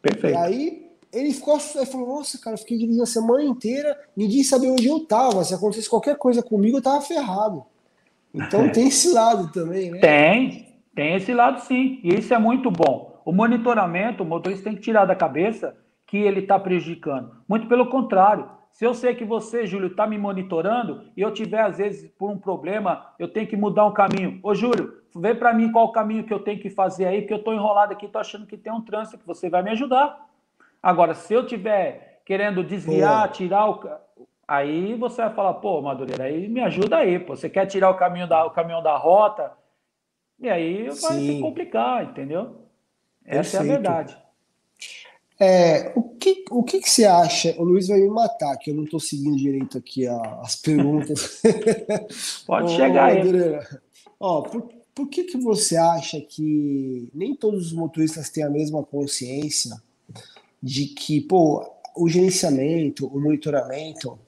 Perfeito. 0.00 0.34
E 0.34 0.36
aí 0.36 0.90
ele 1.12 1.32
ficou 1.32 1.58
ele 1.74 1.86
falou, 1.86 2.06
nossa, 2.06 2.38
cara, 2.38 2.54
eu 2.54 2.58
fiquei 2.58 2.76
dirigindo 2.76 3.02
a 3.02 3.06
semana 3.06 3.42
inteira, 3.42 3.98
ninguém 4.16 4.44
sabia 4.44 4.72
onde 4.72 4.86
eu 4.86 5.00
tava. 5.00 5.44
Se 5.44 5.54
acontecesse 5.54 5.90
qualquer 5.90 6.16
coisa 6.16 6.42
comigo, 6.42 6.78
eu 6.78 6.82
tava 6.82 7.00
ferrado. 7.00 7.64
Então 8.34 8.68
tem 8.72 8.88
esse 8.88 9.12
lado 9.12 9.50
também, 9.52 9.90
né? 9.90 9.98
Tem, 9.98 10.80
tem 10.94 11.14
esse 11.14 11.32
lado 11.32 11.60
sim. 11.60 12.00
E 12.02 12.14
isso 12.14 12.32
é 12.32 12.38
muito 12.38 12.70
bom. 12.70 13.20
O 13.24 13.32
monitoramento, 13.32 14.22
o 14.22 14.26
motorista 14.26 14.64
tem 14.64 14.74
que 14.74 14.80
tirar 14.80 15.04
da 15.04 15.14
cabeça 15.14 15.76
que 16.06 16.16
ele 16.16 16.40
está 16.40 16.58
prejudicando. 16.58 17.30
Muito 17.46 17.68
pelo 17.68 17.86
contrário. 17.88 18.48
Se 18.72 18.84
eu 18.84 18.94
sei 18.94 19.14
que 19.14 19.24
você, 19.24 19.66
Júlio, 19.66 19.88
está 19.88 20.06
me 20.06 20.16
monitorando 20.16 21.10
e 21.16 21.20
eu 21.20 21.32
tiver, 21.32 21.60
às 21.60 21.78
vezes, 21.78 22.10
por 22.12 22.30
um 22.30 22.38
problema, 22.38 23.12
eu 23.18 23.28
tenho 23.28 23.46
que 23.46 23.56
mudar 23.56 23.84
um 23.86 23.92
caminho. 23.92 24.38
Ô, 24.42 24.54
Júlio, 24.54 24.94
vê 25.16 25.34
para 25.34 25.52
mim 25.52 25.72
qual 25.72 25.86
o 25.86 25.92
caminho 25.92 26.24
que 26.24 26.32
eu 26.32 26.38
tenho 26.38 26.60
que 26.60 26.70
fazer 26.70 27.06
aí, 27.06 27.20
porque 27.20 27.34
eu 27.34 27.38
estou 27.38 27.52
enrolado 27.52 27.92
aqui, 27.92 28.06
estou 28.06 28.20
achando 28.20 28.46
que 28.46 28.56
tem 28.56 28.72
um 28.72 28.80
trânsito, 28.80 29.18
que 29.18 29.26
você 29.26 29.50
vai 29.50 29.62
me 29.62 29.70
ajudar. 29.70 30.26
Agora, 30.82 31.12
se 31.14 31.34
eu 31.34 31.44
tiver 31.44 32.22
querendo 32.24 32.62
desviar, 32.62 33.30
tirar 33.32 33.68
o. 33.68 33.80
Aí 34.48 34.94
você 34.94 35.20
vai 35.20 35.34
falar, 35.34 35.54
pô, 35.54 35.82
Madureira, 35.82 36.24
aí 36.24 36.48
me 36.48 36.62
ajuda 36.62 36.96
aí, 36.96 37.18
pô. 37.18 37.36
Você 37.36 37.50
quer 37.50 37.66
tirar 37.66 37.90
o 37.90 37.98
caminho 37.98 38.26
da, 38.26 38.46
o 38.46 38.50
caminhão 38.50 38.82
da 38.82 38.96
rota? 38.96 39.52
E 40.40 40.48
aí 40.48 40.84
vai 40.84 41.18
Sim. 41.18 41.34
se 41.34 41.40
complicar, 41.42 42.02
entendeu? 42.02 42.62
Essa 43.26 43.58
Perfeito. 43.58 43.58
é 43.58 43.58
a 43.58 43.76
verdade. 43.76 44.18
É, 45.40 45.92
o 45.94 46.02
que, 46.02 46.44
o 46.50 46.64
que, 46.64 46.80
que, 46.80 46.88
você 46.88 47.04
acha? 47.04 47.54
O 47.58 47.62
Luiz 47.62 47.88
vai 47.88 48.00
me 48.00 48.08
matar, 48.08 48.56
que 48.56 48.70
eu 48.70 48.74
não 48.74 48.84
estou 48.84 48.98
seguindo 48.98 49.36
direito 49.36 49.76
aqui 49.76 50.06
a, 50.06 50.16
as 50.40 50.56
perguntas. 50.56 51.42
Pode 52.46 52.74
chegar 52.74 53.10
aí. 53.10 53.20
Ó, 54.18 54.42
por, 54.42 54.62
por 54.94 55.08
que, 55.08 55.24
que 55.24 55.36
você 55.36 55.76
acha 55.76 56.20
que 56.22 57.10
nem 57.12 57.34
todos 57.34 57.66
os 57.66 57.72
motoristas 57.74 58.30
têm 58.30 58.44
a 58.44 58.50
mesma 58.50 58.82
consciência 58.82 59.76
de 60.62 60.86
que, 60.86 61.20
pô, 61.20 61.70
o 61.94 62.08
gerenciamento, 62.08 63.06
o 63.06 63.20
monitoramento 63.20 64.18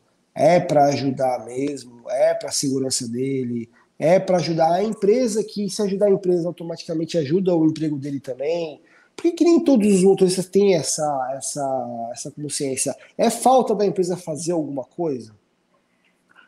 é 0.40 0.58
para 0.58 0.86
ajudar 0.86 1.44
mesmo, 1.44 2.08
é 2.08 2.32
para 2.32 2.48
a 2.48 2.52
segurança 2.52 3.06
dele, 3.06 3.68
é 3.98 4.18
para 4.18 4.38
ajudar 4.38 4.72
a 4.72 4.82
empresa, 4.82 5.44
que 5.44 5.68
se 5.68 5.82
ajudar 5.82 6.06
a 6.06 6.10
empresa 6.10 6.48
automaticamente 6.48 7.18
ajuda 7.18 7.54
o 7.54 7.66
emprego 7.66 7.98
dele 7.98 8.18
também. 8.18 8.80
Por 9.14 9.24
que, 9.24 9.32
que 9.32 9.44
nem 9.44 9.62
todos 9.62 9.86
os 9.86 10.02
motoristas 10.02 10.46
têm 10.46 10.74
essa, 10.74 11.34
essa, 11.36 12.08
essa 12.10 12.30
consciência? 12.30 12.96
É 13.18 13.28
falta 13.28 13.74
da 13.74 13.84
empresa 13.84 14.16
fazer 14.16 14.52
alguma 14.52 14.82
coisa? 14.82 15.38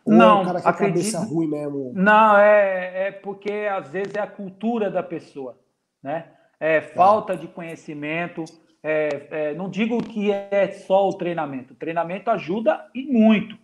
Ou 0.06 0.14
não, 0.14 0.38
é 0.38 0.40
um 0.40 0.44
cara 0.46 0.62
com 0.62 0.68
acredito, 0.70 1.12
cabeça 1.12 1.18
ruim 1.18 1.48
mesmo? 1.48 1.92
Não, 1.94 2.38
é, 2.38 3.08
é 3.08 3.12
porque 3.12 3.68
às 3.70 3.90
vezes 3.90 4.14
é 4.14 4.20
a 4.20 4.26
cultura 4.26 4.90
da 4.90 5.02
pessoa, 5.02 5.58
né? 6.02 6.28
É 6.58 6.80
falta 6.80 7.34
é. 7.34 7.36
de 7.36 7.46
conhecimento, 7.46 8.42
é, 8.82 9.26
é, 9.30 9.54
não 9.54 9.68
digo 9.68 10.02
que 10.02 10.32
é 10.32 10.70
só 10.86 11.10
o 11.10 11.12
treinamento. 11.12 11.74
O 11.74 11.76
treinamento 11.76 12.30
ajuda 12.30 12.86
e 12.94 13.04
muito, 13.04 13.58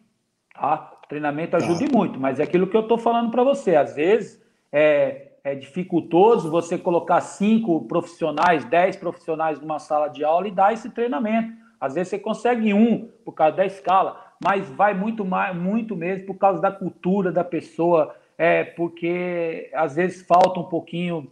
tá? 0.61 0.93
O 1.05 1.09
treinamento 1.09 1.57
ajuda 1.57 1.87
tá. 1.87 1.97
muito, 1.97 2.21
mas 2.21 2.39
é 2.39 2.43
aquilo 2.43 2.67
que 2.67 2.77
eu 2.77 2.83
estou 2.83 2.99
falando 2.99 3.31
para 3.31 3.43
você. 3.43 3.77
Às 3.77 3.95
vezes 3.95 4.43
é, 4.73 5.29
é 5.43 5.55
dificultoso 5.55 6.51
você 6.51 6.77
colocar 6.77 7.21
cinco 7.21 7.85
profissionais, 7.87 8.65
dez 8.65 8.97
profissionais 8.97 9.61
numa 9.61 9.79
sala 9.79 10.09
de 10.09 10.25
aula 10.25 10.49
e 10.49 10.51
dar 10.51 10.73
esse 10.73 10.91
treinamento. 10.91 11.53
Às 11.81 11.95
vezes 11.95 12.09
você 12.09 12.19
consegue 12.19 12.75
um 12.75 13.09
por 13.25 13.33
causa 13.33 13.57
da 13.57 13.65
escala, 13.65 14.21
mas 14.43 14.69
vai 14.71 14.95
muito 14.95 15.25
mais, 15.25 15.57
muito 15.57 15.97
mesmo 15.97 16.27
por 16.27 16.35
causa 16.35 16.61
da 16.61 16.71
cultura 16.71 17.31
da 17.31 17.45
pessoa, 17.45 18.15
é 18.37 18.65
porque 18.65 19.71
às 19.73 19.95
vezes 19.95 20.23
falta 20.27 20.61
um 20.61 20.65
pouquinho 20.65 21.31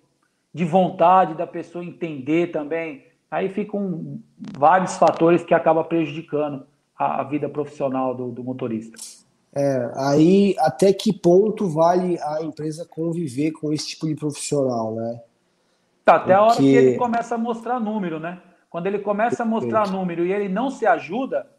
de 0.55 0.65
vontade 0.65 1.35
da 1.35 1.47
pessoa 1.47 1.85
entender 1.85 2.49
também 2.51 3.05
aí 3.31 3.49
ficam 3.49 4.21
vários 4.57 4.97
fatores 4.97 5.45
que 5.45 5.55
acabam 5.55 5.85
prejudicando 5.85 6.67
a, 6.97 7.21
a 7.21 7.25
vida 7.25 7.49
profissional 7.49 8.15
do, 8.15 8.31
do 8.31 8.43
motorista. 8.43 8.97
É, 9.57 9.91
aí 9.95 10.55
até 10.59 10.93
que 10.93 11.11
ponto 11.11 11.67
vale 11.67 12.19
a 12.21 12.43
empresa 12.43 12.85
conviver 12.85 13.53
com 13.53 13.73
esse 13.73 13.89
tipo 13.89 14.07
de 14.07 14.15
profissional, 14.15 14.95
né? 14.95 15.23
Tá, 16.05 16.17
até 16.17 16.25
Porque... 16.25 16.33
a 16.35 16.43
hora 16.43 16.57
que 16.57 16.75
ele 16.75 16.97
começa 16.99 17.35
a 17.37 17.39
mostrar 17.39 17.81
número, 17.81 18.21
né? 18.21 18.43
Quando 18.69 18.87
ele 18.87 18.99
começa 18.99 19.45
a 19.45 19.47
mostrar 19.47 19.91
número 19.91 20.27
e 20.27 20.33
ele 20.33 20.47
não 20.47 20.69
se 20.69 20.85
ajuda, 20.85 21.51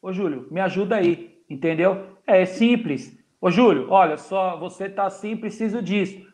ô 0.00 0.12
Júlio, 0.12 0.46
me 0.52 0.60
ajuda 0.60 0.94
aí, 0.94 1.42
entendeu? 1.50 2.06
É, 2.24 2.42
é 2.42 2.46
simples. 2.46 3.18
Ô 3.40 3.50
Júlio, 3.50 3.90
olha 3.90 4.16
só, 4.16 4.56
você 4.56 4.88
tá 4.88 5.06
assim, 5.06 5.36
preciso 5.36 5.82
disso. 5.82 6.24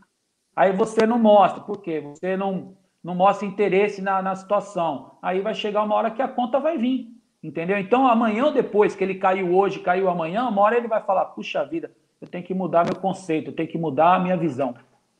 Aí 0.55 0.71
você 0.73 1.07
não 1.07 1.19
mostra, 1.19 1.62
por 1.62 1.81
quê? 1.81 2.01
Você 2.01 2.37
não 2.37 2.77
não 3.03 3.14
mostra 3.14 3.47
interesse 3.47 4.03
na, 4.03 4.21
na 4.21 4.35
situação. 4.35 5.17
Aí 5.23 5.41
vai 5.41 5.55
chegar 5.55 5.85
uma 5.85 5.95
hora 5.95 6.11
que 6.11 6.21
a 6.21 6.27
conta 6.27 6.59
vai 6.59 6.77
vir. 6.77 7.16
Entendeu? 7.43 7.78
Então, 7.78 8.07
amanhã 8.07 8.47
ou 8.47 8.53
depois, 8.53 8.95
que 8.95 9.05
ele 9.05 9.16
caiu 9.16 9.55
hoje, 9.55 9.78
caiu 9.80 10.09
amanhã, 10.09 10.49
uma 10.49 10.62
hora 10.62 10.76
ele 10.76 10.89
vai 10.89 11.03
falar: 11.03 11.26
puxa 11.26 11.64
vida, 11.64 11.91
eu 12.20 12.26
tenho 12.26 12.45
que 12.45 12.55
mudar 12.55 12.84
meu 12.84 12.97
conceito, 12.97 13.51
eu 13.51 13.55
tenho 13.55 13.68
que 13.68 13.78
mudar 13.78 14.16
a 14.16 14.18
minha 14.18 14.37
visão. 14.37 14.74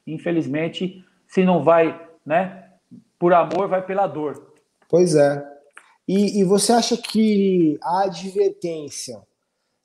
Infelizmente, 0.06 1.04
se 1.26 1.44
não 1.44 1.62
vai, 1.62 2.00
né? 2.24 2.64
Por 3.18 3.32
amor, 3.32 3.68
vai 3.68 3.84
pela 3.84 4.06
dor. 4.06 4.52
Pois 4.88 5.14
é. 5.14 5.56
E, 6.08 6.40
e 6.40 6.44
você 6.44 6.72
acha 6.72 6.96
que 6.96 7.78
a 7.82 8.04
advertência, 8.04 9.20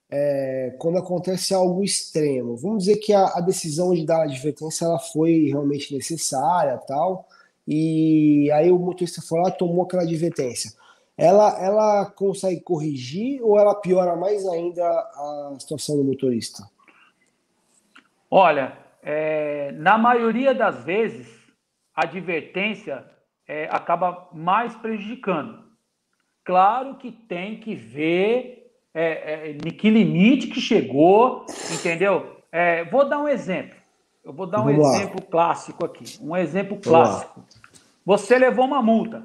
é, 0.09 0.75
quando 0.77 0.99
acontece 0.99 1.53
algo 1.53 1.83
extremo, 1.83 2.55
vamos 2.57 2.85
dizer 2.85 2.97
que 2.97 3.11
a, 3.11 3.25
a 3.25 3.41
decisão 3.41 3.93
de 3.93 4.05
dar 4.05 4.21
a 4.21 4.23
advertência 4.23 4.85
ela 4.85 4.99
foi 4.99 5.47
realmente 5.47 5.93
necessária, 5.93 6.77
tal, 6.87 7.27
e 7.67 8.51
aí 8.51 8.71
o 8.71 8.77
motorista 8.77 9.21
foi 9.21 9.39
lá 9.39 9.49
e 9.49 9.57
tomou 9.57 9.83
aquela 9.83 10.03
advertência. 10.03 10.71
Ela, 11.17 11.59
ela 11.63 12.05
consegue 12.05 12.61
corrigir 12.61 13.41
ou 13.43 13.59
ela 13.59 13.75
piora 13.75 14.15
mais 14.15 14.47
ainda 14.47 14.83
a 14.83 15.55
situação 15.59 15.97
do 15.97 16.03
motorista? 16.03 16.63
Olha, 18.29 18.77
é, 19.03 19.71
na 19.73 19.97
maioria 19.97 20.53
das 20.53 20.83
vezes, 20.83 21.27
a 21.95 22.03
advertência 22.03 23.05
é, 23.47 23.67
acaba 23.69 24.29
mais 24.33 24.75
prejudicando. 24.75 25.63
Claro 26.43 26.95
que 26.95 27.11
tem 27.11 27.59
que 27.59 27.75
ver 27.75 28.61
é, 28.93 29.03
é 29.03 29.51
em 29.51 29.71
que 29.71 29.89
limite 29.89 30.47
que 30.47 30.59
chegou, 30.59 31.45
entendeu? 31.73 32.37
É, 32.51 32.83
vou 32.85 33.07
dar 33.07 33.19
um 33.19 33.27
exemplo. 33.27 33.75
Eu 34.23 34.33
vou 34.33 34.45
dar 34.45 34.61
um 34.61 34.65
Vamos 34.65 34.95
exemplo 34.95 35.19
lá. 35.21 35.29
clássico 35.29 35.85
aqui. 35.85 36.03
Um 36.21 36.35
exemplo 36.35 36.77
clássico. 36.77 37.43
Você 38.05 38.37
levou 38.37 38.65
uma 38.65 38.81
multa. 38.81 39.23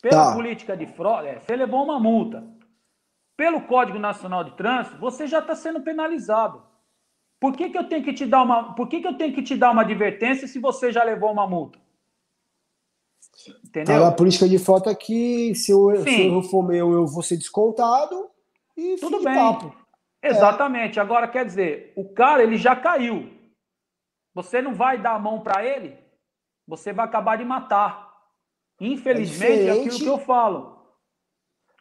Pela 0.00 0.26
tá. 0.26 0.34
política 0.34 0.76
de 0.76 0.86
fraude, 0.86 1.28
é, 1.28 1.40
você 1.40 1.56
levou 1.56 1.82
uma 1.82 1.98
multa. 1.98 2.44
Pelo 3.36 3.62
Código 3.62 3.98
Nacional 3.98 4.44
de 4.44 4.56
Trânsito, 4.56 4.98
você 4.98 5.26
já 5.26 5.38
está 5.38 5.54
sendo 5.54 5.80
penalizado. 5.80 6.62
Por 7.40 7.56
que, 7.56 7.70
que 7.70 7.78
eu 7.78 7.88
tenho 7.88 8.04
que 8.04 8.12
te 8.12 8.26
dar 8.26 8.42
uma, 8.42 8.74
por 8.74 8.88
que, 8.88 9.00
que 9.00 9.06
eu 9.06 9.16
tenho 9.16 9.32
que 9.32 9.42
te 9.42 9.56
dar 9.56 9.70
uma 9.70 9.82
advertência 9.82 10.48
se 10.48 10.58
você 10.58 10.90
já 10.90 11.04
levou 11.04 11.30
uma 11.30 11.46
multa? 11.46 11.78
Entendeu? 13.64 14.00
Tá 14.00 14.08
a 14.08 14.12
política 14.12 14.48
de 14.48 14.58
frota 14.58 14.94
que 14.94 15.54
se 15.54 15.70
eu, 15.70 16.02
se 16.02 16.26
eu 16.26 16.42
for 16.42 16.62
meu, 16.62 16.92
eu 16.92 17.06
vou 17.06 17.22
ser 17.22 17.36
descontado 17.36 18.28
e 18.76 18.96
tudo 18.96 19.22
bem. 19.22 19.34
Papo. 19.34 19.74
Exatamente. 20.20 20.98
É. 20.98 21.02
Agora 21.02 21.28
quer 21.28 21.44
dizer, 21.44 21.92
o 21.96 22.08
cara 22.12 22.42
ele 22.42 22.56
já 22.56 22.74
caiu. 22.74 23.30
Você 24.34 24.60
não 24.60 24.74
vai 24.74 24.98
dar 24.98 25.14
a 25.14 25.18
mão 25.18 25.40
para 25.40 25.64
ele? 25.64 25.96
você 26.68 26.92
vai 26.92 27.06
acabar 27.06 27.38
de 27.38 27.44
matar. 27.46 28.07
Infelizmente, 28.80 29.62
é, 29.62 29.66
é 29.66 29.70
aquilo 29.72 29.98
que 29.98 30.06
eu 30.06 30.18
falo. 30.18 30.78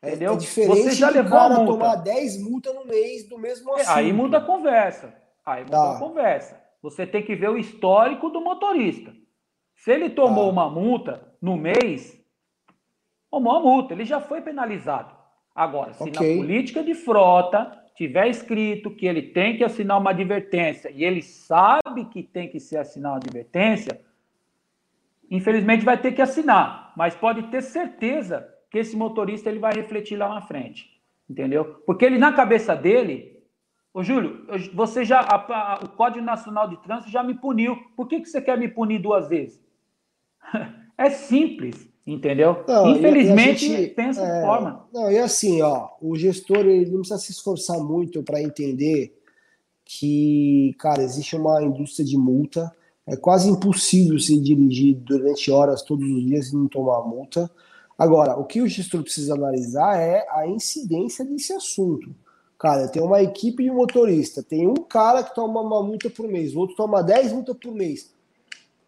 É, 0.01 0.09
Entendeu? 0.09 0.33
É 0.33 0.37
diferente 0.37 0.81
você 0.83 0.91
já 0.91 1.09
levou 1.09 1.37
cara 1.37 1.55
a 1.55 1.57
multa. 1.59 1.71
tomar 1.71 1.95
10 1.95 2.43
multas 2.43 2.75
no 2.75 2.85
mês 2.85 3.27
do 3.27 3.37
mesmo 3.37 3.73
assunto. 3.73 3.89
Aí 3.89 4.13
muda 4.13 4.37
a 4.37 4.41
conversa. 4.41 5.13
Aí 5.45 5.63
muda 5.63 5.77
tá. 5.77 5.95
a 5.95 5.99
conversa. 5.99 6.61
Você 6.81 7.05
tem 7.07 7.23
que 7.23 7.35
ver 7.35 7.49
o 7.49 7.57
histórico 7.57 8.29
do 8.29 8.41
motorista. 8.41 9.13
Se 9.75 9.91
ele 9.91 10.09
tomou 10.09 10.45
tá. 10.45 10.51
uma 10.51 10.69
multa 10.69 11.33
no 11.41 11.55
mês, 11.55 12.19
tomou 13.29 13.55
a 13.55 13.59
multa, 13.59 13.93
ele 13.93 14.05
já 14.05 14.19
foi 14.19 14.41
penalizado. 14.41 15.15
Agora, 15.53 15.93
se 15.93 16.03
okay. 16.03 16.35
na 16.35 16.41
política 16.41 16.83
de 16.83 16.93
frota 16.93 17.71
tiver 17.95 18.27
escrito 18.27 18.91
que 18.91 19.07
ele 19.07 19.23
tem 19.23 19.57
que 19.57 19.63
assinar 19.63 19.99
uma 19.99 20.11
advertência 20.11 20.91
e 20.91 21.03
ele 21.03 21.23
sabe 21.23 22.05
que 22.11 22.21
tem 22.21 22.47
que 22.47 22.59
se 22.59 22.77
assinar 22.77 23.13
uma 23.13 23.17
advertência, 23.17 23.99
infelizmente 25.29 25.85
vai 25.85 25.97
ter 25.97 26.11
que 26.13 26.21
assinar, 26.21 26.93
mas 26.95 27.15
pode 27.15 27.43
ter 27.43 27.61
certeza 27.61 28.47
que 28.69 28.77
esse 28.77 28.95
motorista 28.95 29.49
ele 29.49 29.59
vai 29.59 29.73
refletir 29.73 30.17
lá 30.17 30.29
na 30.29 30.41
frente, 30.41 30.89
entendeu? 31.29 31.65
Porque 31.85 32.05
ele 32.05 32.17
na 32.17 32.33
cabeça 32.33 32.75
dele, 32.75 33.41
ô 33.93 34.03
Júlio, 34.03 34.45
você 34.73 35.03
já 35.05 35.19
a, 35.19 35.35
a, 35.35 35.79
o 35.83 35.89
Código 35.89 36.25
Nacional 36.25 36.67
de 36.67 36.81
Trânsito 36.81 37.11
já 37.11 37.23
me 37.23 37.33
puniu. 37.33 37.77
Por 37.95 38.07
que, 38.07 38.19
que 38.19 38.29
você 38.29 38.41
quer 38.41 38.57
me 38.57 38.67
punir 38.67 38.99
duas 38.99 39.29
vezes? 39.29 39.61
é 40.97 41.09
simples, 41.09 41.89
entendeu? 42.05 42.63
Não, 42.67 42.89
Infelizmente 42.89 43.67
gente, 43.67 43.93
pensa 43.93 44.21
é, 44.21 44.39
de 44.39 44.45
forma. 44.45 44.87
Não, 44.93 45.11
e 45.11 45.17
assim, 45.17 45.61
ó, 45.61 45.89
o 46.01 46.15
gestor 46.15 46.59
ele 46.59 46.89
não 46.91 46.99
precisa 46.99 47.19
se 47.19 47.31
esforçar 47.31 47.79
muito 47.79 48.23
para 48.23 48.41
entender 48.41 49.13
que, 49.87 50.75
cara, 50.79 51.01
existe 51.01 51.35
uma 51.35 51.63
indústria 51.63 52.05
de 52.05 52.17
multa. 52.17 52.75
É 53.07 53.15
quase 53.15 53.49
impossível 53.49 54.19
se 54.19 54.37
dirigir 54.39 54.95
durante 54.95 55.49
horas 55.49 55.81
todos 55.81 56.07
os 56.09 56.25
dias 56.25 56.49
e 56.49 56.55
não 56.55 56.67
tomar 56.67 57.01
multa. 57.03 57.49
Agora, 57.97 58.37
o 58.37 58.43
que 58.43 58.61
o 58.61 58.67
gestor 58.67 59.01
precisa 59.01 59.33
analisar 59.33 59.97
é 59.97 60.27
a 60.29 60.45
incidência 60.45 61.23
desse 61.23 61.53
assunto. 61.53 62.13
Cara, 62.59 62.87
tem 62.89 63.01
uma 63.01 63.21
equipe 63.21 63.63
de 63.63 63.71
motorista, 63.71 64.43
tem 64.43 64.67
um 64.67 64.75
cara 64.75 65.23
que 65.23 65.33
toma 65.33 65.61
uma 65.61 65.81
multa 65.81 66.09
por 66.09 66.27
mês, 66.27 66.55
o 66.55 66.59
outro 66.59 66.75
toma 66.75 67.01
10 67.03 67.33
multas 67.33 67.55
por 67.55 67.73
mês. 67.73 68.13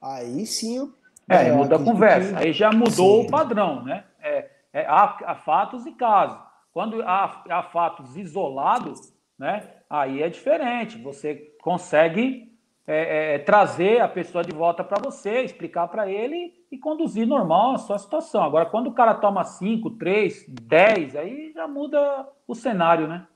Aí 0.02 0.46
sim. 0.46 0.92
É, 1.28 1.52
muda 1.52 1.76
a 1.76 1.80
conversa. 1.84 2.36
Que... 2.36 2.44
Aí 2.44 2.54
já 2.54 2.72
mudou 2.72 3.22
sim. 3.22 3.28
o 3.28 3.30
padrão, 3.30 3.84
né? 3.84 4.04
É, 4.20 4.50
é, 4.74 4.86
há, 4.86 5.18
há, 5.26 5.36
fatos 5.36 5.86
e 5.86 5.92
casos. 5.92 6.40
Quando 6.74 7.02
há, 7.04 7.44
há 7.50 7.64
fatos 7.64 8.18
isolados, 8.18 9.14
né? 9.38 9.70
Aí 9.90 10.24
é 10.24 10.30
diferente. 10.30 10.98
Você 10.98 11.54
consegue 11.62 12.49
é, 12.92 13.36
é, 13.36 13.40
trazer 13.40 14.02
a 14.02 14.08
pessoa 14.08 14.44
de 14.44 14.52
volta 14.52 14.84
para 14.84 15.00
você, 15.00 15.44
explicar 15.44 15.88
para 15.90 16.10
ele 16.10 16.56
e 16.72 16.78
conduzir 16.78 17.28
normal 17.28 17.76
a 17.76 17.78
sua 17.78 18.00
situação. 18.00 18.42
Agora, 18.42 18.66
quando 18.66 18.88
o 18.88 18.94
cara 18.94 19.14
toma 19.14 19.44
5, 19.44 19.92
3, 19.92 20.46
10, 20.50 21.16
aí 21.16 21.52
já 21.54 21.68
muda 21.68 22.28
o 22.48 22.56
cenário, 22.56 23.08
né? 23.08 23.28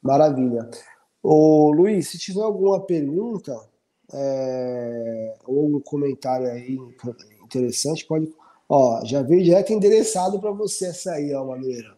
Maravilha. 0.00 0.70
Ô, 1.20 1.72
Luiz, 1.72 2.10
se 2.10 2.18
tiver 2.18 2.42
alguma 2.42 2.78
pergunta 2.78 3.58
é, 4.14 5.34
ou 5.44 5.64
algum 5.64 5.80
comentário 5.80 6.46
aí 6.46 6.78
interessante, 7.42 8.06
pode. 8.06 8.32
Ó, 8.68 9.04
já 9.04 9.20
veio 9.20 9.42
direto 9.42 9.72
endereçado 9.72 10.38
para 10.40 10.52
você 10.52 10.86
essa 10.86 11.10
aí, 11.14 11.34
ó, 11.34 11.44
Maneira. 11.44 11.92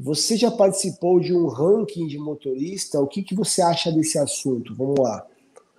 Você 0.00 0.36
já 0.36 0.50
participou 0.50 1.20
de 1.20 1.32
um 1.32 1.46
ranking 1.46 2.08
de 2.08 2.18
motorista? 2.18 3.00
O 3.00 3.06
que, 3.06 3.22
que 3.22 3.36
você 3.36 3.62
acha 3.62 3.92
desse 3.92 4.18
assunto? 4.18 4.74
Vamos 4.74 4.98
lá. 4.98 5.24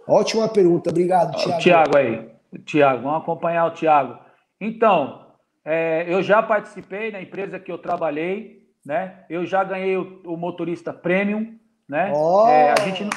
Ótima 0.08 0.48
pergunta, 0.48 0.90
obrigado, 0.90 1.36
Tiago. 1.38 1.60
Tiago 1.62 1.98
aí, 1.98 2.30
Tiago, 2.66 3.04
vamos 3.04 3.22
acompanhar 3.22 3.66
o 3.66 3.72
Tiago. 3.72 4.20
Então, 4.60 5.28
é, 5.64 6.06
eu 6.08 6.22
já 6.22 6.42
participei 6.42 7.12
na 7.12 7.22
empresa 7.22 7.60
que 7.60 7.72
eu 7.72 7.78
trabalhei, 7.78 8.68
né? 8.86 9.26
Eu 9.30 9.46
já 9.46 9.64
ganhei 9.64 9.96
o, 9.96 10.22
o 10.26 10.38
motorista 10.38 10.92
premium, 10.92 11.56
né? 11.88 12.12
Oh, 12.16 12.48
é, 12.48 12.72
a 12.72 12.82
gente 12.82 13.04
não, 13.04 13.12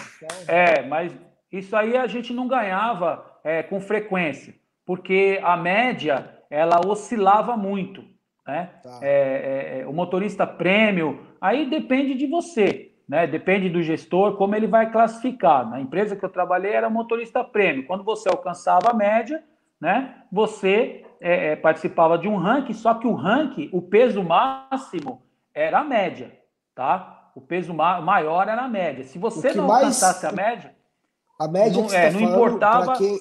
é, 0.47 0.82
mas 0.82 1.12
isso 1.51 1.74
aí 1.76 1.97
a 1.97 2.07
gente 2.07 2.32
não 2.32 2.47
ganhava 2.47 3.24
é, 3.43 3.62
com 3.62 3.80
frequência, 3.80 4.55
porque 4.85 5.41
a 5.43 5.57
média 5.57 6.30
ela 6.51 6.80
oscilava 6.87 7.57
muito, 7.57 8.05
né? 8.47 8.70
Tá. 8.82 8.99
É, 9.03 9.09
é, 9.09 9.80
é, 9.80 9.87
o 9.87 9.93
motorista 9.93 10.47
prêmio, 10.47 11.26
aí 11.41 11.68
depende 11.68 12.14
de 12.14 12.26
você 12.26 12.94
né? 13.09 13.27
Depende 13.27 13.69
do 13.69 13.83
gestor 13.83 14.37
como 14.37 14.55
ele 14.55 14.67
vai 14.67 14.91
classificar. 14.91 15.69
Na 15.69 15.81
empresa 15.81 16.17
que 16.17 16.25
eu 16.25 16.31
trabalhei 16.31 16.73
era 16.73 16.89
motorista 16.91 17.45
prêmio. 17.45 17.87
Quando 17.87 18.03
você 18.03 18.29
alcançava 18.29 18.91
a 18.91 18.95
média, 18.95 19.43
né? 19.81 20.23
Você 20.33 21.05
é, 21.21 21.53
é, 21.53 21.57
participava 21.57 22.19
de 22.19 22.29
um 22.29 22.37
ranking, 22.37 22.73
só 22.73 22.95
que 22.95 23.07
o 23.07 23.15
ranking, 23.15 23.69
o 23.73 23.83
peso 23.83 24.23
máximo 24.23 25.23
era 25.55 25.81
a 25.81 25.85
média, 25.85 26.33
tá? 26.75 27.31
O 27.35 27.41
peso 27.41 27.75
ma 27.75 28.01
maior 28.01 28.49
era 28.49 28.63
a 28.63 28.69
média. 28.69 29.05
Se 29.05 29.19
você 29.19 29.53
não 29.53 29.67
mais... 29.67 29.85
alcançasse 29.85 30.27
a 30.27 30.33
média, 30.33 30.75
a 31.39 31.49
média 31.49 31.81
não, 31.81 31.89
que 31.89 31.97
é, 31.97 32.11
tá 32.11 32.19
não 32.19 32.21
importava. 32.21 32.97
Quem... 32.97 33.19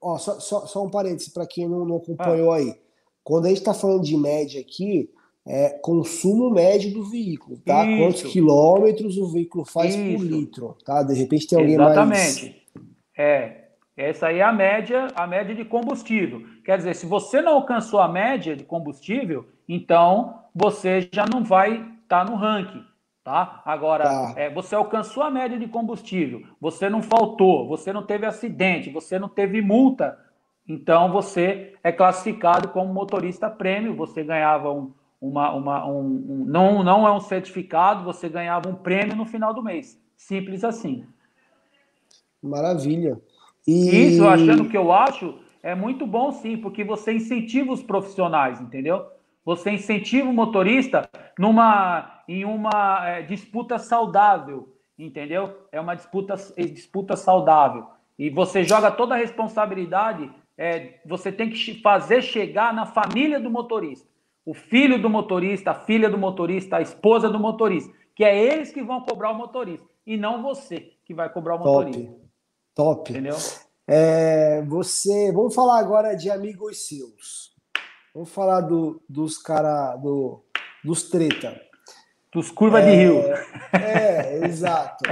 Ó, 0.00 0.18
só, 0.18 0.40
só, 0.40 0.66
só 0.66 0.84
um 0.84 0.90
parênteses 0.90 1.32
para 1.32 1.46
quem 1.46 1.68
não, 1.68 1.84
não 1.84 1.96
acompanhou 1.96 2.52
ah. 2.52 2.56
aí. 2.56 2.74
Quando 3.22 3.46
a 3.46 3.48
gente 3.48 3.58
está 3.58 3.72
falando 3.72 4.02
de 4.02 4.16
média 4.16 4.60
aqui, 4.60 5.08
é, 5.46 5.70
consumo 5.82 6.50
médio 6.50 6.92
do 6.92 7.04
veículo, 7.04 7.58
tá? 7.58 7.84
Isso. 7.84 7.98
Quantos 7.98 8.32
quilômetros 8.32 9.18
o 9.18 9.32
veículo 9.32 9.64
faz 9.64 9.94
Isso. 9.94 10.16
por 10.16 10.24
litro, 10.24 10.76
tá? 10.84 11.02
De 11.02 11.14
repente 11.14 11.48
tem 11.48 11.58
alguém 11.58 11.74
Exatamente. 11.74 12.08
mais... 12.08 12.36
Exatamente. 12.36 12.62
É, 13.16 13.62
essa 13.96 14.28
aí 14.28 14.38
é 14.38 14.42
a 14.42 14.52
média, 14.52 15.08
a 15.14 15.26
média 15.26 15.54
de 15.54 15.64
combustível. 15.64 16.42
Quer 16.64 16.78
dizer, 16.78 16.94
se 16.94 17.06
você 17.06 17.42
não 17.42 17.54
alcançou 17.54 18.00
a 18.00 18.08
média 18.08 18.56
de 18.56 18.64
combustível, 18.64 19.46
então 19.68 20.42
você 20.54 21.08
já 21.12 21.26
não 21.26 21.44
vai 21.44 21.74
estar 21.74 22.24
tá 22.24 22.30
no 22.30 22.36
ranking, 22.36 22.84
tá? 23.22 23.62
Agora, 23.64 24.04
tá. 24.04 24.34
É, 24.36 24.48
você 24.48 24.74
alcançou 24.74 25.22
a 25.22 25.30
média 25.30 25.58
de 25.58 25.66
combustível, 25.66 26.42
você 26.60 26.88
não 26.88 27.02
faltou, 27.02 27.68
você 27.68 27.92
não 27.92 28.02
teve 28.02 28.24
acidente, 28.24 28.90
você 28.90 29.18
não 29.18 29.28
teve 29.28 29.60
multa, 29.60 30.18
então 30.66 31.12
você 31.12 31.74
é 31.82 31.92
classificado 31.92 32.68
como 32.68 32.94
motorista 32.94 33.50
prêmio, 33.50 33.94
você 33.94 34.22
ganhava 34.22 34.72
um, 34.72 34.92
uma, 35.22 35.52
uma, 35.52 35.86
um, 35.86 36.00
um, 36.00 36.44
não, 36.44 36.82
não 36.82 37.06
é 37.06 37.12
um 37.12 37.20
certificado, 37.20 38.02
você 38.02 38.28
ganhava 38.28 38.68
um 38.68 38.74
prêmio 38.74 39.14
no 39.14 39.24
final 39.24 39.54
do 39.54 39.62
mês. 39.62 39.96
Simples 40.16 40.64
assim. 40.64 41.06
Maravilha. 42.42 43.20
E... 43.64 44.08
Isso, 44.08 44.26
achando 44.26 44.68
que 44.68 44.76
eu 44.76 44.90
acho, 44.90 45.38
é 45.62 45.76
muito 45.76 46.04
bom 46.08 46.32
sim, 46.32 46.56
porque 46.56 46.82
você 46.82 47.12
incentiva 47.12 47.72
os 47.72 47.84
profissionais, 47.84 48.60
entendeu? 48.60 49.06
Você 49.44 49.70
incentiva 49.70 50.28
o 50.28 50.32
motorista 50.32 51.08
numa, 51.38 52.24
em 52.26 52.44
uma 52.44 53.08
é, 53.08 53.22
disputa 53.22 53.78
saudável, 53.78 54.76
entendeu? 54.98 55.56
É 55.70 55.80
uma 55.80 55.94
disputa, 55.94 56.34
é, 56.56 56.64
disputa 56.64 57.14
saudável. 57.14 57.86
E 58.18 58.28
você 58.28 58.64
joga 58.64 58.90
toda 58.90 59.14
a 59.14 59.18
responsabilidade, 59.18 60.28
é, 60.58 60.98
você 61.06 61.30
tem 61.30 61.48
que 61.48 61.80
fazer 61.80 62.22
chegar 62.22 62.74
na 62.74 62.86
família 62.86 63.38
do 63.38 63.48
motorista 63.48 64.11
o 64.44 64.54
filho 64.54 65.00
do 65.00 65.08
motorista, 65.08 65.70
a 65.70 65.74
filha 65.74 66.10
do 66.10 66.18
motorista, 66.18 66.76
a 66.76 66.82
esposa 66.82 67.28
do 67.28 67.38
motorista, 67.38 67.92
que 68.14 68.24
é 68.24 68.36
eles 68.36 68.72
que 68.72 68.82
vão 68.82 69.00
cobrar 69.02 69.30
o 69.30 69.34
motorista 69.34 69.86
e 70.06 70.16
não 70.16 70.42
você 70.42 70.92
que 71.04 71.14
vai 71.14 71.32
cobrar 71.32 71.56
o 71.56 71.58
motorista. 71.58 72.14
Top. 72.74 73.10
Entendeu? 73.10 73.36
É, 73.86 74.62
você, 74.62 75.32
vamos 75.32 75.54
falar 75.54 75.78
agora 75.78 76.14
de 76.14 76.30
amigos 76.30 76.86
seus. 76.86 77.52
Vamos 78.14 78.30
falar 78.30 78.60
do, 78.62 79.02
dos 79.08 79.38
cara 79.38 79.96
do, 79.96 80.44
dos 80.84 81.04
treta. 81.04 81.60
Dos 82.32 82.50
curva 82.50 82.80
é, 82.80 82.90
de 82.90 82.96
rio. 82.96 83.22
É, 83.72 84.46
exato. 84.46 85.04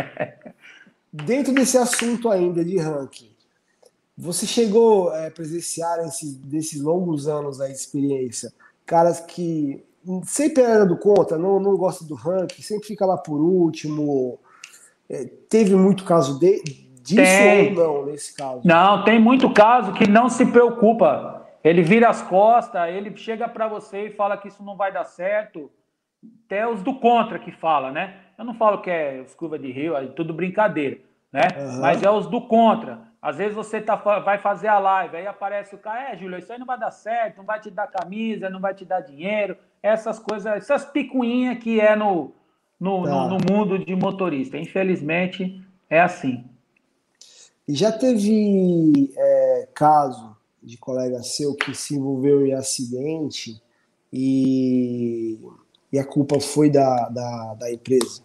Dentro 1.12 1.52
desse 1.52 1.76
assunto 1.76 2.30
ainda 2.30 2.64
de 2.64 2.78
ranking, 2.78 3.34
você 4.16 4.46
chegou 4.46 5.10
a 5.10 5.22
é, 5.22 5.30
presenciar 5.30 5.98
esses, 6.00 6.34
desses 6.36 6.80
longos 6.80 7.26
anos 7.26 7.58
de 7.58 7.70
experiência 7.70 8.52
caras 8.90 9.20
que 9.20 9.84
sempre 10.24 10.64
era 10.64 10.84
do 10.84 10.96
conta, 10.96 11.38
não, 11.38 11.60
não 11.60 11.76
gosta 11.76 12.04
do 12.04 12.16
ranking, 12.16 12.60
sempre 12.60 12.88
fica 12.88 13.06
lá 13.06 13.16
por 13.16 13.40
último. 13.40 14.40
É, 15.08 15.24
teve 15.48 15.76
muito 15.76 16.04
caso 16.04 16.40
de, 16.40 16.60
disso 17.00 17.22
tem. 17.22 17.78
ou 17.78 18.00
não 18.00 18.06
nesse 18.06 18.34
caso? 18.34 18.62
Não, 18.64 19.04
tem 19.04 19.20
muito 19.20 19.48
caso 19.52 19.92
que 19.92 20.10
não 20.10 20.28
se 20.28 20.44
preocupa. 20.44 21.46
Ele 21.62 21.82
vira 21.82 22.08
as 22.08 22.20
costas, 22.22 22.88
ele 22.88 23.16
chega 23.16 23.48
para 23.48 23.68
você 23.68 24.06
e 24.06 24.14
fala 24.14 24.36
que 24.36 24.48
isso 24.48 24.64
não 24.64 24.76
vai 24.76 24.92
dar 24.92 25.04
certo. 25.04 25.70
Até 26.46 26.66
os 26.66 26.82
do 26.82 26.98
contra 26.98 27.38
que 27.38 27.52
fala, 27.52 27.92
né? 27.92 28.16
Eu 28.36 28.44
não 28.44 28.54
falo 28.54 28.82
que 28.82 28.90
é 28.90 29.22
os 29.24 29.34
curva 29.34 29.56
de 29.56 29.70
rio, 29.70 29.96
é 29.96 30.06
tudo 30.06 30.34
brincadeira, 30.34 30.98
né? 31.32 31.42
Uhum. 31.56 31.80
Mas 31.80 32.02
é 32.02 32.10
os 32.10 32.26
do 32.26 32.40
contra. 32.40 33.09
Às 33.22 33.36
vezes 33.36 33.54
você 33.54 33.80
tá, 33.80 33.96
vai 33.96 34.38
fazer 34.38 34.68
a 34.68 34.78
live, 34.78 35.16
aí 35.16 35.26
aparece 35.26 35.74
o 35.74 35.78
cara, 35.78 36.12
é, 36.12 36.16
Júlio, 36.16 36.38
isso 36.38 36.50
aí 36.50 36.58
não 36.58 36.66
vai 36.66 36.78
dar 36.78 36.90
certo, 36.90 37.38
não 37.38 37.44
vai 37.44 37.60
te 37.60 37.70
dar 37.70 37.86
camisa, 37.86 38.48
não 38.48 38.60
vai 38.60 38.74
te 38.74 38.84
dar 38.84 39.02
dinheiro, 39.02 39.56
essas 39.82 40.18
coisas, 40.18 40.46
essas 40.46 40.86
picuinhas 40.86 41.58
que 41.58 41.78
é 41.78 41.94
no, 41.94 42.32
no, 42.78 43.02
tá. 43.04 43.10
no, 43.10 43.28
no, 43.28 43.38
mundo 43.52 43.78
de 43.78 43.94
motorista. 43.94 44.56
Infelizmente, 44.56 45.62
é 45.88 46.00
assim. 46.00 46.44
E 47.68 47.74
já 47.74 47.92
teve 47.92 49.12
é, 49.14 49.68
caso 49.74 50.34
de 50.62 50.78
colega 50.78 51.22
seu 51.22 51.54
que 51.54 51.74
se 51.74 51.96
envolveu 51.96 52.46
em 52.46 52.54
acidente 52.54 53.62
e, 54.10 55.38
e 55.92 55.98
a 55.98 56.04
culpa 56.06 56.40
foi 56.40 56.70
da, 56.70 57.08
da, 57.10 57.54
da 57.54 57.72
empresa? 57.72 58.22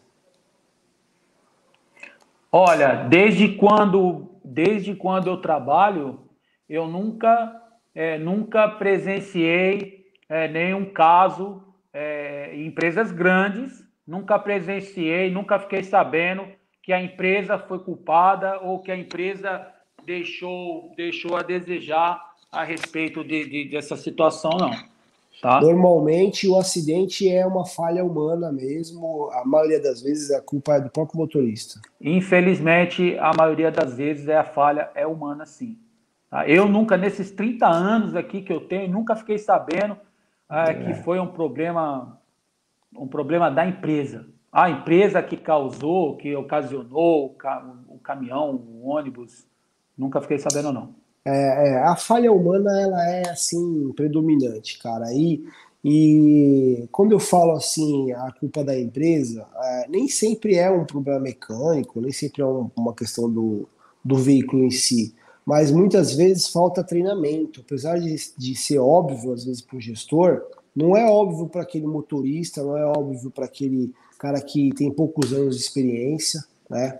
Olha, 2.49 3.03
desde 3.09 3.49
quando 3.57 4.34
desde 4.45 4.95
quando 4.95 5.27
eu 5.27 5.37
trabalho, 5.37 6.29
eu 6.69 6.87
nunca, 6.87 7.61
é, 7.93 8.17
nunca 8.17 8.67
presenciei 8.67 10.05
é, 10.29 10.47
nenhum 10.47 10.85
caso 10.85 11.63
é, 11.93 12.51
em 12.53 12.67
empresas 12.67 13.11
grandes, 13.11 13.83
nunca 14.05 14.37
presenciei, 14.37 15.31
nunca 15.31 15.59
fiquei 15.59 15.83
sabendo 15.83 16.47
que 16.83 16.93
a 16.93 17.01
empresa 17.01 17.57
foi 17.57 17.79
culpada 17.79 18.59
ou 18.59 18.79
que 18.79 18.91
a 18.91 18.97
empresa 18.97 19.67
deixou, 20.05 20.93
deixou 20.95 21.35
a 21.35 21.41
desejar 21.41 22.21
a 22.51 22.63
respeito 22.63 23.23
de, 23.23 23.49
de 23.49 23.69
dessa 23.69 23.95
situação, 23.95 24.51
não. 24.51 24.94
Tá? 25.45 25.61
Normalmente 25.61 26.47
o 26.47 26.57
acidente 26.57 27.29
é 27.29 27.45
uma 27.45 27.67
falha 27.67 28.03
humana 28.03 28.51
mesmo, 28.51 29.29
a 29.31 29.45
maioria 29.45 29.79
das 29.79 30.01
vezes 30.01 30.31
a 30.31 30.41
culpa 30.41 30.73
é 30.73 30.81
do 30.81 30.89
próprio 30.89 31.19
motorista. 31.19 31.79
Infelizmente, 32.01 33.15
a 33.19 33.31
maioria 33.31 33.69
das 33.69 33.95
vezes 33.95 34.27
é 34.27 34.35
a 34.35 34.43
falha 34.43 34.89
é 34.95 35.05
humana 35.05 35.45
sim. 35.45 35.77
Tá? 36.31 36.49
Eu 36.49 36.67
nunca, 36.67 36.97
nesses 36.97 37.29
30 37.29 37.67
anos 37.67 38.15
aqui 38.15 38.41
que 38.41 38.51
eu 38.51 38.59
tenho, 38.59 38.91
nunca 38.91 39.15
fiquei 39.15 39.37
sabendo 39.37 39.95
é, 40.49 40.71
é. 40.71 40.73
que 40.73 40.93
foi 41.03 41.19
um 41.19 41.27
problema, 41.27 42.19
um 42.97 43.07
problema 43.07 43.51
da 43.51 43.67
empresa. 43.67 44.25
A 44.51 44.71
empresa 44.71 45.21
que 45.21 45.37
causou, 45.37 46.17
que 46.17 46.35
ocasionou 46.35 47.27
o, 47.27 47.29
ca 47.35 47.63
o 47.87 47.99
caminhão, 47.99 48.55
o 48.55 48.87
ônibus, 48.87 49.45
nunca 49.95 50.19
fiquei 50.21 50.39
sabendo 50.39 50.73
não. 50.73 50.95
É, 51.25 51.69
é, 51.69 51.77
a 51.79 51.95
falha 51.95 52.31
humana 52.31 52.79
ela 52.79 53.09
é 53.09 53.29
assim 53.29 53.91
predominante, 53.93 54.77
cara. 54.77 55.11
E, 55.11 55.43
e 55.83 56.87
quando 56.91 57.13
eu 57.13 57.19
falo 57.19 57.53
assim 57.53 58.11
a 58.11 58.31
culpa 58.31 58.63
da 58.63 58.79
empresa, 58.79 59.47
é, 59.57 59.87
nem 59.89 60.07
sempre 60.07 60.55
é 60.55 60.69
um 60.69 60.85
problema 60.85 61.19
mecânico, 61.19 61.99
nem 61.99 62.11
sempre 62.11 62.43
é 62.43 62.45
um, 62.45 62.69
uma 62.75 62.93
questão 62.93 63.29
do, 63.31 63.67
do 64.03 64.17
veículo 64.17 64.63
em 64.63 64.71
si, 64.71 65.15
mas 65.43 65.71
muitas 65.71 66.13
vezes 66.13 66.47
falta 66.47 66.83
treinamento. 66.83 67.61
Apesar 67.61 67.99
de, 67.99 68.15
de 68.37 68.55
ser 68.55 68.77
óbvio 68.77 69.33
às 69.33 69.45
vezes 69.45 69.61
para 69.61 69.77
o 69.77 69.81
gestor, 69.81 70.43
não 70.75 70.95
é 70.95 71.09
óbvio 71.09 71.47
para 71.47 71.63
aquele 71.63 71.87
motorista, 71.87 72.61
não 72.61 72.77
é 72.77 72.85
óbvio 72.85 73.31
para 73.31 73.45
aquele 73.45 73.91
cara 74.19 74.39
que 74.41 74.71
tem 74.75 74.91
poucos 74.91 75.33
anos 75.33 75.55
de 75.55 75.61
experiência, 75.63 76.43
né? 76.69 76.99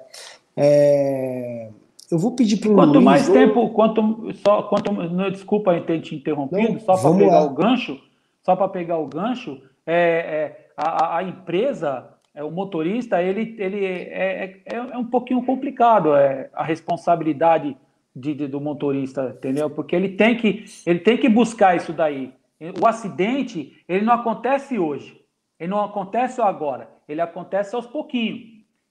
É, 0.58 1.70
eu 2.16 2.20
vou 2.20 2.32
pedir 2.32 2.58
para 2.58 2.72
o 2.72 2.76
Quanto 2.76 2.94
Luiz, 2.94 3.04
mais 3.04 3.30
tempo, 3.30 3.70
quanto 3.72 4.34
só, 4.36 4.64
quanto, 4.64 4.92
não, 4.92 5.30
desculpa 5.30 5.80
ter 5.82 6.00
te 6.00 6.16
interrompido, 6.16 6.74
não, 6.74 6.80
só 6.80 6.96
para 6.96 7.18
pegar 7.18 7.40
lá. 7.40 7.46
o 7.46 7.54
gancho, 7.54 8.02
só 8.42 8.56
para 8.56 8.70
pegar 8.70 8.98
o 8.98 9.08
gancho, 9.08 9.62
é, 9.86 9.96
é 9.96 10.68
a, 10.78 11.18
a, 11.18 11.24
empresa, 11.24 12.08
é, 12.34 12.42
o 12.42 12.50
motorista, 12.50 13.22
ele, 13.22 13.56
ele 13.60 13.84
é, 13.84 14.62
é, 14.66 14.76
é, 14.78 14.98
um 14.98 15.04
pouquinho 15.04 15.44
complicado 15.46 16.16
é, 16.16 16.50
a 16.54 16.64
responsabilidade 16.64 17.76
de, 18.16 18.34
de, 18.34 18.48
do 18.48 18.62
motorista, 18.62 19.36
entendeu? 19.38 19.70
Porque 19.70 19.94
ele 19.94 20.10
tem 20.10 20.38
que 20.38 20.64
ele 20.86 21.00
tem 21.00 21.18
que 21.18 21.28
buscar 21.28 21.76
isso 21.76 21.92
daí. 21.92 22.34
O 22.82 22.88
acidente 22.88 23.84
ele 23.90 24.06
não 24.06 24.14
acontece 24.14 24.80
hoje, 24.80 25.22
ele 25.60 25.70
não 25.70 25.84
acontece 25.84 26.40
agora, 26.40 26.90
ele 27.10 27.20
acontece 27.20 27.76
aos 27.76 27.86
pouquinhos, 27.86 28.40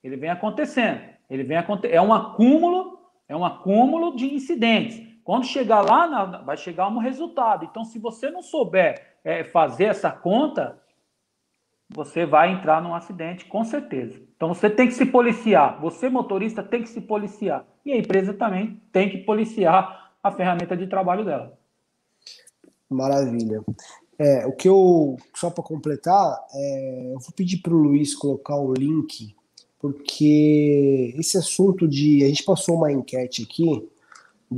ele 0.03 0.17
vem 0.17 0.29
acontecendo, 0.29 1.01
ele 1.31 1.43
vem 1.43 1.57
é 1.85 2.03
um 2.03 2.13
acúmulo 2.13 3.04
é 3.29 3.37
um 3.37 3.45
acúmulo 3.45 4.17
de 4.17 4.33
incidentes. 4.33 5.01
Quando 5.23 5.47
chegar 5.47 5.81
lá, 5.81 6.43
vai 6.43 6.57
chegar 6.57 6.89
um 6.89 6.99
resultado. 6.99 7.65
Então, 7.65 7.85
se 7.85 7.99
você 7.99 8.31
não 8.31 8.43
souber 8.43 9.17
é, 9.25 9.43
fazer 9.43 9.85
essa 9.85 10.11
conta, 10.11 10.79
você 11.89 12.27
vai 12.27 12.53
entrar 12.53 12.83
num 12.83 12.95
acidente, 12.95 13.47
com 13.47 13.65
certeza. 13.65 14.21
Então, 14.37 14.53
você 14.53 14.69
tem 14.69 14.87
que 14.87 14.95
se 14.95 15.07
policiar. 15.07 15.81
Você, 15.81 16.09
motorista, 16.09 16.63
tem 16.63 16.83
que 16.83 16.89
se 16.89 17.01
policiar. 17.01 17.67
E 17.85 17.93
a 17.93 17.97
empresa 17.97 18.35
também 18.35 18.83
tem 18.93 19.09
que 19.09 19.19
policiar 19.19 20.13
a 20.23 20.31
ferramenta 20.31 20.77
de 20.77 20.87
trabalho 20.87 21.25
dela. 21.25 21.59
Maravilha. 22.89 23.63
É, 24.19 24.47
o 24.47 24.53
que 24.53 24.69
eu, 24.69 25.17
só 25.35 25.51
para 25.51 25.65
completar, 25.65 26.39
é, 26.55 27.13
eu 27.15 27.19
vou 27.19 27.33
pedir 27.35 27.59
para 27.59 27.75
o 27.75 27.79
Luiz 27.79 28.15
colocar 28.15 28.57
o 28.57 28.73
link 28.73 29.35
porque 29.85 31.15
esse 31.19 31.37
assunto 31.37 31.87
de. 31.87 32.25
A 32.25 32.29
gente 32.29 32.43
passou 32.43 32.77
uma 32.77 32.91
enquete 32.91 33.43
aqui 33.43 33.87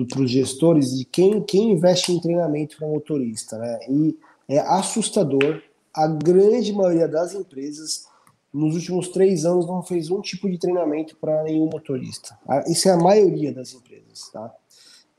para 0.09 0.23
os 0.23 0.31
gestores 0.31 0.97
de 0.97 1.05
quem, 1.05 1.43
quem 1.43 1.73
investe 1.73 2.13
em 2.13 2.21
treinamento 2.21 2.77
para 2.77 2.87
motorista, 2.87 3.59
né? 3.59 3.81
E 3.89 4.17
é 4.49 4.61
assustador. 4.61 5.61
A 5.93 6.07
grande 6.07 6.73
maioria 6.73 7.09
das 7.09 7.35
empresas, 7.35 8.07
nos 8.55 8.77
últimos 8.77 9.09
três 9.09 9.45
anos, 9.45 9.67
não 9.67 9.83
fez 9.83 10.13
um 10.13 10.21
tipo 10.21 10.49
de 10.49 10.59
treinamento 10.59 11.17
para 11.17 11.43
nenhum 11.43 11.67
motorista. 11.67 12.39
Isso 12.69 12.89
é 12.89 12.93
a 12.93 12.97
maioria 12.97 13.53
das 13.53 13.75
empresas, 13.75 14.31
tá? 14.33 14.55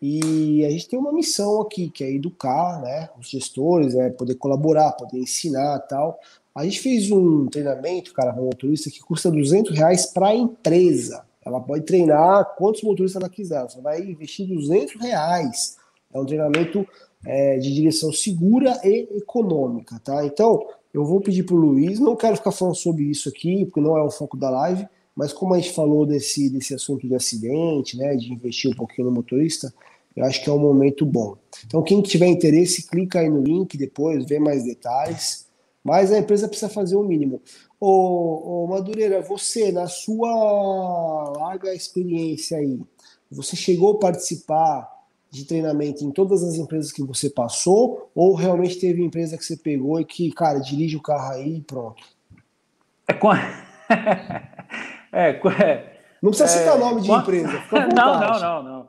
E 0.01 0.63
a 0.63 0.69
gente 0.69 0.87
tem 0.87 0.97
uma 0.97 1.11
missão 1.11 1.59
aqui, 1.59 1.89
que 1.89 2.05
é 2.05 2.11
educar 2.13 2.81
né, 2.81 3.09
os 3.19 3.29
gestores, 3.29 3.93
é 3.93 4.09
poder 4.09 4.35
colaborar, 4.35 4.93
poder 4.93 5.17
ensinar 5.17 5.79
tal. 5.79 6.17
A 6.57 6.63
gente 6.63 6.79
fez 6.79 7.11
um 7.11 7.45
treinamento, 7.45 8.11
cara, 8.11 8.33
para 8.33 8.41
motorista 8.41 8.89
que 8.89 8.99
custa 8.99 9.29
200 9.29 9.77
reais 9.77 10.07
para 10.07 10.29
a 10.29 10.35
empresa. 10.35 11.23
Ela 11.45 11.59
pode 11.59 11.85
treinar 11.85 12.55
quantos 12.57 12.81
motoristas 12.81 13.21
ela 13.21 13.29
quiser, 13.29 13.61
você 13.61 13.79
vai 13.79 14.01
investir 14.01 14.47
200 14.47 14.99
reais. 14.99 15.77
É 16.11 16.19
um 16.19 16.25
treinamento 16.25 16.83
é, 17.23 17.59
de 17.59 17.71
direção 17.71 18.11
segura 18.11 18.75
e 18.83 19.07
econômica, 19.17 20.01
tá? 20.03 20.25
Então, 20.25 20.65
eu 20.91 21.05
vou 21.05 21.21
pedir 21.21 21.43
para 21.43 21.53
o 21.53 21.59
Luiz, 21.59 21.99
não 21.99 22.15
quero 22.15 22.37
ficar 22.37 22.51
falando 22.51 22.75
sobre 22.75 23.03
isso 23.03 23.29
aqui, 23.29 23.63
porque 23.65 23.79
não 23.79 23.95
é 23.95 24.01
o 24.01 24.09
foco 24.09 24.35
da 24.35 24.49
live, 24.49 24.87
mas 25.15 25.31
como 25.31 25.53
a 25.53 25.59
gente 25.59 25.73
falou 25.73 26.07
desse, 26.07 26.49
desse 26.49 26.73
assunto 26.73 27.07
de 27.07 27.13
acidente, 27.13 27.95
né, 27.95 28.15
de 28.15 28.33
investir 28.33 28.71
um 28.71 28.75
pouquinho 28.75 29.09
no 29.09 29.13
motorista, 29.13 29.71
eu 30.15 30.25
acho 30.25 30.43
que 30.43 30.49
é 30.49 30.53
um 30.53 30.57
momento 30.57 31.05
bom. 31.05 31.37
Então, 31.67 31.83
quem 31.83 32.01
tiver 32.01 32.25
interesse, 32.25 32.87
clica 32.87 33.19
aí 33.19 33.29
no 33.29 33.43
link 33.43 33.77
depois, 33.77 34.25
vê 34.25 34.39
mais 34.39 34.63
detalhes. 34.63 35.46
Mas 35.87 36.11
a 36.11 36.19
empresa 36.19 36.49
precisa 36.49 36.69
fazer 36.69 36.97
o 36.97 37.01
mínimo. 37.01 37.41
Ô, 37.79 38.65
ô 38.65 38.67
Madureira, 38.67 39.21
você, 39.21 39.71
na 39.71 39.87
sua 39.87 41.33
larga 41.37 41.73
experiência 41.73 42.57
aí, 42.57 42.77
você 43.31 43.55
chegou 43.55 43.93
a 43.93 43.99
participar 43.99 44.85
de 45.31 45.45
treinamento 45.45 46.03
em 46.03 46.11
todas 46.11 46.43
as 46.43 46.55
empresas 46.55 46.91
que 46.91 47.01
você 47.01 47.29
passou, 47.29 48.11
ou 48.13 48.35
realmente 48.35 48.77
teve 48.77 49.01
empresa 49.01 49.37
que 49.37 49.45
você 49.45 49.55
pegou 49.55 49.97
e 49.97 50.03
que, 50.03 50.29
cara, 50.33 50.59
dirige 50.59 50.97
o 50.97 51.01
carro 51.01 51.35
aí 51.35 51.59
e 51.59 51.61
pronto? 51.61 52.03
É, 53.07 53.13
com... 53.13 53.31
é, 53.33 53.39
é, 55.13 56.01
não 56.21 56.31
precisa 56.31 56.49
citar 56.49 56.75
é, 56.75 56.79
nome 56.79 57.01
de 57.01 57.09
empresa. 57.09 57.63
não, 57.95 58.19
não, 58.19 58.39
não, 58.41 58.63
não. 58.63 58.87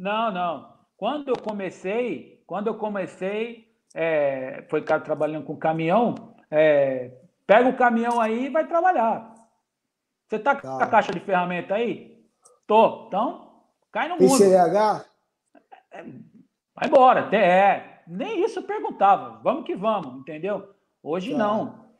Não, 0.00 0.34
não. 0.34 0.72
Quando 0.96 1.28
eu 1.28 1.36
comecei, 1.36 2.42
quando 2.44 2.66
eu 2.66 2.74
comecei, 2.74 3.68
é, 3.94 4.64
foi 4.68 4.82
cara 4.82 5.00
trabalhando 5.00 5.44
com 5.44 5.56
caminhão, 5.56 6.30
é, 6.50 7.12
pega 7.46 7.68
o 7.68 7.76
caminhão 7.76 8.20
aí 8.20 8.46
e 8.46 8.50
vai 8.50 8.66
trabalhar. 8.66 9.34
Você 10.28 10.38
tá, 10.38 10.54
tá. 10.54 10.60
com 10.60 10.82
a 10.82 10.86
caixa 10.86 11.12
de 11.12 11.20
ferramenta 11.20 11.74
aí? 11.74 12.24
Tô. 12.66 13.06
Então, 13.08 13.62
cai 13.90 14.08
no 14.08 14.16
mundo. 14.16 14.36
CDH? 14.36 15.04
É, 15.92 16.02
vai 16.74 16.88
embora. 16.88 17.20
Até 17.20 17.38
é. 17.38 18.02
Nem 18.06 18.44
isso 18.44 18.60
eu 18.60 18.64
perguntava. 18.64 19.40
Vamos 19.42 19.64
que 19.64 19.74
vamos, 19.74 20.20
entendeu? 20.20 20.74
Hoje 21.02 21.32
tá. 21.32 21.38
não. 21.38 21.90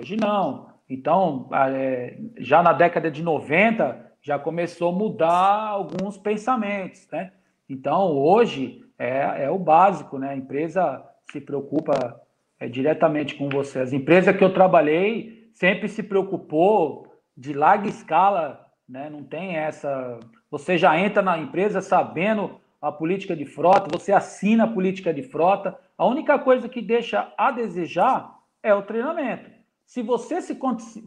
Hoje 0.00 0.16
não. 0.16 0.68
Então, 0.88 1.48
é, 1.52 2.18
já 2.38 2.62
na 2.62 2.72
década 2.72 3.10
de 3.10 3.22
90, 3.22 4.12
já 4.22 4.38
começou 4.38 4.90
a 4.90 4.96
mudar 4.96 5.68
alguns 5.68 6.16
pensamentos, 6.16 7.06
né? 7.10 7.32
Então, 7.68 8.16
hoje 8.16 8.84
é, 8.98 9.44
é 9.44 9.50
o 9.50 9.58
básico, 9.58 10.18
né? 10.18 10.30
A 10.30 10.36
empresa 10.36 11.04
se 11.30 11.40
preocupa 11.40 12.20
é, 12.58 12.68
diretamente 12.68 13.34
com 13.34 13.48
você. 13.48 13.80
As 13.80 13.92
empresas 13.92 14.36
que 14.36 14.44
eu 14.44 14.52
trabalhei 14.52 15.50
sempre 15.52 15.88
se 15.88 16.02
preocupou 16.02 17.06
de 17.36 17.52
larga 17.52 17.88
escala, 17.88 18.66
né? 18.88 19.08
Não 19.08 19.22
tem 19.22 19.56
essa. 19.56 20.18
Você 20.50 20.76
já 20.76 20.98
entra 20.98 21.22
na 21.22 21.38
empresa 21.38 21.80
sabendo 21.80 22.60
a 22.80 22.90
política 22.90 23.34
de 23.34 23.44
frota, 23.44 23.90
você 23.90 24.12
assina 24.12 24.64
a 24.64 24.72
política 24.72 25.12
de 25.12 25.22
frota. 25.22 25.78
A 25.96 26.06
única 26.06 26.38
coisa 26.38 26.68
que 26.68 26.80
deixa 26.80 27.32
a 27.36 27.50
desejar 27.50 28.38
é 28.62 28.72
o 28.72 28.82
treinamento. 28.82 29.50
Se 29.84 30.02
você 30.02 30.40
se, 30.40 30.58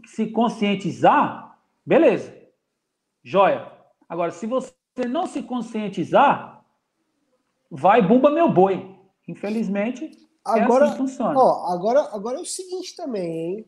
se 0.05 0.27
conscientizar, 0.27 1.57
beleza, 1.85 2.35
joia. 3.23 3.71
Agora, 4.09 4.31
se 4.31 4.45
você 4.45 4.73
não 5.07 5.27
se 5.27 5.43
conscientizar, 5.43 6.65
vai 7.69 8.01
bumba 8.01 8.29
meu 8.29 8.51
boi. 8.51 8.93
Infelizmente, 9.27 10.11
Agora, 10.43 10.85
é 10.85 10.87
assim 10.89 10.97
funciona. 10.97 11.39
Ó, 11.39 11.71
agora, 11.71 12.09
agora 12.13 12.37
é 12.37 12.41
o 12.41 12.45
seguinte 12.45 12.95
também, 12.95 13.31
hein? 13.31 13.65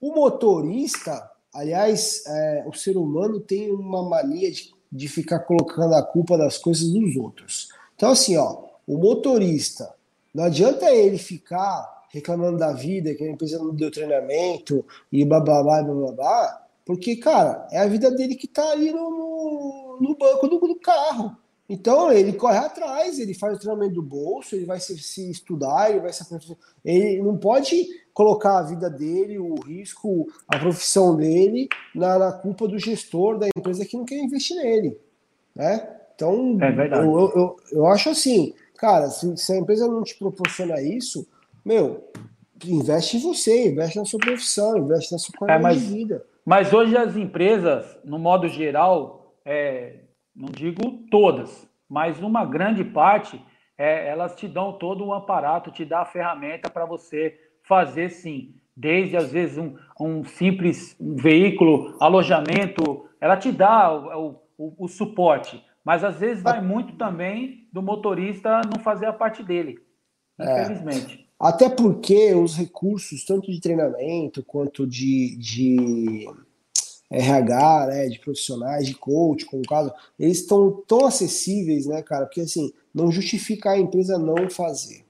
O 0.00 0.14
motorista, 0.14 1.30
aliás, 1.54 2.24
é, 2.26 2.64
o 2.66 2.72
ser 2.72 2.96
humano 2.96 3.40
tem 3.40 3.70
uma 3.70 4.02
mania 4.02 4.50
de, 4.50 4.72
de 4.90 5.08
ficar 5.08 5.40
colocando 5.40 5.94
a 5.94 6.02
culpa 6.02 6.36
das 6.36 6.58
coisas 6.58 6.90
dos 6.90 7.16
outros. 7.16 7.68
Então, 7.94 8.10
assim, 8.10 8.36
ó, 8.36 8.64
o 8.86 8.98
motorista, 8.98 9.94
não 10.34 10.44
adianta 10.44 10.90
ele 10.90 11.18
ficar 11.18 12.02
reclamando 12.10 12.58
da 12.58 12.72
vida, 12.72 13.14
que 13.14 13.24
a 13.24 13.30
empresa 13.30 13.58
não 13.58 13.74
deu 13.74 13.90
treinamento 13.90 14.84
e 15.10 15.24
blá 15.24 15.40
blá 15.40 15.62
blá 15.62 15.82
blá 15.82 15.94
blá, 15.94 16.12
blá 16.12 16.62
porque, 16.84 17.16
cara, 17.16 17.66
é 17.70 17.78
a 17.78 17.86
vida 17.86 18.10
dele 18.10 18.34
que 18.34 18.48
tá 18.48 18.72
ali 18.72 18.90
no, 18.92 19.10
no, 19.10 19.98
no 20.00 20.16
banco 20.16 20.48
do, 20.48 20.58
do 20.58 20.76
carro. 20.76 21.36
Então 21.68 22.12
ele 22.12 22.32
corre 22.32 22.58
atrás, 22.58 23.18
ele 23.18 23.34
faz 23.34 23.56
o 23.56 23.60
treinamento 23.60 23.94
do 23.94 24.02
bolso, 24.02 24.54
ele 24.54 24.66
vai 24.66 24.80
se, 24.80 24.98
se 24.98 25.30
estudar, 25.30 25.90
ele 25.90 26.00
vai 26.00 26.12
se 26.12 26.24
Ele 26.84 27.22
não 27.22 27.36
pode 27.36 27.86
colocar 28.12 28.58
a 28.58 28.62
vida 28.62 28.90
dele, 28.90 29.38
o 29.38 29.54
risco, 29.54 30.26
a 30.48 30.58
profissão 30.58 31.16
dele 31.16 31.68
na, 31.94 32.18
na 32.18 32.32
culpa 32.32 32.68
do 32.68 32.78
gestor 32.78 33.38
da 33.38 33.48
empresa 33.56 33.86
que 33.86 33.96
não 33.96 34.04
quer 34.04 34.18
investir 34.18 34.56
nele. 34.56 34.98
Né? 35.54 35.88
Então, 36.14 36.58
é 36.60 36.70
verdade. 36.70 37.06
Eu, 37.06 37.12
eu, 37.12 37.32
eu, 37.34 37.56
eu 37.72 37.86
acho 37.86 38.10
assim, 38.10 38.54
cara, 38.76 39.08
se, 39.08 39.36
se, 39.36 39.52
a 39.52 39.56
empresa 39.56 39.88
não 39.88 40.02
te 40.02 40.16
proporciona 40.18 40.80
isso, 40.80 41.26
meu, 41.64 42.10
investe 42.64 43.16
em 43.16 43.20
você, 43.20 43.68
investe 43.70 43.98
na 43.98 44.04
sua 44.04 44.20
profissão, 44.20 44.76
investe 44.76 45.12
na 45.12 45.18
sua 45.18 45.34
qualidade 45.36 45.60
é, 45.60 45.62
mas, 45.62 45.80
de 45.80 45.86
vida. 45.86 46.24
Mas 46.44 46.72
hoje 46.72 46.96
as 46.96 47.16
empresas, 47.16 47.86
no 48.04 48.18
modo 48.18 48.48
geral, 48.48 49.34
é, 49.44 50.00
não 50.34 50.48
digo 50.48 51.04
todas, 51.10 51.68
mas 51.88 52.22
uma 52.22 52.44
grande 52.44 52.84
parte, 52.84 53.40
é, 53.76 54.08
elas 54.08 54.34
te 54.34 54.48
dão 54.48 54.72
todo 54.72 55.04
um 55.04 55.12
aparato, 55.12 55.70
te 55.70 55.84
dá 55.84 56.00
a 56.00 56.06
ferramenta 56.06 56.70
para 56.70 56.86
você 56.86 57.38
fazer 57.62 58.10
sim. 58.10 58.54
Desde, 58.74 59.16
às 59.16 59.30
vezes, 59.30 59.58
um, 59.58 59.76
um 60.00 60.24
simples 60.24 60.96
veículo, 60.98 61.94
alojamento, 62.00 63.06
ela 63.20 63.36
te 63.36 63.52
dá 63.52 63.92
o, 63.92 64.40
o, 64.56 64.84
o 64.84 64.88
suporte. 64.88 65.62
Mas 65.84 66.04
às 66.04 66.18
vezes 66.18 66.42
vai 66.42 66.60
muito 66.62 66.96
também 66.96 67.68
do 67.72 67.82
motorista 67.82 68.62
não 68.72 68.82
fazer 68.82 69.06
a 69.06 69.12
parte 69.12 69.42
dele, 69.42 69.78
é. 70.38 70.62
infelizmente. 70.62 71.20
É. 71.20 71.22
Até 71.38 71.68
porque 71.68 72.32
os 72.34 72.56
recursos, 72.56 73.24
tanto 73.24 73.50
de 73.50 73.60
treinamento 73.60 74.44
quanto 74.44 74.86
de, 74.86 75.36
de 75.36 76.26
RH, 77.12 77.86
né, 77.88 78.08
de 78.08 78.18
profissionais, 78.18 78.86
de 78.86 78.94
coach, 78.94 79.44
como 79.44 79.62
o 79.62 79.68
caso, 79.68 79.92
eles 80.18 80.38
estão 80.38 80.82
tão 80.86 81.04
acessíveis, 81.04 81.86
né, 81.86 82.02
cara, 82.02 82.24
porque 82.24 82.40
assim, 82.40 82.72
não 82.94 83.12
justifica 83.12 83.70
a 83.70 83.78
empresa 83.78 84.18
não 84.18 84.48
fazer. 84.48 85.04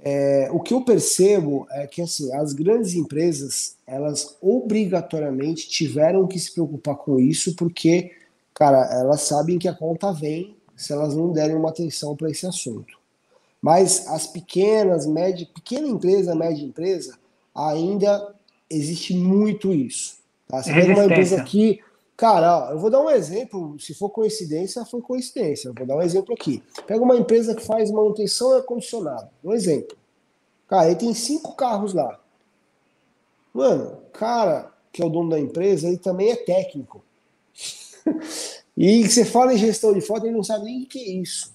É, 0.00 0.48
o 0.52 0.60
que 0.60 0.72
eu 0.72 0.84
percebo 0.84 1.66
é 1.72 1.84
que 1.88 2.00
assim, 2.00 2.32
as 2.32 2.52
grandes 2.52 2.94
empresas, 2.94 3.76
elas 3.84 4.36
obrigatoriamente 4.40 5.68
tiveram 5.68 6.28
que 6.28 6.38
se 6.38 6.52
preocupar 6.52 6.94
com 6.94 7.18
isso, 7.18 7.56
porque, 7.56 8.12
cara, 8.54 8.88
elas 8.92 9.22
sabem 9.22 9.58
que 9.58 9.66
a 9.66 9.74
conta 9.74 10.12
vem 10.12 10.56
se 10.76 10.92
elas 10.92 11.16
não 11.16 11.32
derem 11.32 11.56
uma 11.56 11.70
atenção 11.70 12.14
para 12.14 12.30
esse 12.30 12.46
assunto. 12.46 12.96
Mas 13.60 14.06
as 14.06 14.28
pequenas, 14.28 15.04
média, 15.04 15.48
pequena 15.52 15.88
empresa, 15.88 16.32
média 16.36 16.64
empresa, 16.64 17.18
ainda 17.52 18.36
existe 18.70 19.14
muito 19.14 19.74
isso. 19.74 20.17
Tá? 20.48 20.62
Você 20.62 20.72
pega 20.72 20.94
uma 20.94 21.04
empresa 21.04 21.40
aqui, 21.40 21.80
cara, 22.16 22.70
ó, 22.70 22.72
eu 22.72 22.78
vou 22.78 22.90
dar 22.90 23.02
um 23.02 23.10
exemplo, 23.10 23.78
se 23.78 23.94
for 23.94 24.08
coincidência, 24.08 24.84
foi 24.86 25.02
coincidência. 25.02 25.68
Eu 25.68 25.74
vou 25.74 25.86
dar 25.86 25.96
um 25.96 26.02
exemplo 26.02 26.34
aqui. 26.34 26.62
Pega 26.86 27.04
uma 27.04 27.16
empresa 27.16 27.54
que 27.54 27.62
faz 27.62 27.90
manutenção 27.90 28.54
e 28.54 28.56
ar-condicionado. 28.56 29.28
Um 29.44 29.52
exemplo. 29.52 29.96
Cara, 30.66 30.86
ele 30.86 30.96
tem 30.96 31.14
cinco 31.14 31.54
carros 31.54 31.92
lá. 31.92 32.18
Mano, 33.52 33.98
cara, 34.12 34.72
que 34.90 35.02
é 35.02 35.04
o 35.06 35.10
dono 35.10 35.30
da 35.30 35.38
empresa, 35.38 35.86
ele 35.86 35.98
também 35.98 36.30
é 36.30 36.36
técnico. 36.36 37.04
e 38.76 39.06
você 39.06 39.24
fala 39.24 39.52
em 39.52 39.58
gestão 39.58 39.92
de 39.92 40.00
foto, 40.00 40.26
ele 40.26 40.34
não 40.34 40.42
sabe 40.42 40.64
nem 40.64 40.82
o 40.82 40.86
que 40.86 40.98
é 40.98 41.10
isso. 41.10 41.54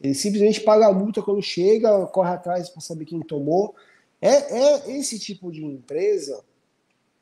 Ele 0.00 0.14
simplesmente 0.14 0.60
paga 0.60 0.86
a 0.86 0.92
multa 0.92 1.22
quando 1.22 1.42
chega, 1.42 2.06
corre 2.06 2.30
atrás 2.30 2.68
para 2.68 2.80
saber 2.80 3.04
quem 3.04 3.20
tomou. 3.20 3.74
É, 4.20 4.58
é 4.58 4.98
esse 4.98 5.18
tipo 5.18 5.50
de 5.50 5.64
empresa 5.64 6.42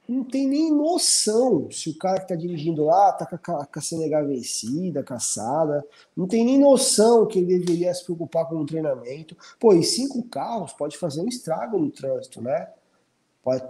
não 0.09 0.23
tem 0.23 0.47
nem 0.47 0.71
noção 0.71 1.71
se 1.71 1.89
o 1.89 1.97
cara 1.97 2.17
que 2.17 2.25
está 2.25 2.35
dirigindo 2.35 2.85
lá 2.85 3.11
está 3.11 3.27
com 3.27 3.53
a, 3.53 3.67
com 3.67 3.79
a 3.79 3.83
CNH 3.83 4.23
vencida, 4.23 5.03
caçada, 5.03 5.85
não 6.17 6.27
tem 6.27 6.45
nem 6.45 6.59
noção 6.59 7.27
que 7.27 7.39
ele 7.39 7.59
deveria 7.59 7.93
se 7.95 8.05
preocupar 8.05 8.47
com 8.47 8.57
o 8.57 8.67
treinamento. 8.67 9.37
Pô, 9.59 9.73
e 9.73 9.83
cinco 9.83 10.23
carros 10.25 10.73
pode 10.73 10.99
fazer 10.99 11.23
um 11.23 11.29
estrago 11.29 11.79
no 11.79 11.91
trânsito, 11.91 12.43
né? 12.43 12.69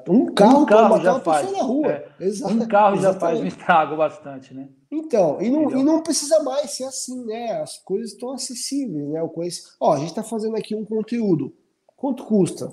Um 0.08 0.32
carro, 0.32 0.62
um 0.62 0.66
carro 0.66 1.00
já 1.00 1.18
faz. 1.18 1.50
Na 1.50 1.62
rua. 1.62 1.88
É. 1.88 2.08
Um 2.46 2.66
carro 2.66 2.96
já 2.96 3.12
faz 3.12 3.40
um 3.40 3.46
estrago 3.46 3.96
bastante, 3.96 4.54
né? 4.54 4.68
Então, 4.88 5.42
e 5.42 5.50
não, 5.50 5.70
e 5.70 5.82
não 5.82 6.00
precisa 6.00 6.40
mais 6.44 6.70
ser 6.70 6.84
assim, 6.84 7.24
né? 7.24 7.60
As 7.60 7.78
coisas 7.78 8.12
estão 8.12 8.32
acessíveis, 8.32 9.08
né? 9.08 9.20
Eu 9.20 9.28
conheço... 9.28 9.74
Ó, 9.80 9.92
a 9.92 9.98
gente 9.98 10.10
está 10.10 10.22
fazendo 10.22 10.56
aqui 10.56 10.76
um 10.76 10.84
conteúdo. 10.84 11.52
Quanto 11.96 12.24
custa? 12.24 12.72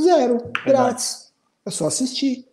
Zero, 0.00 0.38
grátis. 0.64 1.27
É 1.68 1.70
só 1.70 1.86
assistir, 1.86 2.46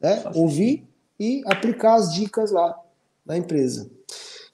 né? 0.00 0.16
Só 0.16 0.30
assistir. 0.30 0.40
ouvir 0.40 0.88
e 1.20 1.42
aplicar 1.46 1.96
as 1.96 2.14
dicas 2.14 2.50
lá 2.50 2.74
na 3.24 3.36
empresa. 3.36 3.90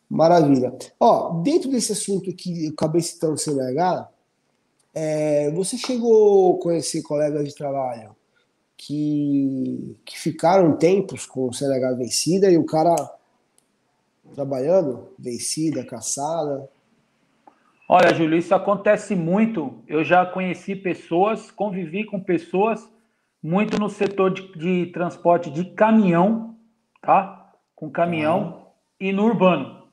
Maravilha. 0.08 0.76
Ó, 0.98 1.40
dentro 1.42 1.70
desse 1.70 1.92
assunto 1.92 2.32
que 2.34 2.66
eu 2.66 2.72
acabei 2.72 3.00
citando 3.00 3.38
CNH, 3.38 4.08
é, 4.92 5.50
você 5.52 5.78
chegou 5.78 6.56
a 6.56 6.60
conhecer 6.60 7.02
colegas 7.02 7.46
de 7.46 7.54
trabalho 7.54 8.16
que, 8.76 9.96
que 10.04 10.18
ficaram 10.18 10.76
tempos 10.76 11.24
com 11.24 11.48
o 11.48 11.52
CNH 11.52 11.92
vencida 11.92 12.50
e 12.50 12.58
o 12.58 12.66
cara 12.66 12.96
trabalhando, 14.34 15.08
vencida, 15.16 15.84
caçada? 15.84 16.68
Olha, 17.88 18.12
Júlio, 18.12 18.36
isso 18.36 18.52
acontece 18.52 19.14
muito. 19.14 19.74
Eu 19.86 20.02
já 20.02 20.26
conheci 20.26 20.74
pessoas, 20.74 21.52
convivi 21.52 22.04
com 22.04 22.18
pessoas 22.18 22.88
muito 23.42 23.78
no 23.78 23.88
setor 23.88 24.32
de, 24.32 24.52
de 24.52 24.86
transporte 24.92 25.50
de 25.50 25.64
caminhão, 25.64 26.56
tá? 27.00 27.52
Com 27.74 27.90
caminhão 27.90 28.66
ah. 28.66 28.70
e 28.98 29.12
no 29.12 29.24
urbano. 29.24 29.88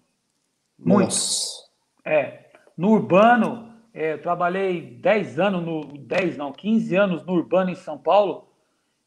Muito. 0.78 1.06
Nossa. 1.06 1.68
É. 2.06 2.50
No 2.78 2.89
urbano, 2.91 3.74
é, 3.93 4.14
eu 4.14 4.22
trabalhei 4.22 4.82
10 4.82 5.39
anos, 5.39 5.66
no 5.66 5.98
10 5.98 6.38
não, 6.38 6.52
15 6.52 6.95
anos 6.95 7.26
no 7.26 7.34
urbano 7.34 7.72
em 7.72 7.76
São 7.76 7.98
Paulo. 7.98 8.48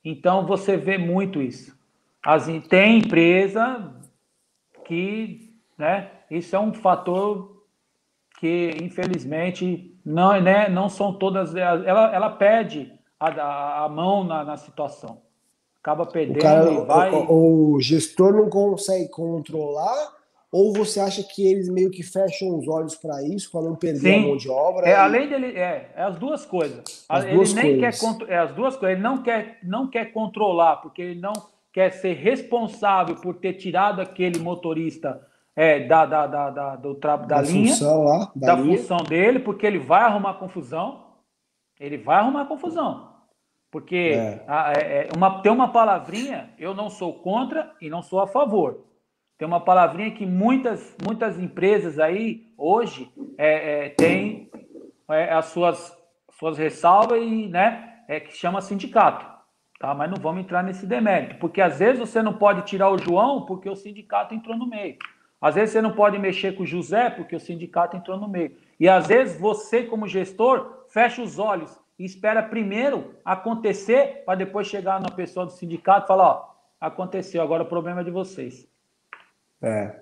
Então 0.04 0.46
você 0.46 0.76
vê 0.76 0.98
muito 0.98 1.40
isso. 1.40 1.78
As, 2.22 2.46
tem 2.68 2.98
empresa 2.98 3.94
que, 4.84 5.54
né, 5.78 6.10
isso 6.30 6.56
é 6.56 6.58
um 6.58 6.74
fator 6.74 7.64
que 8.38 8.76
infelizmente 8.82 9.96
não, 10.04 10.40
né, 10.40 10.68
não 10.68 10.88
são 10.88 11.12
todas, 11.12 11.54
ela, 11.54 12.12
ela 12.12 12.30
pede 12.30 12.92
a, 13.20 13.84
a 13.84 13.88
mão 13.88 14.24
na, 14.24 14.42
na 14.42 14.56
situação. 14.56 15.20
Acaba 15.82 16.06
perdendo 16.06 16.38
o 16.38 16.42
cara, 16.42 16.70
e 16.70 16.84
vai. 16.84 17.10
O, 17.10 17.74
o, 17.74 17.80
gestor 17.80 18.32
não 18.32 18.48
consegue 18.48 19.08
controlar, 19.08 20.12
ou 20.50 20.72
você 20.72 21.00
acha 21.00 21.22
que 21.22 21.46
eles 21.46 21.68
meio 21.68 21.90
que 21.90 22.02
fecham 22.02 22.58
os 22.58 22.66
olhos 22.66 22.96
para 22.96 23.22
isso, 23.22 23.50
para 23.50 23.62
não 23.62 23.74
perder 23.74 24.00
Sim. 24.00 24.24
a 24.24 24.26
mão 24.26 24.36
de 24.36 24.50
obra? 24.50 24.86
É, 24.86 24.90
e... 24.90 24.94
além 24.94 25.28
dele, 25.28 25.58
é, 25.58 25.90
é 25.94 26.02
as 26.02 26.18
duas 26.18 26.44
coisas. 26.44 27.04
As 27.08 27.24
ele 27.24 27.34
duas 27.34 27.54
nem 27.54 27.78
coisas. 27.78 28.00
quer 28.00 28.32
é 28.32 28.38
as 28.38 28.52
duas 28.52 28.76
coisas. 28.76 28.94
Ele 28.94 29.02
não 29.02 29.22
quer, 29.22 29.58
não 29.62 29.88
quer 29.88 30.12
controlar, 30.12 30.76
porque 30.76 31.00
ele 31.00 31.20
não 31.20 31.32
quer 31.72 31.92
ser 31.92 32.14
responsável 32.14 33.16
por 33.16 33.36
ter 33.36 33.54
tirado 33.54 34.00
aquele 34.00 34.38
motorista 34.38 35.26
é, 35.56 35.80
da, 35.86 36.04
da, 36.04 36.26
da, 36.26 36.50
da, 36.50 36.76
do, 36.76 36.94
da, 36.94 37.16
da 37.16 37.42
linha, 37.42 37.68
função 37.68 38.04
lá, 38.04 38.30
da, 38.34 38.54
da 38.54 38.62
função 38.62 38.98
dele, 38.98 39.38
porque 39.38 39.66
ele 39.66 39.78
vai 39.78 40.02
arrumar 40.02 40.34
confusão. 40.34 41.08
Ele 41.78 41.96
vai 41.96 42.18
arrumar 42.18 42.44
confusão. 42.44 43.09
Porque 43.70 44.14
é. 44.16 44.44
A, 44.48 44.72
é, 44.72 44.80
é, 44.80 45.08
uma, 45.16 45.40
tem 45.42 45.52
uma 45.52 45.68
palavrinha, 45.68 46.50
eu 46.58 46.74
não 46.74 46.90
sou 46.90 47.14
contra 47.14 47.72
e 47.80 47.88
não 47.88 48.02
sou 48.02 48.20
a 48.20 48.26
favor. 48.26 48.84
Tem 49.38 49.46
uma 49.46 49.60
palavrinha 49.60 50.10
que 50.10 50.26
muitas, 50.26 50.96
muitas 51.02 51.38
empresas 51.38 51.98
aí, 51.98 52.52
hoje, 52.58 53.10
é, 53.38 53.86
é, 53.86 53.88
têm 53.90 54.50
é, 55.08 55.32
as 55.32 55.46
suas, 55.46 55.96
suas 56.32 56.58
ressalvas 56.58 57.22
e, 57.22 57.48
né, 57.48 58.02
é, 58.06 58.20
que 58.20 58.36
chama 58.36 58.60
sindicato. 58.60 59.24
Tá? 59.78 59.94
Mas 59.94 60.10
não 60.10 60.20
vamos 60.20 60.42
entrar 60.42 60.62
nesse 60.62 60.84
demérito, 60.84 61.36
porque 61.36 61.62
às 61.62 61.78
vezes 61.78 61.98
você 61.98 62.20
não 62.20 62.34
pode 62.34 62.62
tirar 62.62 62.90
o 62.90 62.98
João 62.98 63.46
porque 63.46 63.70
o 63.70 63.76
sindicato 63.76 64.34
entrou 64.34 64.56
no 64.56 64.66
meio. 64.66 64.96
Às 65.40 65.54
vezes 65.54 65.70
você 65.72 65.80
não 65.80 65.92
pode 65.92 66.18
mexer 66.18 66.54
com 66.54 66.64
o 66.64 66.66
José 66.66 67.08
porque 67.08 67.34
o 67.34 67.40
sindicato 67.40 67.96
entrou 67.96 68.18
no 68.18 68.28
meio. 68.28 68.54
E 68.78 68.86
às 68.86 69.06
vezes 69.06 69.40
você, 69.40 69.84
como 69.84 70.06
gestor, 70.06 70.84
fecha 70.90 71.22
os 71.22 71.38
olhos 71.38 71.79
e 72.00 72.04
espera 72.06 72.42
primeiro 72.42 73.10
acontecer 73.22 74.22
para 74.24 74.38
depois 74.38 74.66
chegar 74.66 74.98
na 75.02 75.10
pessoa 75.10 75.44
do 75.44 75.52
sindicato 75.52 76.06
e 76.06 76.08
falar, 76.08 76.30
ó, 76.30 76.50
aconteceu, 76.80 77.42
agora 77.42 77.62
o 77.62 77.68
problema 77.68 78.00
é 78.00 78.04
de 78.04 78.10
vocês. 78.10 78.66
É, 79.60 79.94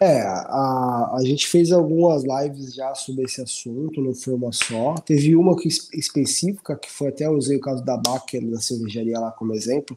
é 0.00 0.22
a, 0.22 1.12
a 1.14 1.20
gente 1.22 1.46
fez 1.46 1.70
algumas 1.70 2.24
lives 2.24 2.74
já 2.74 2.92
sobre 2.96 3.26
esse 3.26 3.40
assunto, 3.40 4.02
não 4.02 4.12
foi 4.12 4.34
uma 4.34 4.50
só. 4.50 4.96
Teve 4.96 5.36
uma 5.36 5.54
que, 5.54 5.68
específica, 5.68 6.76
que 6.76 6.90
foi 6.90 7.10
até 7.10 7.30
usei 7.30 7.58
o 7.58 7.60
caso 7.60 7.84
da 7.84 7.96
Baker, 7.96 8.44
da 8.50 8.58
cervejaria 8.58 9.20
lá 9.20 9.30
como 9.30 9.54
exemplo. 9.54 9.96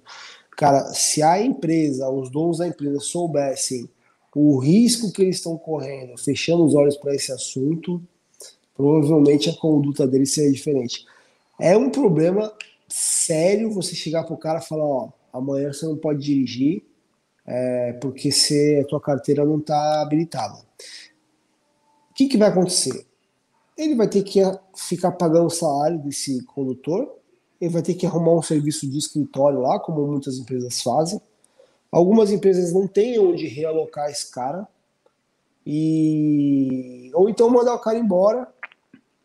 Cara, 0.52 0.94
se 0.94 1.24
a 1.24 1.42
empresa, 1.42 2.08
os 2.12 2.30
donos 2.30 2.60
da 2.60 2.68
empresa 2.68 3.00
soubessem 3.00 3.90
o 4.36 4.60
risco 4.60 5.12
que 5.12 5.24
eles 5.24 5.38
estão 5.38 5.58
correndo, 5.58 6.16
fechando 6.16 6.64
os 6.64 6.76
olhos 6.76 6.96
para 6.96 7.16
esse 7.16 7.32
assunto, 7.32 8.00
provavelmente 8.76 9.50
a 9.50 9.56
conduta 9.56 10.06
deles 10.06 10.32
seria 10.32 10.52
diferente. 10.52 11.08
É 11.60 11.78
um 11.78 11.90
problema 11.90 12.54
sério 12.88 13.72
você 13.72 13.94
chegar 13.94 14.24
pro 14.24 14.38
cara 14.38 14.60
e 14.60 14.66
falar, 14.66 14.86
ó, 14.86 15.10
amanhã 15.34 15.72
você 15.72 15.86
não 15.86 15.98
pode 15.98 16.22
dirigir 16.22 16.84
é, 17.50 17.94
porque 17.94 18.32
se 18.32 18.80
a 18.80 18.86
tua 18.86 19.02
carteira 19.02 19.44
não 19.44 19.58
está 19.58 20.02
habilitada. 20.02 20.60
que, 22.14 22.28
que 22.28 22.38
vai 22.38 22.50
acontecer? 22.50 23.08
Ele 23.76 23.96
vai 23.96 24.08
ter 24.08 24.22
que 24.22 24.40
ficar 24.76 25.14
pagando 25.14 25.48
o 25.48 25.50
salário 25.50 25.98
desse 26.00 26.44
condutor, 26.44 27.16
ele 27.60 27.72
vai 27.72 27.82
ter 27.82 27.96
que 27.96 28.06
arrumar 28.06 28.34
um 28.34 28.42
serviço 28.42 28.88
de 28.88 28.98
escritório 28.98 29.62
lá, 29.62 29.80
como 29.80 30.06
muitas 30.06 30.38
empresas 30.38 30.82
fazem. 30.82 31.20
Algumas 31.92 32.32
empresas 32.32 32.72
não 32.72 32.88
têm 32.88 33.18
onde 33.20 33.48
realocar 33.48 34.12
esse 34.12 34.30
cara, 34.30 34.68
e 35.66 37.10
ou 37.16 37.30
então 37.30 37.50
mandar 37.50 37.74
o 37.74 37.80
cara 37.80 37.98
embora, 37.98 38.48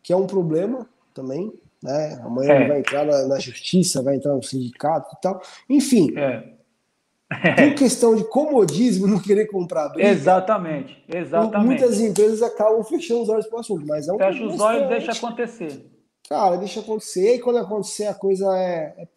que 0.01 0.11
é 0.11 0.15
um 0.15 0.25
problema 0.25 0.89
também, 1.13 1.53
né? 1.85 2.19
Amanhã 2.23 2.53
é. 2.53 2.55
ele 2.57 2.67
vai 2.67 2.79
entrar 2.79 3.05
na, 3.05 3.27
na, 3.27 3.39
justiça, 3.39 4.01
vai 4.01 4.15
entrar 4.15 4.33
no 4.33 4.43
sindicato 4.43 5.15
e 5.15 5.21
tal. 5.21 5.41
Enfim, 5.69 6.13
é. 6.17 6.55
por 7.55 7.75
questão 7.75 8.15
de 8.15 8.23
comodismo, 8.25 9.07
não 9.07 9.19
querer 9.19 9.45
comprar 9.45 9.89
briga, 9.89 10.09
Exatamente, 10.09 11.03
exatamente. 11.07 11.65
Muitas 11.65 11.99
empresas 11.99 12.41
acabam 12.41 12.83
fechando 12.83 13.21
os 13.21 13.29
olhos 13.29 13.47
para 13.47 13.57
o 13.57 13.59
assunto, 13.59 13.85
mas 13.85 14.07
é 14.07 14.13
um 14.13 14.17
Fecha 14.17 14.43
os 14.43 14.59
olhos 14.59 14.83
e 14.83 14.89
deixa 14.89 15.11
acontecer. 15.11 15.91
Cara, 16.27 16.57
deixa 16.57 16.79
acontecer, 16.79 17.35
e 17.35 17.39
quando 17.39 17.59
acontecer 17.59 18.07
a 18.07 18.13
coisa 18.13 18.45
é, 18.57 18.95
é, 18.97 19.07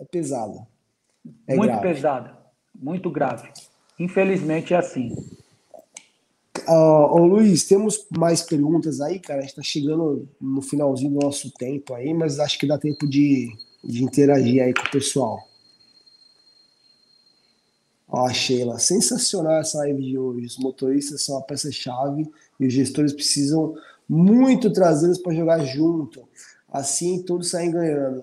é 0.00 0.04
pesada. 0.04 0.66
É 1.48 1.56
muito 1.56 1.70
grave. 1.70 1.88
pesada, 1.88 2.38
muito 2.74 3.10
grave. 3.10 3.48
Infelizmente 3.98 4.74
é 4.74 4.76
assim. 4.76 5.14
Uh, 6.66 7.14
ô 7.14 7.26
Luiz, 7.26 7.64
temos 7.64 8.06
mais 8.16 8.42
perguntas 8.42 9.00
aí, 9.00 9.18
cara. 9.18 9.40
A 9.40 9.42
gente 9.42 9.56
tá 9.56 9.62
chegando 9.62 10.28
no 10.40 10.62
finalzinho 10.62 11.10
do 11.10 11.20
nosso 11.20 11.50
tempo 11.52 11.94
aí, 11.94 12.14
mas 12.14 12.38
acho 12.38 12.58
que 12.58 12.66
dá 12.66 12.78
tempo 12.78 13.06
de, 13.06 13.50
de 13.82 14.02
interagir 14.02 14.62
aí 14.62 14.72
com 14.72 14.82
o 14.82 14.90
pessoal. 14.90 15.38
Ó, 18.08 18.28
Sheila, 18.30 18.78
sensacional 18.78 19.60
essa 19.60 19.78
live 19.78 20.02
de 20.02 20.18
hoje. 20.18 20.46
Os 20.46 20.58
motoristas 20.58 21.22
são 21.22 21.36
a 21.36 21.42
peça-chave 21.42 22.30
e 22.60 22.66
os 22.66 22.72
gestores 22.72 23.12
precisam 23.12 23.74
muito 24.08 24.72
trazê-los 24.72 25.18
para 25.18 25.34
jogar 25.34 25.64
junto. 25.64 26.26
Assim 26.68 27.22
todos 27.22 27.50
saem 27.50 27.70
ganhando. 27.70 28.20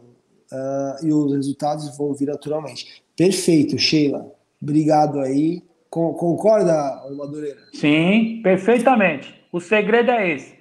Uh, 0.52 1.06
e 1.06 1.14
os 1.14 1.34
resultados 1.34 1.96
vão 1.98 2.14
vir 2.14 2.28
naturalmente. 2.28 3.04
Perfeito, 3.16 3.78
Sheila. 3.78 4.34
Obrigado 4.62 5.20
aí. 5.20 5.64
Concorda, 5.92 7.04
Madureira? 7.18 7.60
Sim, 7.74 8.40
perfeitamente. 8.42 9.44
O 9.52 9.60
segredo 9.60 10.10
é 10.10 10.32
esse: 10.32 10.58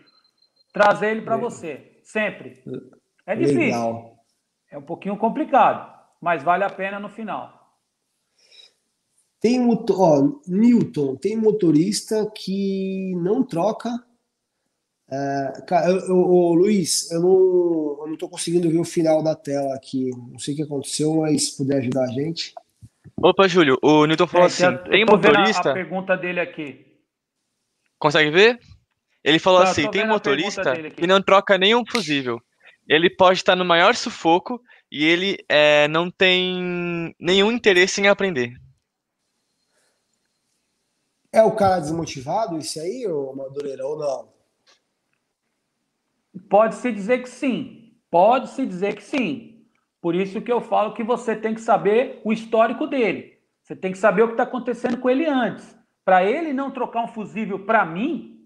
trazer 0.73 1.13
ele 1.13 1.23
para 1.23 1.37
você, 1.37 2.01
sempre. 2.03 2.61
É 3.25 3.37
difícil. 3.37 3.61
Legal. 3.61 4.17
É 4.69 4.77
um 4.77 4.83
pouquinho 4.83 5.17
complicado, 5.17 5.89
mas 6.21 6.43
vale 6.43 6.65
a 6.65 6.71
pena 6.71 6.99
no 6.99 7.09
final. 7.09 7.61
Tem 9.41 9.61
ó, 9.65 10.33
Newton, 10.49 11.15
tem 11.15 11.37
motorista 11.37 12.29
que 12.35 13.15
não 13.17 13.45
troca. 13.45 13.89
É, 15.13 15.53
eu, 15.89 15.99
eu, 16.09 16.55
Luiz, 16.55 17.11
eu 17.11 17.21
não, 17.21 17.99
eu 18.01 18.07
não 18.09 18.17
tô 18.17 18.29
conseguindo 18.29 18.69
ver 18.69 18.79
o 18.79 18.85
final 18.85 19.23
da 19.23 19.37
tela 19.37 19.75
aqui. 19.77 20.11
Não 20.11 20.39
sei 20.41 20.55
o 20.55 20.57
que 20.57 20.63
aconteceu, 20.65 21.15
mas 21.15 21.47
se 21.47 21.57
puder 21.57 21.79
ajudar 21.79 22.05
a 22.05 22.13
gente. 22.13 22.53
Opa, 23.23 23.47
Júlio, 23.47 23.79
o 23.83 24.07
Newton 24.07 24.27
falou 24.27 24.47
é, 24.47 24.47
assim: 24.47 24.77
tem 24.91 25.05
motorista. 25.05 25.71
A, 25.71 25.75
pergunta 25.75 26.17
dele 26.17 26.41
aqui. 26.41 26.87
Consegue 27.99 28.31
ver? 28.31 28.59
Ele 29.23 29.39
falou 29.39 29.63
tá, 29.63 29.71
assim: 29.71 29.91
tem 29.91 30.07
motorista 30.07 30.75
que 30.93 31.07
não 31.07 31.21
troca 31.21 31.59
nenhum 31.59 31.85
fusível. 31.87 32.41
Ele 32.89 33.11
pode 33.11 33.39
estar 33.39 33.55
no 33.55 33.65
maior 33.65 33.95
sufoco 33.95 34.61
e 34.91 35.05
ele 35.05 35.37
é, 35.49 35.87
não 35.89 36.11
tem 36.11 37.15
nenhum 37.21 37.53
interesse 37.53 38.01
em 38.01 38.09
aprender. 38.09 38.55
É 41.33 41.43
o 41.43 41.55
cara 41.55 41.79
desmotivado, 41.79 42.59
isso 42.59 42.81
aí, 42.81 43.07
ô 43.07 43.33
Madureira, 43.35 43.87
ou 43.87 43.99
não? 43.99 44.33
Pode-se 46.49 46.91
dizer 46.91 47.23
que 47.23 47.29
sim. 47.29 47.95
Pode-se 48.11 48.67
dizer 48.67 48.97
que 48.97 49.03
sim. 49.03 49.60
Por 50.01 50.15
isso 50.15 50.41
que 50.41 50.51
eu 50.51 50.61
falo 50.61 50.95
que 50.95 51.03
você 51.03 51.37
tem 51.37 51.55
que 51.55 51.61
saber 51.61 52.21
o 52.25 52.33
histórico 52.33 52.87
dele. 52.87 53.39
Você 53.63 53.77
tem 53.77 53.93
que 53.93 53.99
saber 53.99 54.23
o 54.23 54.29
que 54.29 54.33
está 54.33 54.45
acontecendo 54.45 54.99
com 54.99 55.11
ele 55.11 55.27
antes. 55.27 55.79
Para 56.05 56.25
ele 56.25 56.53
não 56.53 56.71
trocar 56.71 57.05
um 57.05 57.09
fusível 57.09 57.59
para 57.61 57.85
mim, 57.85 58.41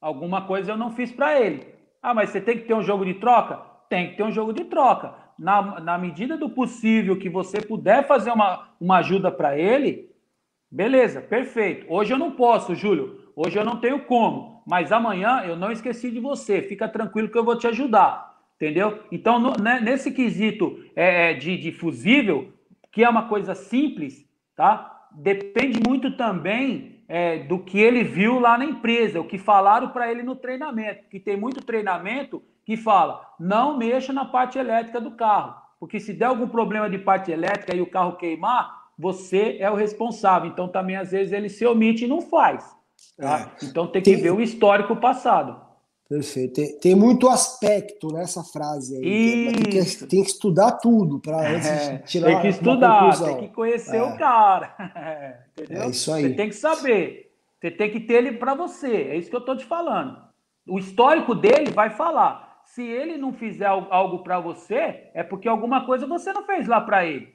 alguma 0.00 0.46
coisa 0.46 0.72
eu 0.72 0.76
não 0.76 0.90
fiz 0.90 1.12
para 1.12 1.38
ele. 1.38 1.66
Ah, 2.02 2.14
mas 2.14 2.30
você 2.30 2.40
tem 2.40 2.58
que 2.58 2.64
ter 2.64 2.74
um 2.74 2.82
jogo 2.82 3.04
de 3.04 3.14
troca? 3.14 3.60
Tem 3.88 4.10
que 4.10 4.16
ter 4.16 4.22
um 4.22 4.32
jogo 4.32 4.52
de 4.52 4.64
troca. 4.64 5.14
Na, 5.38 5.80
na 5.80 5.98
medida 5.98 6.36
do 6.36 6.50
possível 6.50 7.18
que 7.18 7.28
você 7.28 7.60
puder 7.60 8.06
fazer 8.06 8.30
uma, 8.30 8.70
uma 8.80 8.98
ajuda 8.98 9.30
para 9.30 9.58
ele, 9.58 10.10
beleza, 10.70 11.20
perfeito. 11.20 11.86
Hoje 11.88 12.12
eu 12.12 12.18
não 12.18 12.32
posso, 12.32 12.74
Júlio. 12.74 13.30
Hoje 13.36 13.58
eu 13.58 13.64
não 13.64 13.76
tenho 13.76 14.04
como. 14.04 14.62
Mas 14.66 14.92
amanhã 14.92 15.42
eu 15.44 15.56
não 15.56 15.70
esqueci 15.70 16.10
de 16.10 16.20
você. 16.20 16.62
Fica 16.62 16.88
tranquilo 16.88 17.28
que 17.28 17.36
eu 17.36 17.44
vou 17.44 17.56
te 17.56 17.66
ajudar. 17.66 18.29
Entendeu? 18.60 19.02
Então, 19.10 19.38
no, 19.38 19.54
né, 19.54 19.80
nesse 19.80 20.10
quesito 20.10 20.84
é, 20.94 21.30
é, 21.30 21.34
de, 21.34 21.56
de 21.56 21.72
fusível, 21.72 22.52
que 22.92 23.02
é 23.02 23.08
uma 23.08 23.26
coisa 23.26 23.54
simples, 23.54 24.28
tá? 24.54 25.08
Depende 25.12 25.80
muito 25.80 26.14
também 26.14 27.02
é, 27.08 27.38
do 27.38 27.58
que 27.58 27.80
ele 27.80 28.04
viu 28.04 28.38
lá 28.38 28.58
na 28.58 28.66
empresa, 28.66 29.18
o 29.18 29.24
que 29.24 29.38
falaram 29.38 29.88
para 29.88 30.10
ele 30.10 30.22
no 30.22 30.36
treinamento. 30.36 31.08
Que 31.08 31.18
tem 31.18 31.38
muito 31.38 31.64
treinamento 31.64 32.42
que 32.62 32.76
fala: 32.76 33.26
não 33.40 33.78
mexa 33.78 34.12
na 34.12 34.26
parte 34.26 34.58
elétrica 34.58 35.00
do 35.00 35.12
carro, 35.12 35.54
porque 35.80 35.98
se 35.98 36.12
der 36.12 36.26
algum 36.26 36.46
problema 36.46 36.90
de 36.90 36.98
parte 36.98 37.32
elétrica 37.32 37.74
e 37.74 37.80
o 37.80 37.90
carro 37.90 38.18
queimar, 38.18 38.90
você 38.98 39.56
é 39.58 39.70
o 39.70 39.74
responsável. 39.74 40.50
Então, 40.50 40.68
também 40.68 40.96
às 40.96 41.12
vezes 41.12 41.32
ele 41.32 41.48
se 41.48 41.64
omite 41.64 42.04
e 42.04 42.08
não 42.08 42.20
faz. 42.20 42.76
Tá? 43.16 43.50
É. 43.58 43.64
Então, 43.64 43.86
tem 43.86 44.02
que 44.02 44.12
tem... 44.12 44.22
ver 44.22 44.32
o 44.32 44.42
histórico 44.42 44.94
passado. 44.96 45.69
Perfeito. 46.10 46.54
Tem, 46.54 46.78
tem, 46.80 46.94
muito 46.96 47.28
aspecto 47.28 48.08
nessa 48.08 48.42
frase 48.42 48.96
aí. 48.96 49.52
Tem 49.52 49.62
que, 49.62 50.06
tem 50.08 50.24
que, 50.24 50.28
estudar 50.28 50.72
tudo 50.72 51.20
para 51.20 51.40
é, 51.44 51.98
tirar 51.98 52.26
Tem 52.26 52.40
que 52.40 52.48
estudar, 52.48 53.16
tem 53.22 53.36
que 53.36 53.54
conhecer 53.54 53.98
é. 53.98 54.02
o 54.02 54.18
cara. 54.18 54.74
Entendeu? 55.56 55.82
É 55.84 55.88
isso 55.88 56.12
aí. 56.12 56.22
Você 56.22 56.34
tem 56.34 56.48
que 56.48 56.56
saber. 56.56 57.32
Você 57.60 57.70
tem 57.70 57.92
que 57.92 58.00
ter 58.00 58.14
ele 58.14 58.32
para 58.32 58.56
você. 58.56 58.92
É 58.92 59.16
isso 59.16 59.30
que 59.30 59.36
eu 59.36 59.40
estou 59.40 59.56
te 59.56 59.64
falando. 59.64 60.18
O 60.68 60.80
histórico 60.80 61.32
dele 61.32 61.70
vai 61.70 61.90
falar. 61.90 62.60
Se 62.64 62.82
ele 62.82 63.16
não 63.16 63.32
fizer 63.32 63.66
algo 63.66 64.24
para 64.24 64.40
você, 64.40 65.10
é 65.14 65.22
porque 65.22 65.48
alguma 65.48 65.86
coisa 65.86 66.08
você 66.08 66.32
não 66.32 66.44
fez 66.44 66.66
lá 66.66 66.80
para 66.80 67.06
ele. 67.06 67.32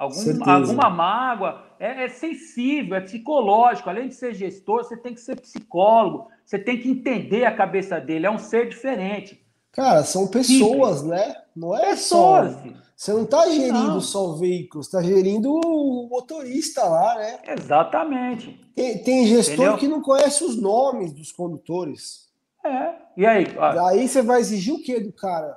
Algum, 0.00 0.50
alguma 0.50 0.90
mágoa. 0.90 1.64
É, 1.78 2.04
é 2.04 2.08
sensível, 2.08 2.96
é 2.96 3.00
psicológico. 3.00 3.90
Além 3.90 4.08
de 4.08 4.14
ser 4.14 4.34
gestor, 4.34 4.84
você 4.84 4.96
tem 4.96 5.14
que 5.14 5.20
ser 5.20 5.40
psicólogo 5.40 6.28
você 6.50 6.58
tem 6.58 6.80
que 6.80 6.90
entender 6.90 7.44
a 7.44 7.56
cabeça 7.56 8.00
dele, 8.00 8.26
é 8.26 8.30
um 8.30 8.36
ser 8.36 8.68
diferente. 8.68 9.40
Cara, 9.70 10.02
são 10.02 10.26
pessoas, 10.26 10.98
Simples. 10.98 11.02
né? 11.02 11.36
Não 11.54 11.76
é 11.76 11.90
pessoas. 11.90 12.54
só. 12.54 12.62
Você 12.96 13.12
não 13.12 13.22
está 13.22 13.46
gerindo 13.48 13.72
não. 13.72 14.00
só 14.00 14.30
o 14.30 14.36
veículo, 14.36 14.82
você 14.82 14.88
está 14.88 15.00
gerindo 15.00 15.48
o 15.48 16.08
motorista 16.10 16.82
lá, 16.82 17.14
né? 17.14 17.38
Exatamente. 17.56 18.60
Tem, 18.74 19.00
tem 19.00 19.26
gestor 19.28 19.54
Entendeu? 19.54 19.78
que 19.78 19.86
não 19.86 20.02
conhece 20.02 20.42
os 20.42 20.60
nomes 20.60 21.12
dos 21.12 21.30
condutores. 21.30 22.28
É. 22.66 22.94
E 23.16 23.24
aí? 23.24 23.44
Daí 23.44 24.08
você 24.08 24.20
vai 24.20 24.40
exigir 24.40 24.74
o 24.74 24.82
que 24.82 24.98
do 24.98 25.12
cara? 25.12 25.56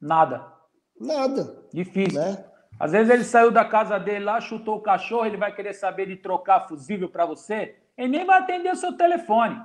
Nada. 0.00 0.46
Nada. 0.98 1.64
Difícil. 1.74 2.20
Né? 2.20 2.44
Às 2.78 2.92
vezes 2.92 3.10
ele 3.10 3.24
saiu 3.24 3.50
da 3.50 3.64
casa 3.64 3.98
dele 3.98 4.24
lá, 4.24 4.40
chutou 4.40 4.76
o 4.76 4.82
cachorro, 4.82 5.26
ele 5.26 5.36
vai 5.36 5.54
querer 5.54 5.74
saber 5.74 6.06
de 6.06 6.16
trocar 6.16 6.68
fusível 6.68 7.08
para 7.08 7.26
você 7.26 7.76
ele 7.98 8.08
nem 8.08 8.24
vai 8.24 8.38
atender 8.38 8.72
o 8.72 8.76
seu 8.76 8.96
telefone. 8.96 9.60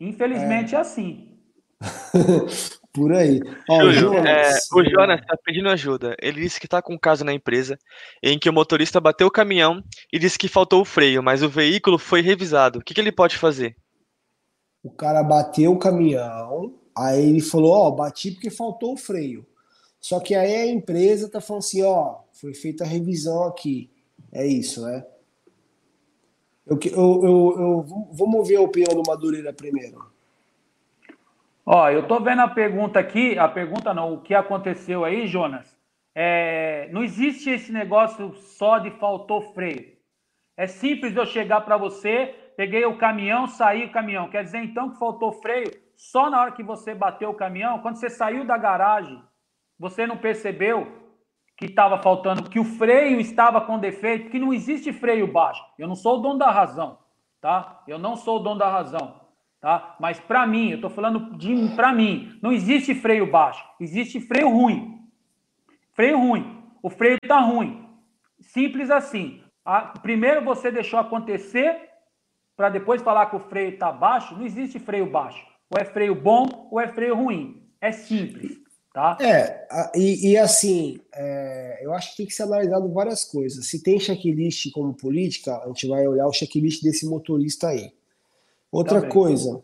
Infelizmente 0.00 0.74
é, 0.74 0.78
é 0.78 0.80
assim. 0.80 1.38
Por 2.92 3.12
aí. 3.12 3.40
Ó, 3.68 3.92
Júlio, 3.92 4.14
Jonas, 4.14 4.26
é, 4.26 4.58
o 4.74 4.84
Jonas 4.84 5.20
está 5.20 5.36
pedindo 5.36 5.68
ajuda. 5.68 6.16
Ele 6.20 6.40
disse 6.40 6.58
que 6.58 6.66
está 6.66 6.82
com 6.82 6.94
um 6.94 6.98
caso 6.98 7.24
na 7.24 7.32
empresa 7.32 7.78
em 8.22 8.38
que 8.38 8.50
o 8.50 8.52
motorista 8.52 9.00
bateu 9.00 9.28
o 9.28 9.30
caminhão 9.30 9.82
e 10.12 10.18
disse 10.18 10.38
que 10.38 10.48
faltou 10.48 10.80
o 10.80 10.84
freio, 10.84 11.22
mas 11.22 11.42
o 11.42 11.48
veículo 11.48 11.98
foi 11.98 12.20
revisado. 12.20 12.78
O 12.78 12.82
que, 12.82 12.94
que 12.94 13.00
ele 13.00 13.12
pode 13.12 13.36
fazer? 13.36 13.76
O 14.82 14.90
cara 14.90 15.22
bateu 15.22 15.72
o 15.72 15.78
caminhão, 15.78 16.74
aí 16.96 17.28
ele 17.28 17.42
falou: 17.42 17.72
Ó, 17.72 17.88
oh, 17.88 17.92
bati 17.92 18.30
porque 18.30 18.50
faltou 18.50 18.94
o 18.94 18.96
freio. 18.96 19.46
Só 20.06 20.20
que 20.20 20.36
aí 20.36 20.54
a 20.54 20.66
empresa 20.68 21.28
tá 21.28 21.40
falando 21.40 21.64
assim: 21.64 21.82
Ó, 21.82 22.20
foi 22.32 22.54
feita 22.54 22.84
a 22.84 22.86
revisão 22.86 23.42
aqui. 23.42 23.90
É 24.32 24.46
isso, 24.46 24.86
né? 24.86 25.04
Eu, 26.64 26.78
eu, 26.84 27.24
eu, 27.24 27.56
eu 27.58 27.82
vou 28.12 28.28
mover 28.28 28.56
a 28.56 28.60
opinião 28.60 28.94
do 28.94 29.02
Madureira 29.04 29.52
primeiro. 29.52 30.08
Ó, 31.64 31.90
eu 31.90 32.06
tô 32.06 32.20
vendo 32.20 32.40
a 32.40 32.46
pergunta 32.46 33.00
aqui, 33.00 33.36
a 33.36 33.48
pergunta 33.48 33.92
não, 33.92 34.14
o 34.14 34.20
que 34.20 34.32
aconteceu 34.32 35.04
aí, 35.04 35.26
Jonas? 35.26 35.76
É, 36.14 36.88
não 36.92 37.02
existe 37.02 37.50
esse 37.50 37.72
negócio 37.72 38.32
só 38.36 38.78
de 38.78 38.92
faltou 38.92 39.52
freio. 39.54 39.92
É 40.56 40.68
simples 40.68 41.16
eu 41.16 41.26
chegar 41.26 41.62
para 41.62 41.76
você, 41.76 42.32
peguei 42.56 42.84
o 42.84 42.96
caminhão, 42.96 43.48
saí 43.48 43.86
o 43.86 43.92
caminhão. 43.92 44.30
Quer 44.30 44.44
dizer 44.44 44.58
então 44.58 44.88
que 44.88 45.00
faltou 45.00 45.32
freio 45.32 45.68
só 45.96 46.30
na 46.30 46.40
hora 46.40 46.52
que 46.52 46.62
você 46.62 46.94
bateu 46.94 47.30
o 47.30 47.34
caminhão? 47.34 47.80
Quando 47.80 47.96
você 47.96 48.08
saiu 48.08 48.44
da 48.44 48.56
garagem, 48.56 49.20
você 49.78 50.06
não 50.06 50.16
percebeu? 50.16 51.06
que 51.56 51.64
estava 51.64 51.98
faltando, 51.98 52.50
que 52.50 52.60
o 52.60 52.64
freio 52.64 53.18
estava 53.18 53.60
com 53.62 53.78
defeito, 53.78 54.30
que 54.30 54.38
não 54.38 54.52
existe 54.52 54.92
freio 54.92 55.26
baixo. 55.26 55.64
Eu 55.78 55.88
não 55.88 55.94
sou 55.94 56.18
o 56.18 56.20
dono 56.20 56.38
da 56.38 56.50
razão. 56.50 56.98
tá? 57.40 57.82
Eu 57.88 57.98
não 57.98 58.16
sou 58.16 58.36
o 58.36 58.42
dono 58.42 58.58
da 58.58 58.68
razão, 58.68 59.20
tá? 59.60 59.96
Mas 59.98 60.20
para 60.20 60.46
mim, 60.46 60.70
eu 60.70 60.76
estou 60.76 60.90
falando 60.90 61.36
de 61.38 61.54
para 61.74 61.92
mim, 61.92 62.38
não 62.42 62.52
existe 62.52 62.94
freio 62.94 63.30
baixo, 63.30 63.64
existe 63.80 64.20
freio 64.20 64.50
ruim. 64.50 65.00
Freio 65.92 66.18
ruim. 66.18 66.62
O 66.82 66.90
freio 66.90 67.18
tá 67.26 67.40
ruim. 67.40 67.88
Simples 68.40 68.90
assim. 68.90 69.42
A, 69.64 69.80
primeiro 69.98 70.44
você 70.44 70.70
deixou 70.70 70.98
acontecer 70.98 71.88
para 72.54 72.68
depois 72.68 73.00
falar 73.00 73.26
que 73.26 73.36
o 73.36 73.40
freio 73.40 73.70
está 73.70 73.90
baixo. 73.90 74.36
Não 74.36 74.44
existe 74.44 74.78
freio 74.78 75.10
baixo. 75.10 75.42
Ou 75.70 75.80
é 75.80 75.84
freio 75.84 76.14
bom 76.14 76.68
ou 76.70 76.78
é 76.78 76.86
freio 76.86 77.16
ruim. 77.16 77.66
É 77.80 77.92
simples. 77.92 78.65
Tá? 78.96 79.18
É, 79.20 79.68
e, 79.94 80.30
e 80.30 80.38
assim, 80.38 80.98
é, 81.14 81.80
eu 81.82 81.92
acho 81.92 82.12
que 82.12 82.16
tem 82.16 82.26
que 82.26 82.32
ser 82.32 82.44
analisado 82.44 82.90
várias 82.90 83.26
coisas. 83.26 83.66
Se 83.66 83.82
tem 83.82 84.00
checklist 84.00 84.72
como 84.72 84.94
política, 84.94 85.54
a 85.58 85.66
gente 85.66 85.86
vai 85.86 86.08
olhar 86.08 86.26
o 86.26 86.32
checklist 86.32 86.82
desse 86.82 87.04
motorista 87.04 87.68
aí. 87.68 87.92
Outra 88.72 89.02
tá 89.02 89.08
coisa, 89.10 89.62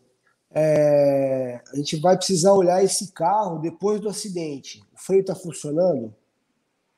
é, 0.51 1.63
a 1.73 1.77
gente 1.77 1.97
vai 1.97 2.15
precisar 2.15 2.53
olhar 2.53 2.85
esse 2.85 3.11
carro 3.13 3.59
depois 3.59 4.03
do 4.03 4.11
acidente. 4.11 4.83
O 4.93 4.99
freio 4.99 5.23
está 5.23 5.35
funcionando? 5.35 6.15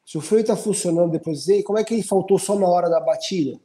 Se 0.04 0.18
o 0.18 0.20
freio 0.20 0.40
está 0.40 0.56
funcionando 0.56 1.12
depois 1.12 1.46
dele, 1.46 1.62
como 1.62 1.78
é 1.78 1.84
que 1.84 1.94
ele 1.94 2.02
faltou 2.02 2.36
só 2.36 2.58
na 2.58 2.66
hora 2.66 2.90
da 2.90 2.98
batida? 2.98 3.60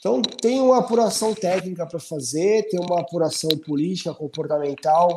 Então 0.00 0.20
tem 0.20 0.60
uma 0.60 0.80
apuração 0.80 1.32
técnica 1.32 1.86
para 1.86 2.00
fazer, 2.00 2.68
tem 2.68 2.80
uma 2.80 3.02
apuração 3.02 3.50
política, 3.50 4.12
comportamental. 4.12 5.16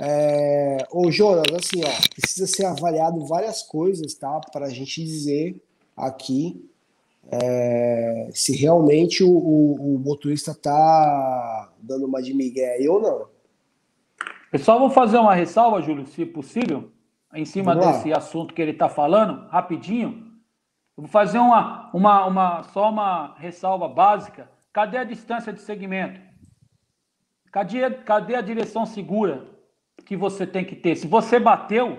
É... 0.00 0.78
Ô, 0.90 1.10
Jonas, 1.10 1.44
assim, 1.52 1.82
ó, 1.84 2.14
precisa 2.14 2.46
ser 2.46 2.64
avaliado 2.64 3.24
várias 3.26 3.62
coisas, 3.62 4.14
tá? 4.14 4.40
Para 4.50 4.66
a 4.66 4.70
gente 4.70 5.04
dizer 5.04 5.62
aqui 5.94 6.66
é... 7.30 8.30
se 8.32 8.56
realmente 8.56 9.22
o, 9.22 9.30
o, 9.30 9.96
o 9.96 9.98
motorista 9.98 10.54
tá 10.54 11.70
dando 11.82 12.06
uma 12.06 12.22
de 12.22 12.32
migué 12.32 12.76
aí 12.76 12.88
ou 12.88 13.00
não. 13.00 13.26
Pessoal, 14.50 14.80
vou 14.80 14.90
fazer 14.90 15.18
uma 15.18 15.34
ressalva, 15.34 15.82
Júlio, 15.82 16.06
se 16.06 16.24
possível, 16.24 16.90
em 17.34 17.44
cima 17.44 17.76
desse 17.76 18.12
assunto 18.12 18.54
que 18.54 18.60
ele 18.60 18.72
está 18.72 18.88
falando, 18.88 19.46
rapidinho. 19.48 20.30
Eu 20.96 21.04
vou 21.04 21.08
fazer 21.08 21.38
uma, 21.38 21.90
uma, 21.94 22.26
uma, 22.26 22.62
só 22.64 22.90
uma 22.90 23.34
ressalva 23.38 23.86
básica. 23.86 24.50
Cadê 24.72 24.96
a 24.96 25.04
distância 25.04 25.52
de 25.52 25.60
segmento? 25.60 26.20
Cadê, 27.52 27.90
cadê 27.90 28.34
a 28.34 28.40
direção 28.40 28.84
segura? 28.86 29.46
Que 30.04 30.16
você 30.16 30.46
tem 30.46 30.64
que 30.64 30.76
ter. 30.76 30.96
Se 30.96 31.06
você 31.06 31.38
bateu, 31.38 31.98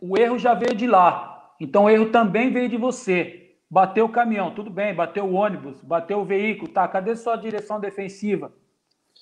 o 0.00 0.18
erro 0.18 0.38
já 0.38 0.54
veio 0.54 0.74
de 0.74 0.86
lá. 0.86 1.54
Então 1.60 1.84
o 1.84 1.90
erro 1.90 2.10
também 2.10 2.52
veio 2.52 2.68
de 2.68 2.76
você. 2.76 3.56
Bateu 3.70 4.06
o 4.06 4.12
caminhão, 4.12 4.52
tudo 4.52 4.68
bem, 4.68 4.94
bateu 4.94 5.24
o 5.24 5.34
ônibus, 5.34 5.80
bateu 5.80 6.18
o 6.18 6.24
veículo, 6.24 6.72
tá? 6.72 6.88
Cadê 6.88 7.14
sua 7.14 7.36
direção 7.36 7.78
defensiva? 7.78 8.52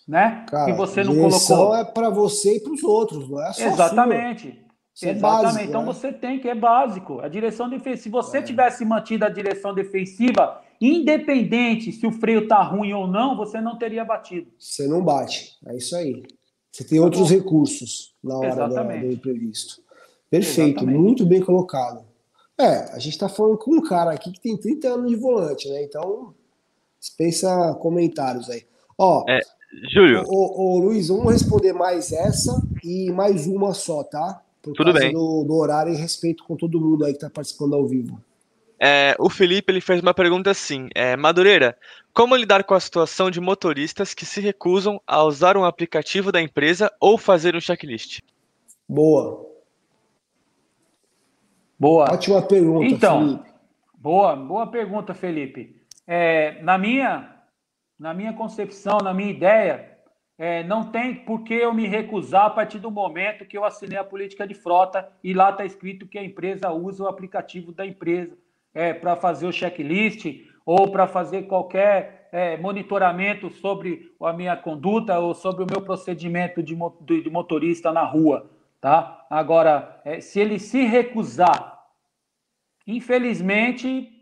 Né? 0.07 0.47
Cara, 0.49 0.65
que 0.65 0.73
você 0.73 1.05
não 1.05 1.15
colocou. 1.15 1.77
é 1.77 1.85
para 1.85 2.09
você 2.09 2.57
e 2.57 2.61
para 2.61 2.73
os 2.73 2.83
outros, 2.83 3.29
não 3.29 3.43
é 3.43 3.53
só 3.53 3.67
Exatamente. 3.67 4.49
Sua. 4.49 4.69
É 5.09 5.13
Exatamente. 5.13 5.21
Básico, 5.21 5.65
então 5.65 5.81
né? 5.83 5.87
você 5.87 6.13
tem 6.13 6.41
que 6.41 6.49
é 6.49 6.55
básico. 6.55 7.21
A 7.21 7.29
direção 7.29 7.69
defensiva. 7.69 8.03
Se 8.03 8.09
você 8.09 8.39
é. 8.39 8.43
tivesse 8.43 8.85
mantido 8.85 9.25
a 9.27 9.29
direção 9.29 9.73
defensiva, 9.73 10.61
independente 10.81 11.93
se 11.93 12.07
o 12.07 12.11
freio 12.11 12.49
tá 12.49 12.61
ruim 12.63 12.93
ou 12.93 13.07
não, 13.07 13.37
você 13.37 13.61
não 13.61 13.79
teria 13.79 14.05
batido. 14.05 14.51
Você 14.59 14.89
não 14.89 15.05
bate. 15.05 15.59
É 15.67 15.77
isso 15.77 15.95
aí. 15.95 16.25
Você 16.79 16.85
tem 16.85 17.01
outros 17.01 17.29
recursos 17.29 18.15
na 18.23 18.39
hora 18.39 18.69
do, 18.69 19.01
do 19.01 19.13
imprevisto. 19.13 19.83
Perfeito, 20.31 20.79
Exatamente. 20.79 20.97
muito 20.97 21.27
bem 21.27 21.41
colocado. 21.41 22.05
É, 22.57 22.93
a 22.93 23.01
gente 23.01 23.15
está 23.15 23.29
falando 23.29 23.59
com 23.59 23.75
um 23.75 23.83
cara 23.83 24.13
aqui 24.13 24.31
que 24.31 24.41
tem 24.41 24.57
30 24.57 24.87
anos 24.87 25.11
de 25.11 25.17
volante, 25.17 25.69
né? 25.69 25.83
Então, 25.83 26.33
dispensa 27.01 27.75
comentários 27.81 28.49
aí. 28.49 28.63
Ó, 28.97 29.25
é, 29.29 29.41
Júlio. 29.93 30.23
Ô, 30.29 30.77
ô, 30.77 30.79
Luiz, 30.79 31.09
vamos 31.09 31.33
responder 31.33 31.73
mais 31.73 32.13
essa 32.13 32.63
e 32.85 33.11
mais 33.11 33.49
uma 33.49 33.75
só, 33.75 34.05
tá? 34.05 34.41
Por 34.63 34.75
Tudo 34.75 34.93
bem. 34.93 35.13
Do, 35.13 35.43
do, 35.43 35.55
horário 35.57 35.93
e 35.93 35.97
respeito 35.97 36.45
com 36.45 36.55
todo 36.55 36.81
mundo 36.81 37.05
aí 37.05 37.11
que 37.11 37.17
está 37.17 37.29
participando 37.29 37.75
ao 37.75 37.89
vivo. 37.89 38.23
É, 38.81 39.17
o 39.19 39.29
Felipe 39.29 39.73
ele 39.73 39.81
fez 39.81 40.01
uma 40.01 40.15
pergunta 40.15 40.51
assim: 40.51 40.89
é, 40.95 41.17
Madureira, 41.17 41.77
como 42.15 42.37
lidar 42.37 42.63
com 42.63 42.75
a 42.75 42.81
situação 42.81 43.31
de 43.31 43.41
motoristas 43.41 44.15
que 44.15 44.25
se 44.25 44.41
recusam 44.41 45.01
a 45.07 45.23
usar 45.25 45.57
um 45.57 45.65
aplicativo 45.65 46.31
da 46.31 46.41
empresa 46.41 46.93
ou 47.01 47.19
fazer 47.19 47.57
um 47.57 47.61
checklist? 47.61 48.21
Boa. 48.89 49.47
Boa. 51.79 52.13
Ótima 52.13 52.41
pergunta. 52.43 52.87
Então, 52.87 53.21
Felipe. 53.21 53.51
boa, 53.95 54.37
boa 54.37 54.67
pergunta, 54.69 55.13
Felipe. 55.15 55.83
É, 56.07 56.63
na 56.63 56.79
minha, 56.79 57.37
na 57.99 58.15
minha 58.15 58.33
concepção, 58.33 58.99
na 58.99 59.13
minha 59.13 59.31
ideia, 59.31 59.99
é, 60.39 60.63
não 60.63 60.91
tem 60.91 61.15
por 61.15 61.43
que 61.43 61.55
eu 61.55 61.75
me 61.75 61.87
recusar 61.87 62.47
a 62.47 62.51
partir 62.51 62.79
do 62.79 62.91
momento 62.91 63.45
que 63.45 63.59
eu 63.59 63.65
assinei 63.65 63.99
a 63.99 64.05
política 64.05 64.47
de 64.47 64.55
frota 64.55 65.09
e 65.23 65.35
lá 65.35 65.51
está 65.51 65.65
escrito 65.65 66.07
que 66.07 66.19
a 66.19 66.25
empresa 66.25 66.71
usa 66.71 67.05
o 67.05 67.09
aplicativo 67.09 67.73
da 67.73 67.85
empresa 67.85 68.37
é, 68.79 68.95
para 68.95 69.17
fazer 69.17 69.45
o 69.45 69.53
checklist 69.53 70.25
ou 70.65 70.89
para 70.93 71.09
fazer 71.09 71.49
qualquer 71.49 72.29
é, 72.31 72.57
monitoramento 72.57 73.51
sobre 73.51 74.15
a 74.23 74.33
minha 74.33 74.57
conduta 74.57 75.19
ou 75.19 75.35
sobre 75.35 75.65
o 75.65 75.67
meu 75.69 75.83
procedimento 75.83 76.63
de, 76.63 76.77
de 77.23 77.29
motorista 77.29 77.91
na 77.91 78.05
rua, 78.05 78.49
tá? 78.81 79.27
Agora, 79.29 80.01
é, 80.05 80.21
se 80.21 80.39
ele 80.39 80.61
se 80.61 80.85
recusar, 80.85 81.87
infelizmente, 82.87 84.13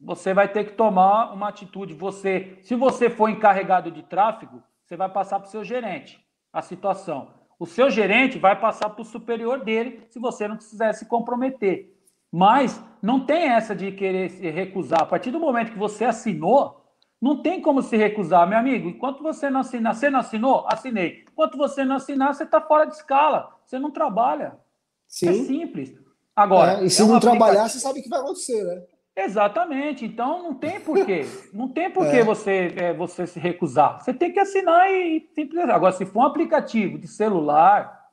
você 0.00 0.34
vai 0.34 0.48
ter 0.48 0.64
que 0.64 0.72
tomar 0.72 1.32
uma 1.32 1.48
atitude. 1.48 1.94
Você, 1.94 2.58
se 2.60 2.74
você 2.74 3.08
for 3.08 3.30
encarregado 3.30 3.88
de 3.88 4.02
tráfego, 4.02 4.64
você 4.84 4.96
vai 4.96 5.08
passar 5.08 5.38
para 5.38 5.46
o 5.46 5.50
seu 5.50 5.62
gerente 5.62 6.20
a 6.52 6.60
situação. 6.60 7.34
O 7.56 7.66
seu 7.66 7.88
gerente 7.88 8.36
vai 8.36 8.58
passar 8.58 8.90
para 8.90 9.02
o 9.02 9.04
superior 9.04 9.62
dele 9.62 10.04
se 10.10 10.18
você 10.18 10.48
não 10.48 10.56
quiser 10.56 10.92
se 10.92 11.06
comprometer. 11.06 11.91
Mas 12.32 12.82
não 13.02 13.26
tem 13.26 13.50
essa 13.50 13.76
de 13.76 13.92
querer 13.92 14.30
se 14.30 14.48
recusar. 14.48 15.02
A 15.02 15.06
partir 15.06 15.30
do 15.30 15.38
momento 15.38 15.72
que 15.72 15.78
você 15.78 16.06
assinou, 16.06 16.82
não 17.20 17.42
tem 17.42 17.60
como 17.60 17.82
se 17.82 17.96
recusar, 17.96 18.48
meu 18.48 18.58
amigo. 18.58 18.88
Enquanto 18.88 19.22
você 19.22 19.50
não 19.50 19.60
assinar, 19.60 19.94
você 19.94 20.08
não 20.08 20.20
assinou? 20.20 20.66
Assinei. 20.66 21.24
Enquanto 21.30 21.58
você 21.58 21.84
não 21.84 21.96
assinar, 21.96 22.34
você 22.34 22.44
está 22.44 22.60
fora 22.60 22.86
de 22.86 22.94
escala. 22.94 23.54
Você 23.66 23.78
não 23.78 23.90
trabalha. 23.90 24.58
Sim. 25.06 25.28
É 25.28 25.32
simples. 25.34 25.94
Agora. 26.34 26.80
É, 26.80 26.84
e 26.84 26.90
se 26.90 27.02
é 27.02 27.04
não 27.04 27.20
trabalhar, 27.20 27.68
você 27.68 27.78
sabe 27.78 28.00
o 28.00 28.02
que 28.02 28.08
vai 28.08 28.20
acontecer, 28.20 28.64
né? 28.64 28.82
Exatamente. 29.14 30.06
Então 30.06 30.42
não 30.42 30.54
tem 30.54 30.80
porquê. 30.80 31.26
Não 31.52 31.68
tem 31.68 31.90
porquê 31.90 32.16
é. 32.16 32.24
você, 32.24 32.72
é, 32.76 32.94
você 32.94 33.26
se 33.26 33.38
recusar. 33.38 34.02
Você 34.02 34.14
tem 34.14 34.32
que 34.32 34.40
assinar 34.40 34.90
e 34.90 35.28
simples. 35.34 35.68
Agora, 35.68 35.92
se 35.92 36.06
for 36.06 36.20
um 36.20 36.26
aplicativo 36.26 36.98
de 36.98 37.06
celular, 37.06 38.08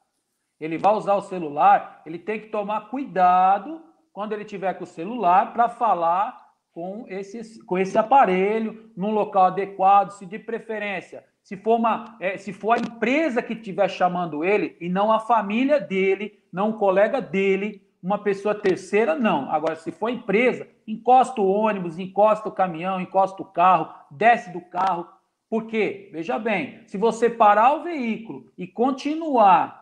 ele 0.59 0.78
vai 0.78 0.93
usar 0.93 1.15
o 1.15 1.22
celular, 1.22 2.01
ele 2.05 2.20
tem 2.20 2.41
que 2.41 2.47
tomar 2.49 2.89
cuidado 2.89 3.82
quando 4.20 4.34
ele 4.34 4.43
tiver 4.43 4.74
com 4.74 4.84
o 4.84 4.86
celular 4.86 5.53
para 5.53 5.70
falar 5.70 6.38
com 6.74 7.05
esse, 7.07 7.63
com 7.63 7.78
esse 7.78 7.97
aparelho 7.97 8.91
num 8.93 9.11
local 9.11 9.45
adequado, 9.45 10.11
se 10.11 10.26
de 10.26 10.38
preferência, 10.38 11.24
se 11.41 11.55
for 11.55 11.78
uma, 11.78 12.17
é, 12.20 12.38
se 12.38 12.51
for 12.51 12.74
a 12.74 12.80
empresa 12.80 13.41
que 13.41 13.53
estiver 13.53 13.88
chamando 13.88 14.43
ele 14.43 14.76
e 14.82 14.89
não 14.89 15.09
a 15.09 15.22
família 15.22 15.80
dele, 15.80 16.38
não 16.51 16.72
o 16.72 16.74
colega 16.74 17.22
dele, 17.22 17.82
uma 18.03 18.17
pessoa 18.17 18.53
terceira, 18.53 19.15
não. 19.15 19.49
Agora, 19.49 19.78
se 19.78 19.89
for 19.89 20.09
empresa, 20.09 20.67
encosta 20.86 21.39
o 21.39 21.49
ônibus, 21.49 21.97
encosta 21.97 22.49
o 22.49 22.51
caminhão, 22.51 22.99
encosta 22.99 23.41
o 23.41 23.45
carro, 23.45 23.88
desce 24.11 24.51
do 24.51 24.59
carro. 24.59 25.07
Por 25.49 25.65
quê? 25.65 26.09
Veja 26.11 26.38
bem, 26.38 26.84
se 26.88 26.97
você 26.97 27.30
parar 27.30 27.72
o 27.72 27.84
veículo 27.84 28.51
e 28.57 28.67
continuar 28.67 29.80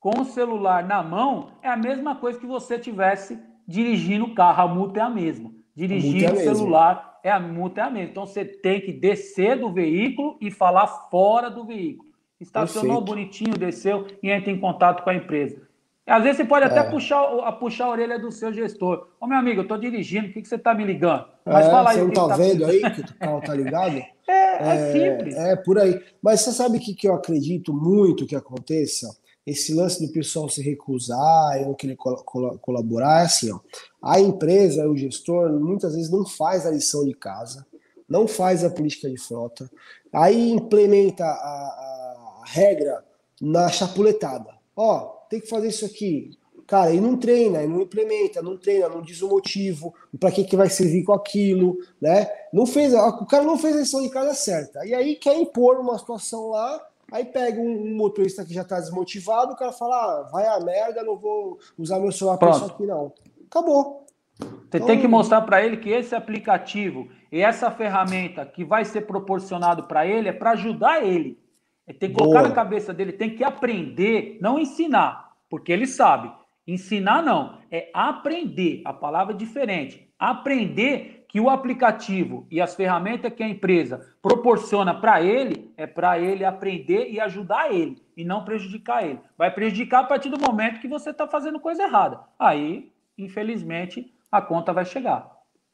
com 0.00 0.22
o 0.22 0.24
celular 0.24 0.86
na 0.86 1.02
mão, 1.02 1.52
é 1.60 1.68
a 1.68 1.76
mesma 1.76 2.16
coisa 2.16 2.40
que 2.40 2.46
você 2.46 2.78
tivesse 2.78 3.46
dirigindo 3.68 4.24
o 4.24 4.34
carro, 4.34 4.62
a 4.62 4.74
multa 4.74 5.00
é 5.00 5.02
a 5.02 5.10
mesma. 5.10 5.52
Dirigir 5.76 6.24
é 6.24 6.32
o 6.32 6.36
celular, 6.36 7.20
é 7.22 7.30
a 7.30 7.38
multa 7.38 7.82
é 7.82 7.84
a 7.84 7.90
mesma. 7.90 8.10
Então 8.10 8.26
você 8.26 8.44
tem 8.44 8.80
que 8.80 8.92
descer 8.92 9.60
do 9.60 9.70
veículo 9.70 10.38
e 10.40 10.50
falar 10.50 10.86
fora 11.10 11.50
do 11.50 11.64
veículo. 11.64 12.08
Estacionou 12.40 13.00
bonitinho, 13.02 13.58
desceu 13.58 14.06
e 14.22 14.30
entra 14.30 14.50
em 14.50 14.58
contato 14.58 15.04
com 15.04 15.10
a 15.10 15.14
empresa. 15.14 15.68
Às 16.06 16.22
vezes 16.22 16.38
você 16.38 16.44
pode 16.46 16.64
até 16.64 16.78
é. 16.78 16.84
puxar, 16.84 17.22
a, 17.44 17.52
puxar 17.52 17.84
a 17.84 17.90
orelha 17.90 18.18
do 18.18 18.32
seu 18.32 18.50
gestor. 18.50 19.08
Ô, 19.20 19.26
meu 19.26 19.36
amigo, 19.36 19.58
eu 19.58 19.62
estou 19.62 19.76
dirigindo, 19.76 20.28
o 20.28 20.32
que, 20.32 20.40
que 20.40 20.48
você 20.48 20.54
está 20.54 20.72
me 20.72 20.84
ligando? 20.84 21.26
Mas 21.44 21.66
é, 21.66 21.70
fala 21.70 21.90
aí. 21.90 21.96
Você 21.96 22.02
não 22.02 22.08
está 22.08 22.28
tá 22.28 22.36
vendo 22.36 22.64
aí 22.64 22.80
que 22.90 23.00
o 23.02 23.14
carro 23.18 23.38
está 23.40 23.54
ligado? 23.54 23.96
é, 24.26 24.32
é, 24.32 24.58
é, 24.60 24.92
simples. 24.92 25.36
É, 25.36 25.56
por 25.56 25.78
aí. 25.78 26.00
Mas 26.22 26.40
você 26.40 26.52
sabe 26.52 26.78
o 26.78 26.80
que, 26.80 26.94
que 26.94 27.06
eu 27.06 27.14
acredito 27.14 27.74
muito 27.74 28.26
que 28.26 28.34
aconteça? 28.34 29.06
Esse 29.50 29.74
lance 29.74 30.04
do 30.04 30.12
pessoal 30.12 30.48
se 30.48 30.62
recusar 30.62 31.60
não 31.62 31.74
querer 31.74 31.96
col 31.96 32.16
col 32.24 32.58
colaborar 32.58 33.22
é 33.22 33.24
assim, 33.24 33.50
ó. 33.50 33.60
A 34.02 34.20
empresa, 34.20 34.88
o 34.88 34.96
gestor, 34.96 35.50
muitas 35.58 35.94
vezes 35.94 36.10
não 36.10 36.24
faz 36.24 36.66
a 36.66 36.70
lição 36.70 37.04
de 37.04 37.14
casa, 37.14 37.66
não 38.08 38.28
faz 38.28 38.64
a 38.64 38.70
política 38.70 39.10
de 39.10 39.18
frota, 39.18 39.70
aí 40.12 40.50
implementa 40.50 41.24
a, 41.24 41.28
a 41.28 42.42
regra 42.46 43.04
na 43.40 43.68
chapuletada. 43.68 44.50
Ó, 44.76 45.00
tem 45.28 45.40
que 45.40 45.48
fazer 45.48 45.68
isso 45.68 45.84
aqui. 45.84 46.30
Cara, 46.66 46.92
e 46.92 47.00
não 47.00 47.16
treina, 47.16 47.62
e 47.62 47.66
não 47.66 47.80
implementa, 47.80 48.42
não 48.42 48.54
treina, 48.54 48.90
não 48.90 49.00
diz 49.00 49.22
o 49.22 49.28
motivo, 49.28 49.94
para 50.20 50.30
que, 50.30 50.44
que 50.44 50.54
vai 50.54 50.68
servir 50.68 51.02
com 51.02 51.14
aquilo, 51.14 51.78
né? 51.98 52.30
Não 52.52 52.66
fez, 52.66 52.92
o 52.92 53.24
cara 53.24 53.42
não 53.42 53.56
fez 53.56 53.74
a 53.74 53.80
lição 53.80 54.02
de 54.02 54.10
casa 54.10 54.34
certa. 54.34 54.84
E 54.86 54.92
aí 54.94 55.16
quer 55.16 55.34
impor 55.34 55.80
uma 55.80 55.98
situação 55.98 56.50
lá, 56.50 56.78
aí 57.12 57.24
pega 57.24 57.60
um, 57.60 57.92
um 57.92 57.96
motorista 57.96 58.44
que 58.44 58.52
já 58.52 58.62
está 58.62 58.78
desmotivado, 58.78 59.52
o 59.52 59.56
cara 59.56 59.72
fala, 59.72 59.96
ah, 59.96 60.28
vai 60.30 60.46
a 60.46 60.60
merda, 60.60 61.02
não 61.02 61.16
vou 61.16 61.58
usar 61.78 61.98
meu 61.98 62.12
celular 62.12 62.38
para 62.38 62.50
isso 62.50 62.64
aqui 62.64 62.86
não. 62.86 63.12
Acabou. 63.46 64.06
Você 64.38 64.76
então, 64.76 64.86
tem 64.86 65.00
que 65.00 65.08
mostrar 65.08 65.42
para 65.42 65.64
ele 65.64 65.78
que 65.78 65.90
esse 65.90 66.14
aplicativo 66.14 67.08
e 67.32 67.40
essa 67.40 67.70
ferramenta 67.70 68.46
que 68.46 68.64
vai 68.64 68.84
ser 68.84 69.02
proporcionado 69.02 69.84
para 69.84 70.06
ele 70.06 70.28
é 70.28 70.32
para 70.32 70.52
ajudar 70.52 71.04
ele. 71.04 71.38
Ele 71.86 71.98
tem 71.98 72.10
que 72.10 72.16
Boa. 72.16 72.28
colocar 72.28 72.48
na 72.48 72.54
cabeça 72.54 72.92
dele, 72.92 73.12
tem 73.12 73.34
que 73.34 73.42
aprender, 73.42 74.38
não 74.40 74.58
ensinar, 74.58 75.32
porque 75.48 75.72
ele 75.72 75.86
sabe. 75.86 76.30
Ensinar 76.66 77.22
não, 77.22 77.58
é 77.70 77.90
aprender. 77.94 78.82
A 78.84 78.92
palavra 78.92 79.34
é 79.34 79.36
diferente. 79.36 80.06
Aprender 80.18 81.17
que 81.28 81.38
o 81.38 81.50
aplicativo 81.50 82.46
e 82.50 82.60
as 82.60 82.74
ferramentas 82.74 83.32
que 83.32 83.42
a 83.42 83.48
empresa 83.48 84.14
proporciona 84.22 84.98
para 84.98 85.22
ele 85.22 85.70
é 85.76 85.86
para 85.86 86.18
ele 86.18 86.44
aprender 86.44 87.10
e 87.10 87.20
ajudar 87.20 87.72
ele 87.72 88.02
e 88.16 88.24
não 88.24 88.44
prejudicar 88.44 89.04
ele. 89.04 89.20
Vai 89.36 89.54
prejudicar 89.54 90.00
a 90.00 90.06
partir 90.06 90.30
do 90.30 90.40
momento 90.40 90.80
que 90.80 90.88
você 90.88 91.10
está 91.10 91.28
fazendo 91.28 91.60
coisa 91.60 91.82
errada. 91.82 92.20
Aí, 92.38 92.90
infelizmente, 93.18 94.10
a 94.32 94.40
conta 94.40 94.72
vai 94.72 94.86
chegar. 94.86 95.30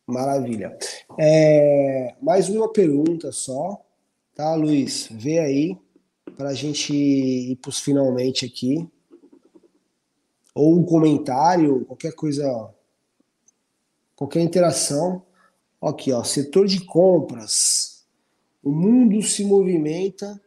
Maravilha. 0.07 0.77
É, 1.19 2.15
mais 2.21 2.49
uma 2.49 2.71
pergunta 2.71 3.31
só, 3.31 3.81
tá, 4.35 4.55
Luiz? 4.55 5.09
Vê 5.11 5.39
aí 5.39 5.79
para 6.37 6.49
a 6.49 6.55
gente 6.55 6.93
ir 6.93 7.57
para 7.57 7.69
os 7.69 7.81
finalmente 7.81 8.45
aqui 8.45 8.87
ou 10.55 10.79
um 10.79 10.85
comentário, 10.85 11.85
qualquer 11.87 12.13
coisa, 12.13 12.71
qualquer 14.15 14.41
interação. 14.41 15.23
Aqui, 15.85 16.13
ó, 16.13 16.25
setor 16.25 16.67
de 16.67 16.81
compras. 16.85 18.03
O 18.63 18.71
mundo 18.71 19.23
se 19.23 19.45
movimenta 19.45 20.41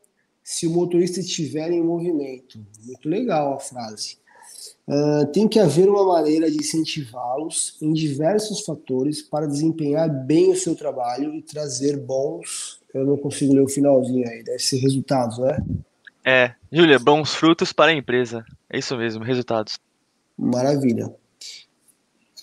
se 0.43 0.65
o 0.65 0.71
motorista 0.71 1.19
estiver 1.19 1.71
em 1.71 1.83
movimento. 1.83 2.59
Muito 2.83 3.07
legal 3.07 3.53
a 3.53 3.59
frase. 3.59 4.17
Uh, 4.87 5.27
tem 5.33 5.47
que 5.47 5.59
haver 5.59 5.89
uma 5.89 6.05
maneira 6.05 6.49
de 6.49 6.57
incentivá-los 6.57 7.77
em 7.81 7.93
diversos 7.93 8.61
fatores 8.61 9.21
para 9.21 9.45
desempenhar 9.45 10.09
bem 10.09 10.51
o 10.51 10.55
seu 10.55 10.75
trabalho 10.75 11.35
e 11.35 11.41
trazer 11.41 11.97
bons. 11.97 12.79
Eu 12.93 13.05
não 13.05 13.17
consigo 13.17 13.53
ler 13.53 13.61
o 13.61 13.67
finalzinho 13.67 14.27
aí, 14.27 14.43
deve 14.43 14.59
ser 14.59 14.77
resultados, 14.77 15.37
né? 15.37 15.61
É, 16.25 16.53
Júlia, 16.71 16.97
bons 16.97 17.35
frutos 17.35 17.71
para 17.71 17.91
a 17.91 17.95
empresa. 17.95 18.45
É 18.69 18.79
isso 18.79 18.97
mesmo, 18.97 19.23
resultados. 19.23 19.77
Maravilha. 20.37 21.13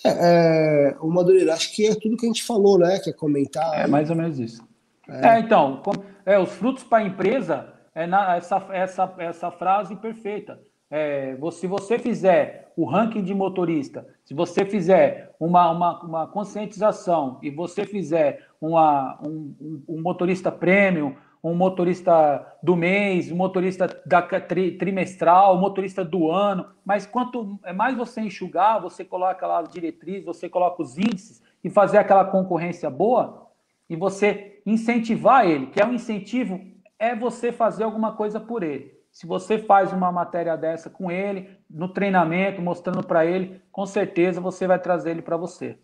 É, 0.05 0.89
é, 0.91 0.95
o 1.01 1.09
Madureira, 1.09 1.53
acho 1.53 1.73
que 1.73 1.87
é 1.87 1.95
tudo 1.95 2.15
que 2.15 2.25
a 2.25 2.29
gente 2.29 2.43
falou, 2.43 2.77
né? 2.77 2.99
Quer 2.99 3.13
comentar? 3.13 3.79
É 3.79 3.87
mais 3.87 4.11
ou 4.11 4.15
menos 4.15 4.37
isso. 4.37 4.63
É, 5.09 5.27
é 5.27 5.39
então, 5.39 5.81
é, 6.23 6.37
os 6.37 6.51
frutos 6.51 6.83
para 6.83 6.99
a 6.99 7.07
empresa 7.07 7.73
é 7.95 8.05
na, 8.05 8.35
essa, 8.35 8.63
essa, 8.71 9.13
essa 9.17 9.51
frase 9.51 9.95
perfeita. 9.95 10.59
É, 10.91 11.35
se 11.51 11.65
você 11.65 11.97
fizer 11.97 12.71
o 12.77 12.85
ranking 12.85 13.23
de 13.23 13.33
motorista, 13.33 14.05
se 14.23 14.35
você 14.35 14.63
fizer 14.63 15.33
uma, 15.39 15.71
uma, 15.71 16.03
uma 16.03 16.27
conscientização 16.27 17.39
e 17.41 17.49
você 17.49 17.85
fizer 17.85 18.45
uma, 18.61 19.19
um, 19.25 19.83
um 19.87 20.01
motorista 20.01 20.51
premium, 20.51 21.15
um 21.49 21.55
motorista 21.55 22.57
do 22.61 22.75
mês, 22.75 23.31
um 23.31 23.35
motorista 23.35 23.87
da 24.03 24.21
tri, 24.21 24.71
trimestral, 24.71 25.55
um 25.55 25.59
motorista 25.59 26.03
do 26.03 26.31
ano, 26.31 26.65
mas 26.83 27.05
quanto 27.05 27.59
mais 27.75 27.95
você 27.95 28.21
enxugar, 28.21 28.81
você 28.81 29.05
coloca 29.05 29.45
lá 29.45 29.59
as 29.59 29.69
diretrizes, 29.69 30.25
você 30.25 30.49
coloca 30.49 30.81
os 30.81 30.97
índices 30.97 31.43
e 31.63 31.69
fazer 31.69 31.99
aquela 31.99 32.25
concorrência 32.25 32.89
boa 32.89 33.47
e 33.87 33.95
você 33.95 34.59
incentivar 34.65 35.45
ele, 35.45 35.67
que 35.67 35.79
é 35.79 35.85
um 35.85 35.93
incentivo, 35.93 36.59
é 36.97 37.15
você 37.15 37.51
fazer 37.51 37.83
alguma 37.83 38.13
coisa 38.13 38.39
por 38.39 38.63
ele. 38.63 38.95
Se 39.11 39.27
você 39.27 39.59
faz 39.59 39.93
uma 39.93 40.11
matéria 40.11 40.57
dessa 40.57 40.89
com 40.89 41.11
ele, 41.11 41.49
no 41.69 41.87
treinamento, 41.87 42.59
mostrando 42.59 43.03
para 43.05 43.23
ele, 43.23 43.61
com 43.71 43.85
certeza 43.85 44.41
você 44.41 44.65
vai 44.65 44.79
trazer 44.79 45.11
ele 45.11 45.21
para 45.21 45.37
você. 45.37 45.77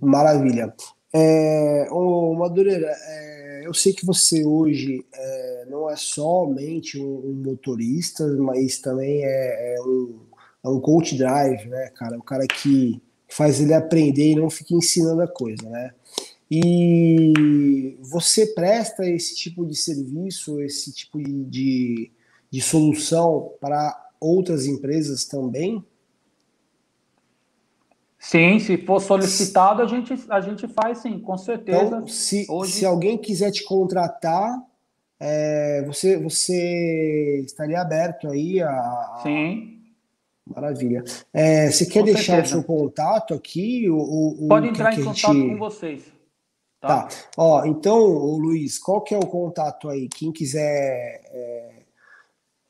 Maravilha. 0.00 0.72
É, 1.14 1.88
ô, 1.90 2.34
Madureira, 2.34 2.90
é 2.90 3.32
eu 3.64 3.74
sei 3.74 3.92
que 3.92 4.04
você 4.04 4.44
hoje 4.44 5.04
é, 5.14 5.66
não 5.70 5.88
é 5.88 5.96
somente 5.96 6.98
um, 7.00 7.26
um, 7.26 7.42
motorista, 7.42 8.26
mas 8.36 8.78
também 8.78 9.24
é, 9.24 9.74
é, 9.74 9.80
um, 9.80 10.20
é 10.64 10.68
um 10.68 10.80
coach 10.80 11.16
drive, 11.16 11.68
né, 11.68 11.90
cara? 11.94 12.16
Um 12.16 12.20
cara 12.20 12.46
que 12.46 13.00
faz 13.28 13.60
ele 13.60 13.72
aprender 13.72 14.32
e 14.32 14.36
não 14.36 14.50
fica 14.50 14.74
ensinando 14.74 15.22
a 15.22 15.28
coisa, 15.28 15.68
né? 15.68 15.94
E 16.50 17.96
você 18.02 18.46
presta 18.48 19.08
esse 19.08 19.34
tipo 19.34 19.64
de 19.64 19.74
serviço, 19.74 20.60
esse 20.60 20.92
tipo 20.92 21.18
de, 21.18 21.44
de, 21.44 22.10
de 22.50 22.60
solução 22.60 23.52
para 23.58 24.10
outras 24.20 24.66
empresas 24.66 25.24
também? 25.24 25.82
Sim, 28.22 28.60
se 28.60 28.78
for 28.78 29.00
solicitado, 29.00 29.82
a 29.82 29.86
gente, 29.86 30.14
a 30.28 30.40
gente 30.40 30.68
faz 30.68 30.98
sim, 30.98 31.18
com 31.18 31.36
certeza. 31.36 31.82
Então, 31.82 32.06
se, 32.06 32.46
Hoje... 32.48 32.70
se 32.70 32.86
alguém 32.86 33.18
quiser 33.18 33.50
te 33.50 33.64
contratar, 33.64 34.62
é, 35.18 35.82
você, 35.84 36.16
você 36.16 37.42
estaria 37.44 37.80
aberto 37.80 38.30
aí 38.30 38.62
a. 38.62 39.20
Sim. 39.24 39.80
Maravilha. 40.46 41.02
É, 41.32 41.68
você 41.68 41.84
quer 41.84 41.98
com 41.98 42.06
deixar 42.06 42.34
certeza. 42.36 42.58
o 42.58 42.60
seu 42.60 42.62
contato 42.62 43.34
aqui? 43.34 43.90
Ou, 43.90 44.46
Pode 44.48 44.68
entrar 44.68 44.94
em 44.94 45.02
contato 45.02 45.34
gente... 45.34 45.48
com 45.48 45.58
vocês. 45.58 46.04
Tá. 46.80 47.02
tá. 47.02 47.08
Ó, 47.36 47.64
então, 47.64 48.06
Luiz, 48.06 48.78
qual 48.78 49.00
que 49.00 49.16
é 49.16 49.18
o 49.18 49.26
contato 49.26 49.88
aí? 49.88 50.08
Quem 50.08 50.30
quiser 50.30 51.20
é, 51.24 51.70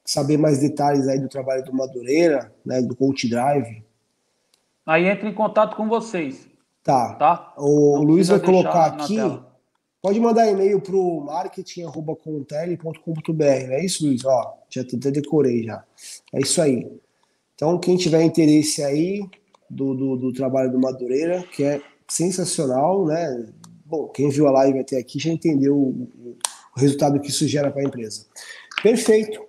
saber 0.03 0.39
mais 0.39 0.61
detalhes 0.61 1.07
aí 1.09 1.21
do 1.21 1.29
trabalho 1.29 1.63
do 1.63 1.75
Madureira, 1.75 2.51
né, 2.65 2.81
do 2.81 2.97
Coach 2.97 3.29
Drive, 3.29 3.83
Aí 4.87 5.07
entra 5.07 5.29
em 5.29 5.35
contato 5.35 5.77
com 5.77 5.89
vocês. 5.89 6.49
Tá. 6.83 7.15
tá? 7.15 7.55
O 7.57 7.97
Não 7.97 8.03
Luiz 8.03 8.29
vai 8.29 8.41
colocar 8.41 8.87
aqui. 8.87 9.17
Pode 10.03 10.19
mandar 10.19 10.51
e-mail 10.51 10.81
para 10.81 10.97
o 10.97 11.21
marketing.contele.com.br. 11.21 13.45
É 13.45 13.85
isso, 13.85 14.05
Luiz? 14.05 14.25
Ó, 14.25 14.59
já 14.69 14.83
até 14.83 15.13
decorei 15.13 15.63
já. 15.63 15.85
É 16.33 16.41
isso 16.41 16.61
aí. 16.61 16.91
Então, 17.55 17.79
quem 17.79 17.97
tiver 17.97 18.25
interesse 18.25 18.83
aí 18.83 19.25
do, 19.71 19.95
do, 19.95 20.17
do, 20.17 20.33
trabalho 20.33 20.73
do 20.73 20.81
Madureira, 20.81 21.45
que 21.45 21.63
é 21.63 21.81
sensacional, 22.09 23.07
né? 23.07 23.47
Bom, 23.87 24.09
quem 24.09 24.29
viu 24.29 24.49
a 24.49 24.51
live 24.51 24.81
até 24.81 24.99
aqui 24.99 25.21
já 25.21 25.31
entendeu 25.31 25.77
o, 25.77 26.35
o 26.75 26.81
resultado 26.81 27.21
que 27.21 27.29
isso 27.29 27.47
gera 27.47 27.71
para 27.71 27.83
a 27.83 27.85
empresa. 27.85 28.27
Perfeito. 28.83 29.41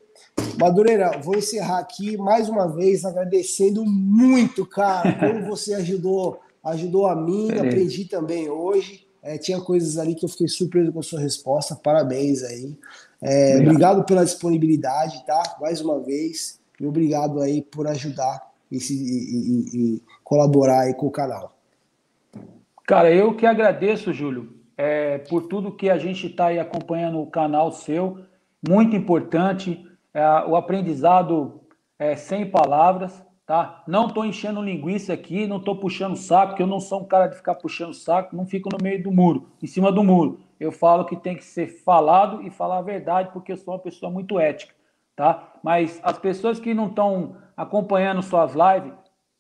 Madureira, 0.60 1.20
vou 1.22 1.36
encerrar 1.36 1.80
aqui 1.80 2.16
mais 2.18 2.48
uma 2.48 2.68
vez 2.68 3.04
agradecendo 3.06 3.84
muito, 3.86 4.66
cara, 4.66 5.14
como 5.20 5.46
você 5.46 5.74
ajudou, 5.74 6.40
ajudou 6.64 7.08
a 7.08 7.16
mim, 7.16 7.52
aprendi 7.52 8.06
também 8.06 8.50
hoje. 8.50 9.08
É, 9.22 9.38
tinha 9.38 9.60
coisas 9.62 9.98
ali 9.98 10.16
que 10.16 10.26
eu 10.26 10.30
fiquei 10.30 10.48
surpreso 10.48 10.92
com 10.92 11.00
a 11.00 11.04
sua 11.04 11.20
resposta. 11.20 11.76
Parabéns 11.76 12.44
aí. 12.44 12.78
É, 13.22 13.54
obrigado. 13.54 13.68
obrigado. 13.68 14.06
pela 14.06 14.26
disponibilidade, 14.26 15.26
tá? 15.26 15.58
Mais 15.62 15.80
uma 15.80 16.00
vez. 16.00 16.60
E 16.80 16.86
obrigado 16.86 17.42
aí 17.42 17.62
por 17.62 17.88
ajudar 17.88 18.42
e, 18.70 18.78
e, 18.78 18.80
e, 18.82 19.96
e 19.96 20.02
colaborar 20.24 20.82
aí 20.82 20.94
com 20.94 21.08
o 21.08 21.12
canal. 21.12 21.58
Cara, 22.86 23.14
eu 23.14 23.36
que 23.36 23.46
agradeço, 23.46 24.12
Júlio, 24.12 24.54
é, 24.76 25.20
por 25.20 25.44
tudo 25.44 25.76
que 25.76 25.90
a 25.90 25.98
gente 25.98 26.28
está 26.28 26.48
aí 26.48 26.60
acompanhando 26.60 27.20
o 27.20 27.28
canal 27.28 27.72
seu. 27.72 28.20
Muito 28.68 28.96
importante 28.96 29.86
é, 30.14 30.26
o 30.46 30.56
aprendizado 30.56 31.62
é, 31.98 32.16
sem 32.16 32.50
palavras, 32.50 33.24
tá? 33.46 33.84
Não 33.88 34.08
estou 34.08 34.26
enchendo 34.26 34.62
linguiça 34.62 35.14
aqui, 35.14 35.48
não 35.48 35.58
estou 35.58 35.76
puxando 35.76 36.16
saco, 36.16 36.50
porque 36.50 36.64
eu 36.64 36.68
não 36.68 36.80
sou 36.80 37.02
um 37.02 37.06
cara 37.06 37.28
de 37.28 37.36
ficar 37.36 37.56
puxando 37.56 37.94
saco, 37.94 38.36
não 38.36 38.46
fico 38.46 38.70
no 38.72 38.78
meio 38.82 39.02
do 39.02 39.12
muro, 39.12 39.50
em 39.62 39.68
cima 39.68 39.92
do 39.92 40.04
muro. 40.04 40.40
Eu 40.60 40.72
falo 40.72 41.06
que 41.06 41.16
tem 41.16 41.36
que 41.36 41.44
ser 41.44 41.68
falado 41.84 42.42
e 42.44 42.50
falar 42.50 42.78
a 42.78 42.84
verdade, 42.84 43.32
porque 43.34 43.52
eu 43.52 43.58
sou 43.58 43.74
uma 43.74 43.80
pessoa 43.80 44.12
muito 44.12 44.40
ética, 44.40 44.74
tá? 45.16 45.54
Mas 45.64 46.00
as 46.04 46.18
pessoas 46.18 46.60
que 46.60 46.74
não 46.74 46.88
estão 46.88 47.38
acompanhando 47.56 48.22
suas 48.22 48.54
lives 48.54 48.94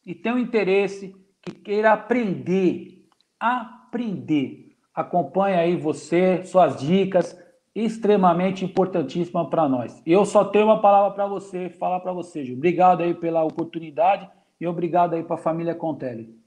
e 0.06 0.14
têm 0.14 0.34
um 0.34 0.40
interesse, 0.40 1.16
que 1.41 1.52
queira 1.52 1.94
aprender, 1.94 3.06
aprender, 3.40 4.76
acompanha 4.94 5.60
aí 5.60 5.76
você, 5.76 6.44
suas 6.45 6.78
dicas, 6.80 7.38
extremamente 7.76 8.64
importantíssima 8.64 9.50
para 9.50 9.68
nós. 9.68 10.02
Eu 10.06 10.26
só 10.26 10.45
tenho 10.45 10.66
uma 10.66 10.82
palavra 10.82 11.12
para 11.12 11.28
você, 11.28 11.70
falar 11.70 12.00
para 12.00 12.14
você, 12.14 12.45
Gil. 12.45 12.56
Obrigado 12.56 13.02
aí 13.02 13.14
pela 13.14 13.44
oportunidade 13.44 14.30
e 14.60 14.68
obrigado 14.68 15.14
aí 15.16 15.24
para 15.24 15.36
a 15.36 15.40
família 15.40 15.74
Contelli. 15.74 16.38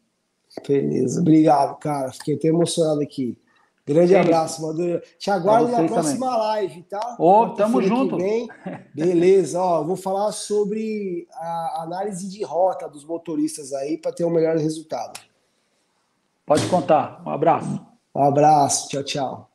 Beleza, 0.66 1.20
obrigado, 1.20 1.76
cara. 1.78 2.12
Fiquei 2.12 2.36
até 2.36 2.48
emocionado 2.48 3.00
aqui. 3.00 3.36
Grande 3.86 4.14
é 4.14 4.20
abraço, 4.20 4.62
Madureira. 4.62 5.00
Te 5.16 5.30
aguardo 5.30 5.68
na 5.68 5.84
próxima 5.84 6.26
também. 6.26 6.40
live, 6.40 6.82
tá? 6.84 7.16
Ô, 7.20 7.50
tamo 7.50 7.80
junto. 7.80 8.18
Beleza, 8.92 9.60
ó, 9.60 9.84
vou 9.84 9.94
falar 9.94 10.32
sobre 10.32 11.28
a 11.32 11.82
análise 11.82 12.28
de 12.28 12.42
rota 12.42 12.88
dos 12.88 13.04
motoristas 13.04 13.72
aí 13.72 13.96
para 13.96 14.12
ter 14.12 14.24
um 14.24 14.30
melhor 14.30 14.56
resultado. 14.56 15.20
Pode 16.44 16.68
contar. 16.68 17.22
Um 17.24 17.30
abraço. 17.30 17.80
Um 18.14 18.22
abraço. 18.24 18.88
Tchau, 18.88 19.04
tchau. 19.04 19.45